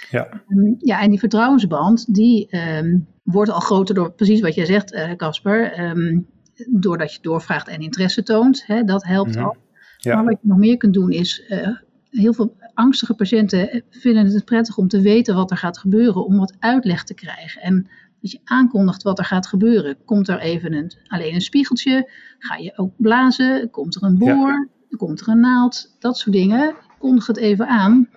Ja, 0.09 0.29
um, 0.47 0.75
ja 0.79 1.01
en 1.01 1.09
die 1.09 1.19
vertrouwensband 1.19 2.13
die 2.13 2.57
um, 2.57 3.07
wordt 3.23 3.51
al 3.51 3.59
groter 3.59 3.95
door 3.95 4.11
precies 4.11 4.41
wat 4.41 4.55
jij 4.55 4.65
zegt, 4.65 4.93
uh, 4.93 5.11
Casper. 5.11 5.79
Um, 5.79 6.27
doordat 6.67 7.13
je 7.13 7.21
doorvraagt 7.21 7.67
en 7.67 7.79
interesse 7.79 8.23
toont, 8.23 8.65
hè, 8.65 8.83
dat 8.83 9.03
helpt 9.03 9.29
mm 9.29 9.35
-hmm. 9.35 9.45
al. 9.45 9.55
Ja. 9.97 10.15
Maar 10.15 10.23
wat 10.23 10.37
je 10.41 10.47
nog 10.47 10.57
meer 10.57 10.77
kunt 10.77 10.93
doen 10.93 11.11
is, 11.11 11.43
uh, 11.49 11.67
heel 12.09 12.33
veel 12.33 12.55
angstige 12.75 13.13
patiënten 13.13 13.83
vinden 13.89 14.25
het 14.25 14.45
prettig 14.45 14.77
om 14.77 14.87
te 14.87 15.01
weten 15.01 15.35
wat 15.35 15.51
er 15.51 15.57
gaat 15.57 15.77
gebeuren, 15.77 16.25
om 16.25 16.37
wat 16.37 16.55
uitleg 16.59 17.03
te 17.03 17.13
krijgen. 17.13 17.61
En 17.61 17.89
dat 18.21 18.31
je 18.31 18.39
aankondigt 18.43 19.03
wat 19.03 19.19
er 19.19 19.25
gaat 19.25 19.47
gebeuren. 19.47 19.97
Komt 20.05 20.27
er 20.27 20.39
even 20.39 20.73
een, 20.73 20.91
alleen 21.07 21.33
een 21.33 21.41
spiegeltje? 21.41 22.11
Ga 22.39 22.55
je 22.55 22.77
ook 22.77 22.93
blazen? 22.97 23.69
Komt 23.69 23.95
er 23.95 24.03
een 24.03 24.17
boor? 24.17 24.69
Ja. 24.89 24.97
Komt 24.97 25.21
er 25.21 25.27
een 25.27 25.39
naald? 25.39 25.95
Dat 25.99 26.17
soort 26.17 26.35
dingen. 26.35 26.75
Kondig 26.97 27.27
het 27.27 27.37
even 27.37 27.67
aan. 27.67 28.09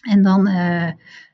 En 0.00 0.22
dan, 0.22 0.48
uh, 0.48 0.90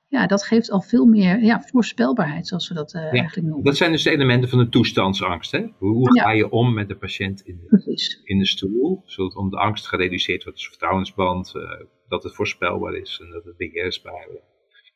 ja, 0.08 0.26
dat 0.26 0.44
geeft 0.44 0.70
al 0.70 0.80
veel 0.80 1.06
meer 1.06 1.42
ja, 1.42 1.62
voorspelbaarheid, 1.62 2.46
zoals 2.46 2.68
we 2.68 2.74
dat 2.74 2.94
uh, 2.94 3.02
ja, 3.02 3.10
eigenlijk 3.10 3.46
noemen. 3.46 3.64
Dat 3.64 3.76
zijn 3.76 3.92
dus 3.92 4.02
de 4.02 4.10
elementen 4.10 4.48
van 4.48 4.58
de 4.58 4.68
toestandsangst. 4.68 5.52
Hè? 5.52 5.66
Hoe 5.78 6.20
ga 6.20 6.30
je 6.30 6.50
om 6.50 6.74
met 6.74 6.88
de 6.88 6.96
patiënt 6.96 7.40
in 7.40 7.60
de, 7.60 8.20
in 8.24 8.38
de 8.38 8.46
stoel, 8.46 9.02
zodat 9.04 9.36
om 9.36 9.50
de 9.50 9.58
angst 9.58 9.86
gereduceerd 9.86 10.42
wordt, 10.42 10.58
dus 10.58 10.68
vertrouwensband, 10.68 11.52
uh, 11.56 11.62
dat 12.12 12.22
het 12.22 12.34
voorspelbaar 12.34 12.94
is 12.94 13.20
en 13.22 13.30
dat 13.30 13.44
het 13.44 13.56
beheersbaar 13.56 14.26
is 14.34 14.40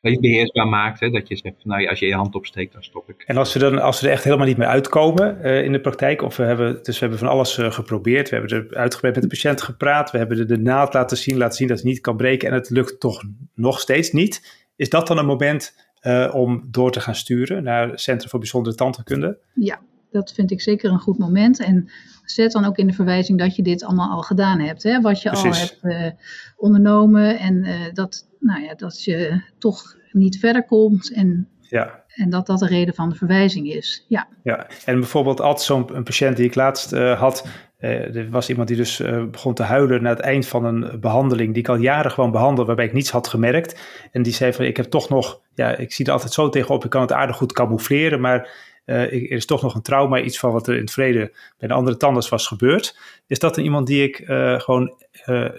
dat 0.01 0.11
je 0.11 0.19
beheersbaar 0.19 0.67
maakt. 0.67 0.99
Hè? 0.99 1.09
Dat 1.09 1.27
je 1.27 1.35
zegt, 1.35 1.65
nou 1.65 1.81
ja, 1.81 1.89
als 1.89 1.99
je 1.99 2.05
je 2.05 2.15
hand 2.15 2.35
opsteekt, 2.35 2.73
dan 2.73 2.83
stop 2.83 3.09
ik. 3.09 3.23
En 3.25 3.37
als 3.37 3.53
we, 3.53 3.59
dan, 3.59 3.79
als 3.79 3.99
we 3.99 4.07
er 4.07 4.13
echt 4.13 4.23
helemaal 4.23 4.45
niet 4.45 4.57
meer 4.57 4.67
uitkomen 4.67 5.37
uh, 5.41 5.63
in 5.63 5.71
de 5.71 5.81
praktijk, 5.81 6.21
of 6.21 6.37
we 6.37 6.43
hebben, 6.43 6.83
dus 6.83 6.93
we 6.93 6.99
hebben 6.99 7.19
van 7.19 7.27
alles 7.27 7.57
uh, 7.57 7.71
geprobeerd, 7.71 8.29
we 8.29 8.35
hebben 8.35 8.57
er 8.57 8.77
uitgebreid 8.77 9.13
met 9.13 9.23
de 9.23 9.29
patiënt 9.29 9.61
gepraat, 9.61 10.11
we 10.11 10.17
hebben 10.17 10.37
de, 10.37 10.45
de 10.45 10.57
naald 10.57 10.93
laten 10.93 11.17
zien, 11.17 11.37
laten 11.37 11.57
zien 11.57 11.67
dat 11.67 11.77
het 11.77 11.85
niet 11.85 12.01
kan 12.01 12.17
breken 12.17 12.49
en 12.49 12.53
het 12.53 12.69
lukt 12.69 12.99
toch 12.99 13.23
nog 13.53 13.79
steeds 13.79 14.11
niet. 14.11 14.65
Is 14.75 14.89
dat 14.89 15.07
dan 15.07 15.17
een 15.17 15.25
moment 15.25 15.75
uh, 16.01 16.31
om 16.33 16.67
door 16.71 16.91
te 16.91 16.99
gaan 16.99 17.15
sturen 17.15 17.63
naar 17.63 17.89
het 17.89 18.01
Centrum 18.01 18.29
voor 18.29 18.39
Bijzondere 18.39 18.75
Tandheelkunde? 18.75 19.37
Ja, 19.53 19.79
dat 20.11 20.33
vind 20.33 20.51
ik 20.51 20.61
zeker 20.61 20.91
een 20.91 20.99
goed 20.99 21.17
moment. 21.17 21.59
En 21.59 21.89
zet 22.31 22.51
dan 22.51 22.65
ook 22.65 22.77
in 22.77 22.87
de 22.87 22.93
verwijzing 22.93 23.39
dat 23.39 23.55
je 23.55 23.63
dit 23.63 23.83
allemaal 23.83 24.09
al 24.09 24.21
gedaan 24.21 24.59
hebt. 24.59 24.83
Hè? 24.83 25.01
Wat 25.01 25.21
je 25.21 25.29
Precies. 25.29 25.79
al 25.83 25.89
hebt 25.89 26.03
uh, 26.03 26.11
ondernomen 26.57 27.39
en 27.39 27.55
uh, 27.55 27.73
dat, 27.93 28.27
nou 28.39 28.61
ja, 28.61 28.73
dat 28.73 29.03
je 29.03 29.41
toch 29.57 29.95
niet 30.11 30.39
verder 30.39 30.65
komt. 30.65 31.13
En, 31.13 31.47
ja. 31.61 32.03
en 32.07 32.29
dat 32.29 32.45
dat 32.45 32.59
de 32.59 32.67
reden 32.67 32.93
van 32.93 33.09
de 33.09 33.15
verwijzing 33.15 33.73
is. 33.73 34.05
Ja, 34.07 34.27
ja. 34.43 34.67
en 34.85 34.99
bijvoorbeeld 34.99 35.41
altijd 35.41 35.65
zo'n 35.65 36.03
patiënt 36.03 36.37
die 36.37 36.45
ik 36.45 36.55
laatst 36.55 36.93
uh, 36.93 37.19
had. 37.19 37.47
er 37.77 38.29
was 38.29 38.49
iemand 38.49 38.67
die 38.67 38.77
dus 38.77 39.01
begon 39.31 39.53
te 39.53 39.63
huilen 39.63 40.01
na 40.03 40.09
het 40.09 40.19
eind 40.19 40.47
van 40.47 40.65
een 40.65 40.99
behandeling. 40.99 41.53
Die 41.53 41.63
ik 41.63 41.69
al 41.69 41.75
jaren 41.75 42.11
gewoon 42.11 42.31
behandelde, 42.31 42.65
waarbij 42.65 42.85
ik 42.85 42.93
niets 42.93 43.11
had 43.11 43.27
gemerkt. 43.27 43.79
En 44.11 44.21
die 44.21 44.33
zei 44.33 44.53
van, 44.53 44.65
ik 44.65 44.77
heb 44.77 44.85
toch 44.85 45.09
nog, 45.09 45.41
ja, 45.53 45.75
ik 45.75 45.91
zie 45.91 46.05
er 46.05 46.11
altijd 46.11 46.33
zo 46.33 46.49
tegenop. 46.49 46.83
Ik 46.83 46.89
kan 46.89 47.01
het 47.01 47.11
aardig 47.11 47.35
goed 47.37 47.53
camoufleren, 47.53 48.21
maar 48.21 48.49
er 48.87 49.31
is 49.31 49.45
toch 49.45 49.61
nog 49.61 49.75
een 49.75 49.81
trauma, 49.81 50.21
iets 50.21 50.39
van 50.39 50.51
wat 50.51 50.67
er 50.67 50.73
in 50.73 50.81
het 50.81 50.91
verleden 50.91 51.31
bij 51.57 51.67
de 51.67 51.73
andere 51.73 51.97
tandarts 51.97 52.29
was 52.29 52.47
gebeurd. 52.47 52.99
Is 53.27 53.39
dat 53.39 53.57
een 53.57 53.63
iemand 53.63 53.87
die 53.87 54.03
ik 54.03 54.23
gewoon 54.61 55.03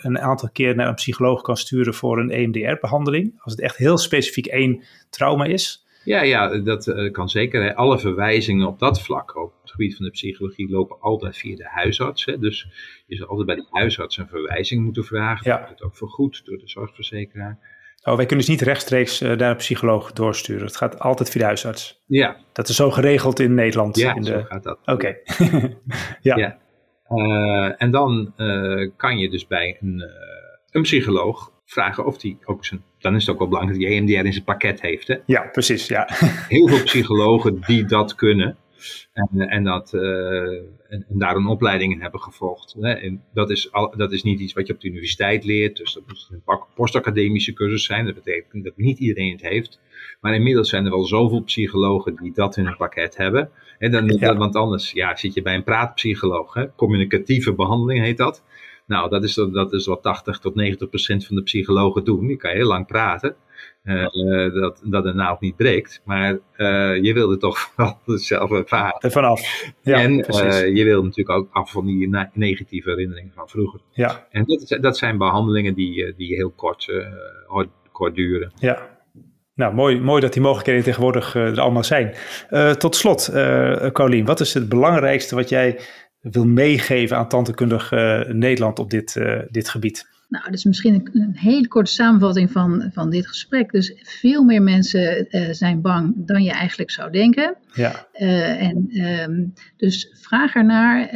een 0.03 0.19
aantal 0.19 0.51
keer 0.53 0.75
naar 0.75 0.89
een 0.89 0.95
psycholoog 0.95 1.43
kan 1.43 1.57
sturen 1.57 1.95
voor 1.95 2.19
een 2.19 2.31
EMDR-behandeling? 2.31 3.35
Als 3.39 3.53
het 3.53 3.63
echt 3.63 3.77
heel 3.77 3.99
specifiek 3.99 4.47
één 4.47 4.85
trauma 5.11 5.45
is? 5.45 5.87
Ja, 6.05 6.23
ja 6.23 6.59
dat 6.59 7.11
kan 7.13 7.29
zeker. 7.29 7.75
Alle 7.75 7.99
verwijzingen 7.99 8.67
op 8.67 8.79
dat 8.79 9.03
vlak, 9.03 9.37
op 9.37 9.53
het 9.61 9.71
gebied 9.71 9.97
van 9.97 10.05
de 10.05 10.11
psychologie, 10.11 10.71
lopen 10.71 11.01
altijd 11.01 11.37
via 11.37 11.57
de 11.57 11.69
huisarts. 11.69 12.25
Hè. 12.25 12.39
Dus 12.39 12.69
je 13.07 13.17
zal 13.17 13.27
altijd 13.27 13.47
bij 13.47 13.57
de 13.57 13.67
huisarts 13.71 14.17
een 14.17 14.29
verwijzing 14.29 14.85
moeten 14.85 15.05
vragen. 15.05 15.51
Ja. 15.51 15.59
Dat 15.59 15.67
wordt 15.67 15.83
ook 15.83 15.97
vergoed 15.97 16.45
door 16.45 16.59
de 16.59 16.69
zorgverzekeraar. 16.69 17.59
Oh, 18.09 18.17
wij 18.17 18.27
kunnen 18.27 18.47
dus 18.47 18.55
niet 18.55 18.63
rechtstreeks 18.63 19.23
uh, 19.23 19.33
naar 19.33 19.51
een 19.51 19.57
psycholoog 19.57 20.13
doorsturen. 20.13 20.67
Het 20.67 20.77
gaat 20.77 20.99
altijd 20.99 21.31
via 21.31 21.41
de 21.41 21.47
huisarts. 21.47 22.03
Ja. 22.07 22.37
Dat 22.53 22.69
is 22.69 22.77
zo 22.77 22.91
geregeld 22.91 23.41
in 23.41 23.55
Nederland. 23.55 23.97
Ja, 23.97 24.15
in 24.15 24.23
de... 24.23 24.29
zo 24.29 24.43
gaat 24.43 24.63
dat. 24.63 24.79
Oké. 24.85 25.17
ja. 26.21 26.37
ja. 26.37 26.59
Uh, 27.09 27.83
en 27.83 27.91
dan 27.91 28.33
kan 28.97 29.19
je 29.19 29.31
dus 29.31 29.47
bij 29.47 29.77
een, 29.81 30.03
een 30.71 30.83
psycholoog 30.83 31.53
vragen 31.65 32.07
of 32.07 32.19
die 32.19 32.39
ook 32.45 32.65
zijn, 32.65 32.83
dan 32.99 33.15
is 33.15 33.21
het 33.21 33.31
ook 33.31 33.39
wel 33.39 33.49
belangrijk 33.49 33.81
dat 33.81 33.89
die 33.89 33.99
EMDR 33.99 34.27
in 34.27 34.33
zijn 34.33 34.45
pakket 34.45 34.81
heeft. 34.81 35.09
Hè? 35.09 35.17
Ja, 35.27 35.49
precies. 35.53 35.87
Ja. 35.87 36.09
Heel 36.49 36.69
veel 36.69 36.85
psychologen 36.93 37.61
die 37.67 37.85
dat 37.85 38.15
kunnen 38.15 38.57
en, 39.13 39.49
en, 39.49 39.65
dat, 39.65 39.93
uh, 39.95 40.03
en, 40.89 41.07
daar 41.09 41.37
een 41.37 41.47
opleiding 41.47 41.93
in 41.93 42.01
hebben 42.01 42.21
gevolgd. 42.21 42.77
Hè? 42.81 42.93
En 42.93 43.23
dat, 43.35 43.51
is 43.51 43.73
al, 43.73 43.95
dat 43.97 44.13
is 44.13 44.23
niet 44.23 44.41
iets 44.41 44.53
wat 44.53 44.67
je 44.67 44.73
op 44.73 44.81
de 44.81 44.89
universiteit 44.89 45.45
leert, 45.45 45.77
dus 45.77 45.93
dat 45.95 46.03
moet 46.07 46.29
een 46.31 46.63
postacademische 46.75 47.53
cursus 47.53 47.85
zijn. 47.85 48.05
Dat 48.05 48.15
betekent 48.15 48.65
dat 48.65 48.77
niet 48.77 48.99
iedereen 48.99 49.33
het 49.33 49.43
heeft. 49.43 49.81
Maar 50.21 50.35
inmiddels 50.35 50.69
zijn 50.69 50.85
er 50.85 50.91
wel 50.91 51.05
zoveel 51.05 51.43
psychologen 51.43 52.17
die 52.17 52.33
dat 52.33 52.57
in 52.57 52.65
hun 52.65 52.77
pakket 52.77 53.17
hebben. 53.17 53.51
En 53.79 53.91
dan, 53.91 54.07
ja. 54.07 54.37
Want 54.37 54.57
anders 54.57 54.93
ja, 54.93 55.17
zit 55.17 55.35
je 55.35 55.43
bij 55.43 55.55
een 55.55 55.65
praatpsycholoog. 55.65 56.55
Hè? 56.55 56.75
Communicatieve 56.75 57.55
behandeling 57.55 58.05
heet 58.05 58.17
dat. 58.17 58.45
Nou, 58.87 59.11
dat 59.11 59.25
is, 59.25 59.35
dat 59.35 59.73
is 59.73 59.87
wat 59.87 60.03
80 60.03 60.39
tot 60.39 60.55
90 60.55 60.89
procent 60.89 61.27
van 61.27 61.37
de 61.37 61.43
psychologen 61.43 62.05
doen. 62.05 62.27
Die 62.27 62.37
kan 62.37 62.51
heel 62.51 62.67
lang 62.67 62.87
praten. 62.87 63.37
Uh, 63.85 64.53
dat, 64.55 64.81
dat 64.85 65.05
de 65.05 65.13
naald 65.15 65.41
niet 65.41 65.57
breekt. 65.57 66.03
Maar 66.05 66.33
uh, 66.33 67.03
je 67.03 67.13
wilde 67.13 67.37
toch 67.37 67.71
wel 67.77 67.99
zelf 68.05 68.51
ervaren. 68.51 69.01
Er 69.01 69.11
vanaf. 69.11 69.65
Ja, 69.83 69.97
en 70.01 70.13
uh, 70.13 70.77
je 70.77 70.85
wil 70.85 71.03
natuurlijk 71.03 71.39
ook 71.39 71.49
af 71.53 71.71
van 71.71 71.87
die 71.87 72.11
negatieve 72.33 72.91
herinneringen 72.91 73.33
van 73.35 73.49
vroeger. 73.49 73.81
Ja. 73.91 74.27
En 74.31 74.45
dat, 74.45 74.79
dat 74.81 74.97
zijn 74.97 75.19
behandelingen 75.19 75.75
die, 75.75 76.15
die 76.17 76.35
heel 76.35 76.51
kort, 76.51 76.93
kort 77.93 78.15
duren. 78.15 78.53
Ja. 78.55 78.97
Nou, 79.55 79.75
mooi, 79.75 80.01
mooi 80.01 80.21
dat 80.21 80.33
die 80.33 80.43
mogelijkheden 80.43 80.83
tegenwoordig 80.83 81.35
er 81.35 81.61
allemaal 81.61 81.85
zijn. 81.85 82.15
tot 82.79 82.97
slot, 82.97 83.33
Colleen, 83.93 84.25
wat 84.25 84.41
is 84.41 84.55
het 84.55 84.69
belangrijkste 84.69 85.35
wat 85.35 85.49
jij 85.49 85.81
wil 86.21 86.47
meegeven 86.47 87.17
aan 87.17 87.29
tandheelkundig 87.29 87.93
uh, 87.93 88.21
Nederland 88.21 88.79
op 88.79 88.91
dit, 88.91 89.21
dit 89.51 89.69
gebied? 89.69 90.18
Nou, 90.29 90.45
dat 90.45 90.55
is 90.55 90.65
misschien 90.65 90.95
een, 90.95 91.09
een, 91.13 91.37
hele 91.37 91.69
korte 91.69 91.93
samenvatting 91.93 92.51
van, 92.51 92.91
van 92.93 93.11
dit 93.11 93.29
gesprek. 93.29 93.71
Dus 93.71 93.93
veel 94.03 94.45
meer 94.45 94.63
mensen 94.63 95.27
uh, 95.31 95.53
zijn 95.53 95.81
bang 95.81 96.13
dan 96.17 96.43
je 96.43 96.51
eigenlijk 96.51 96.91
zou 96.91 97.11
denken. 97.11 97.57
Ja. 97.73 98.07
en, 98.13 99.05
um, 99.07 99.53
dus 99.77 100.09
vraag 100.13 100.55
ernaar. 100.55 101.09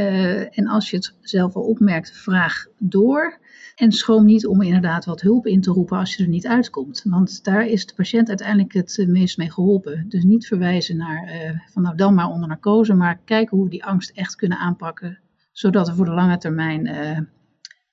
en 0.50 0.66
als 0.66 0.90
je 0.90 0.96
het 0.96 1.14
zelf 1.20 1.54
al 1.54 1.62
opmerkt, 1.62 2.12
vraag 2.12 2.66
door. 2.78 3.40
En 3.74 3.92
schroom 3.92 4.24
niet 4.24 4.46
om 4.46 4.62
inderdaad 4.62 5.04
wat 5.04 5.20
hulp 5.20 5.46
in 5.46 5.60
te 5.60 5.70
roepen 5.70 5.98
als 5.98 6.14
je 6.14 6.22
er 6.22 6.28
niet 6.28 6.46
uitkomt. 6.46 7.02
Want 7.04 7.44
daar 7.44 7.66
is 7.66 7.86
de 7.86 7.94
patiënt 7.94 8.28
uiteindelijk 8.28 8.72
het 8.72 9.04
meest 9.08 9.38
mee 9.38 9.50
geholpen. 9.50 10.04
Dus 10.08 10.24
niet 10.24 10.46
verwijzen 10.46 10.96
naar 10.96 11.30
van 11.72 11.82
nou 11.82 11.96
dan 11.96 12.14
maar 12.14 12.28
onder 12.28 12.48
narcose, 12.48 12.94
maar 12.94 13.20
kijken 13.24 13.56
hoe 13.56 13.64
we 13.64 13.70
die 13.70 13.84
angst 13.84 14.10
echt 14.10 14.36
kunnen 14.36 14.58
aanpakken. 14.58 15.18
Zodat 15.52 15.88
er 15.88 15.94
voor 15.94 16.04
de 16.04 16.14
lange 16.14 16.38
termijn 16.38 16.86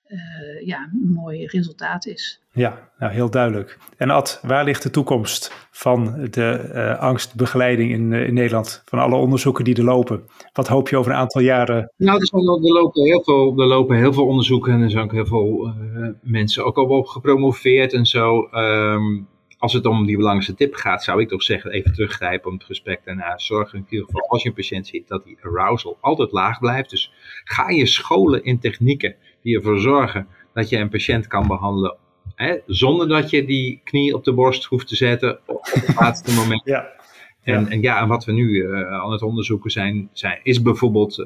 uh, 0.10 0.20
uh, 0.20 0.68
ja, 0.68 0.90
een 0.94 1.12
mooi 1.12 1.46
resultaat 1.46 2.06
is. 2.06 2.42
Ja, 2.52 2.90
nou 2.98 3.14
heel 3.14 3.30
duidelijk. 3.30 3.78
En 3.98 4.10
Ad, 4.10 4.40
waar 4.44 4.64
ligt 4.64 4.84
de 4.84 4.90
toekomst 4.90 5.68
van 5.72 6.28
de 6.30 6.70
uh, 6.74 7.00
angstbegeleiding 7.00 7.92
in, 7.92 8.12
uh, 8.12 8.28
in 8.28 8.34
Nederland? 8.34 8.82
Van 8.86 9.00
alle 9.00 9.16
onderzoeken 9.16 9.64
die 9.64 9.76
er 9.76 9.84
lopen. 9.84 10.24
Wat 10.54 10.68
hoop 10.68 10.90
je 10.90 10.98
over 10.98 11.12
een 11.12 11.18
aantal 11.18 11.42
jaren? 11.42 11.92
Nou, 11.98 12.20
er, 12.20 12.28
zijn, 12.28 12.42
er, 12.42 12.72
lopen, 12.72 13.04
heel 13.04 13.24
veel, 13.24 13.60
er 13.60 13.68
lopen 13.68 13.98
heel 13.98 14.14
veel 14.14 14.26
onderzoeken 14.26 14.74
en 14.74 14.82
er 14.82 14.90
zijn 14.90 15.04
ook 15.04 15.12
heel 15.12 15.26
veel 15.26 15.74
mensen 16.22 16.66
ook 16.66 16.78
al 16.78 16.86
op 16.86 17.08
gepromoveerd 17.08 17.94
en 17.94 18.06
zo. 18.06 18.50
Um, 18.52 19.28
als 19.60 19.74
het 19.74 19.86
om 19.86 20.06
die 20.06 20.16
belangrijkste 20.16 20.56
tip 20.56 20.76
gaat, 20.76 21.04
zou 21.04 21.22
ik 21.22 21.28
toch 21.28 21.44
zeggen, 21.44 21.72
even 21.72 21.94
teruggrijpen 21.94 22.50
om 22.50 22.54
het 22.54 22.66
gesprek 22.66 23.02
daarna. 23.06 23.38
Zorg 23.38 23.74
in 23.74 23.86
ieder 23.90 24.06
geval 24.06 24.30
als 24.30 24.44
je 24.44 24.50
een 24.50 24.56
patiënt 24.56 24.88
ziet 24.88 25.08
dat 25.08 25.24
die 25.24 25.38
arousal 25.42 25.98
altijd 26.02 26.32
laag 26.32 26.60
blijft. 26.60 26.90
Dus 26.90 27.12
ga 27.44 27.70
je 27.70 27.86
scholen 27.86 28.44
in 28.44 28.60
technieken 28.60 29.16
die 29.42 29.56
ervoor 29.56 29.80
zorgen 29.80 30.28
dat 30.54 30.70
je 30.70 30.78
een 30.78 30.90
patiënt 30.90 31.28
kan 31.28 31.48
behandelen. 31.48 31.98
Hè, 32.36 32.58
zonder 32.66 33.08
dat 33.08 33.30
je 33.30 33.46
die 33.46 33.82
knie 33.84 34.16
op 34.16 34.24
de 34.24 34.34
borst 34.34 34.64
hoeft 34.64 34.88
te 34.88 34.96
zetten 34.96 35.40
op 35.46 35.66
het 35.72 35.96
laatste 36.00 36.34
moment. 36.34 36.62
Ja. 36.66 36.98
En, 37.44 37.64
ja. 37.64 37.70
en 37.70 37.82
ja, 37.82 38.02
en 38.02 38.08
wat 38.08 38.26
we 38.26 38.32
nu 38.32 38.50
uh, 38.50 38.92
aan 38.92 39.12
het 39.12 39.22
onderzoeken 39.22 39.72
zijn, 39.72 40.10
zijn 40.14 40.40
is 40.44 40.62
bijvoorbeeld 40.62 41.18
uh, 41.18 41.26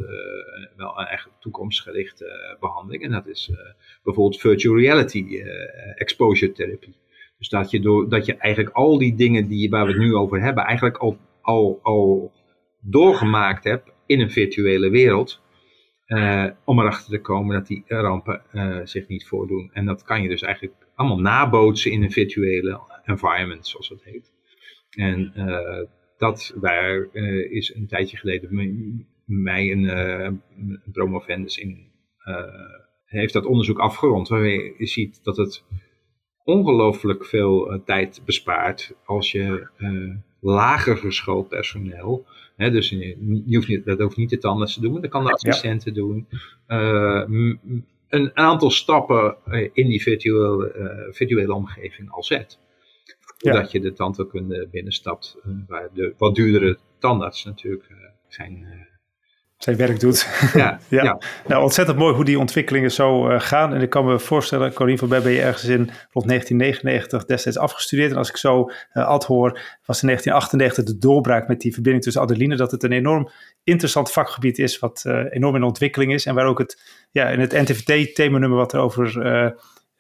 wel 0.75 0.99
een 0.99 1.05
echt 1.05 1.29
toekomstgerichte 1.39 2.25
uh, 2.25 2.59
behandeling. 2.59 3.03
En 3.03 3.11
dat 3.11 3.27
is 3.27 3.51
bijvoorbeeld 4.03 4.41
virtual 4.41 4.77
reality 4.77 5.41
exposure 5.95 6.51
therapie. 6.51 6.95
Dus 7.43 7.51
dat 7.51 7.71
je, 7.71 7.79
door, 7.79 8.09
dat 8.09 8.25
je 8.25 8.37
eigenlijk 8.37 8.75
al 8.75 8.97
die 8.97 9.15
dingen 9.15 9.47
die, 9.47 9.69
waar 9.69 9.85
we 9.85 9.91
het 9.91 10.01
nu 10.01 10.15
over 10.15 10.41
hebben, 10.41 10.63
eigenlijk 10.63 10.97
al, 10.97 11.17
al, 11.41 11.79
al 11.81 12.31
doorgemaakt 12.81 13.63
hebt 13.63 13.91
in 14.05 14.19
een 14.19 14.31
virtuele 14.31 14.89
wereld. 14.89 15.41
Uh, 16.07 16.49
om 16.65 16.79
erachter 16.79 17.11
te 17.11 17.21
komen 17.21 17.55
dat 17.55 17.67
die 17.67 17.83
rampen 17.87 18.41
uh, 18.53 18.79
zich 18.83 19.07
niet 19.07 19.27
voordoen. 19.27 19.69
En 19.73 19.85
dat 19.85 20.03
kan 20.03 20.21
je 20.21 20.29
dus 20.29 20.41
eigenlijk 20.41 20.75
allemaal 20.95 21.19
nabootsen 21.19 21.91
in 21.91 22.03
een 22.03 22.11
virtuele 22.11 22.81
environment, 23.05 23.67
zoals 23.67 23.89
dat 23.89 24.03
heet. 24.03 24.31
En 24.89 25.33
uh, 25.35 25.87
dat 26.17 26.53
waar 26.55 27.13
is 27.49 27.75
een 27.75 27.87
tijdje 27.87 28.17
geleden 28.17 29.07
mij 29.25 29.71
een, 29.71 30.41
promovendus 30.91 31.57
in 31.57 31.91
heeft 33.05 33.33
dat 33.33 33.45
onderzoek 33.45 33.79
afgerond, 33.79 34.27
waar 34.27 34.47
je 34.47 34.75
ziet 34.77 35.23
dat 35.23 35.37
het 35.37 35.63
ongelooflijk 36.43 37.25
veel 37.25 37.81
tijd 37.85 38.21
bespaart 38.25 38.93
als 39.05 39.31
je 39.31 39.67
lager 40.39 40.97
geschoold 40.97 41.47
personeel 41.47 42.25
dus 42.57 42.89
je, 42.89 43.43
hoeft 43.45 43.67
niet, 43.67 43.85
dat 43.85 43.99
hoeft 43.99 44.17
niet 44.17 44.29
de 44.29 44.37
tandarts 44.37 44.73
te 44.73 44.81
doen, 44.81 45.01
dat 45.01 45.09
kan 45.09 45.25
de 45.25 45.31
assistenten 45.31 45.93
doen. 45.93 46.27
Uh, 46.67 47.23
een 48.09 48.31
aantal 48.33 48.71
stappen 48.71 49.37
eh, 49.45 49.69
in 49.73 49.87
die 49.87 50.01
virtuele, 50.01 50.73
uh, 50.77 51.13
virtuele 51.13 51.53
omgeving 51.53 52.11
al 52.11 52.23
zet. 52.23 52.59
Voordat 53.37 53.71
je 53.71 53.79
de 53.79 53.93
tandheelkunde 53.93 54.67
binnenstapt, 54.71 55.37
waar 55.67 55.89
de 55.93 56.13
wat 56.17 56.35
duurdere 56.35 56.77
tandarts 56.99 57.43
natuurlijk 57.43 57.91
zijn 58.27 58.87
zijn 59.64 59.78
werk 59.78 59.99
doet. 59.99 60.28
Ja, 60.53 60.80
ja. 60.88 61.20
Nou, 61.47 61.64
ontzettend 61.64 61.97
mooi 61.97 62.16
hoe 62.16 62.26
die 62.26 62.39
ontwikkelingen 62.39 62.91
zo 62.91 63.30
uh, 63.30 63.39
gaan. 63.39 63.74
En 63.74 63.82
ik 63.82 63.89
kan 63.89 64.05
me 64.05 64.20
voorstellen, 64.20 64.74
Corine 64.74 64.97
van 64.97 65.09
ben 65.09 65.32
je 65.32 65.41
ergens 65.41 65.64
in 65.64 65.89
rond 66.11 66.28
1999 66.28 67.26
destijds 67.26 67.57
afgestudeerd. 67.57 68.11
En 68.11 68.18
als 68.18 68.30
ik 68.30 68.38
zo 68.38 68.72
uh, 68.93 69.05
ad 69.07 69.26
hoor, 69.26 69.59
was 69.86 70.01
in 70.01 70.07
1998 70.07 70.84
de 70.84 70.97
doorbraak 70.97 71.47
met 71.47 71.61
die 71.61 71.74
verbinding 71.74 72.03
tussen 72.03 72.22
Adeline. 72.22 72.55
Dat 72.55 72.72
het 72.72 72.84
een 72.84 72.91
enorm 72.91 73.30
interessant 73.64 74.11
vakgebied 74.11 74.59
is, 74.59 74.80
wat 74.80 75.03
uh, 75.07 75.24
enorm 75.30 75.55
in 75.55 75.64
ontwikkeling 75.64 76.14
is. 76.14 76.26
En 76.26 76.36
waar 76.36 76.45
ook 76.45 76.59
het, 76.59 76.82
ja, 77.11 77.28
in 77.28 77.39
het 77.39 77.51
NTVT-themanummer 77.51 78.57
wat 78.57 78.74
er 78.74 78.80
over 78.80 79.22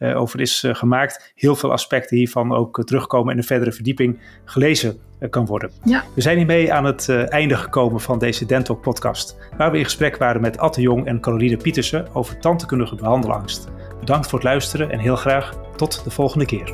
uh, 0.03 0.21
over 0.21 0.41
is 0.41 0.63
uh, 0.63 0.75
gemaakt. 0.75 1.33
Heel 1.35 1.55
veel 1.55 1.71
aspecten 1.71 2.17
hiervan 2.17 2.53
ook 2.53 2.77
uh, 2.77 2.85
terugkomen 2.85 3.31
en 3.31 3.37
een 3.37 3.43
verdere 3.43 3.71
verdieping 3.71 4.19
gelezen 4.45 4.97
kan 5.29 5.45
worden. 5.45 5.71
Ja. 5.83 6.03
We 6.15 6.21
zijn 6.21 6.37
hiermee 6.37 6.73
aan 6.73 6.85
het 6.85 7.09
einde 7.09 7.55
gekomen 7.55 8.01
van 8.01 8.19
deze 8.19 8.45
Dentalk 8.45 8.81
podcast, 8.81 9.37
waar 9.57 9.71
we 9.71 9.77
in 9.77 9.83
gesprek 9.83 10.17
waren 10.17 10.41
met 10.41 10.57
Atte 10.57 10.81
Jong 10.81 11.05
en 11.05 11.19
Caroline 11.19 11.57
Pietersen 11.57 12.07
over 12.13 12.39
tandheelkundige 12.39 12.95
behandelangst. 12.95 13.67
Bedankt 13.99 14.27
voor 14.27 14.39
het 14.39 14.47
luisteren 14.47 14.91
en 14.91 14.99
heel 14.99 15.15
graag 15.15 15.53
tot 15.75 16.03
de 16.03 16.09
volgende 16.09 16.45
keer. 16.45 16.73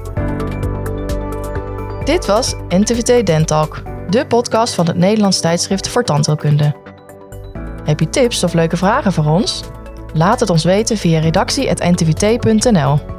Dit 2.03 2.25
was 2.25 2.55
NTVT 2.69 3.25
Dentalk, 3.25 3.81
de 4.09 4.27
podcast 4.27 4.73
van 4.73 4.87
het 4.87 4.97
Nederlands 4.97 5.39
tijdschrift 5.39 5.89
voor 5.89 6.03
tandheelkunde. 6.03 6.75
Heb 7.83 7.99
je 7.99 8.09
tips 8.09 8.43
of 8.43 8.53
leuke 8.53 8.77
vragen 8.77 9.13
voor 9.13 9.25
ons? 9.25 9.63
Laat 10.13 10.39
het 10.39 10.49
ons 10.49 10.63
weten 10.63 10.97
via 10.97 11.19
redactie.ntvt.nl. 11.19 13.18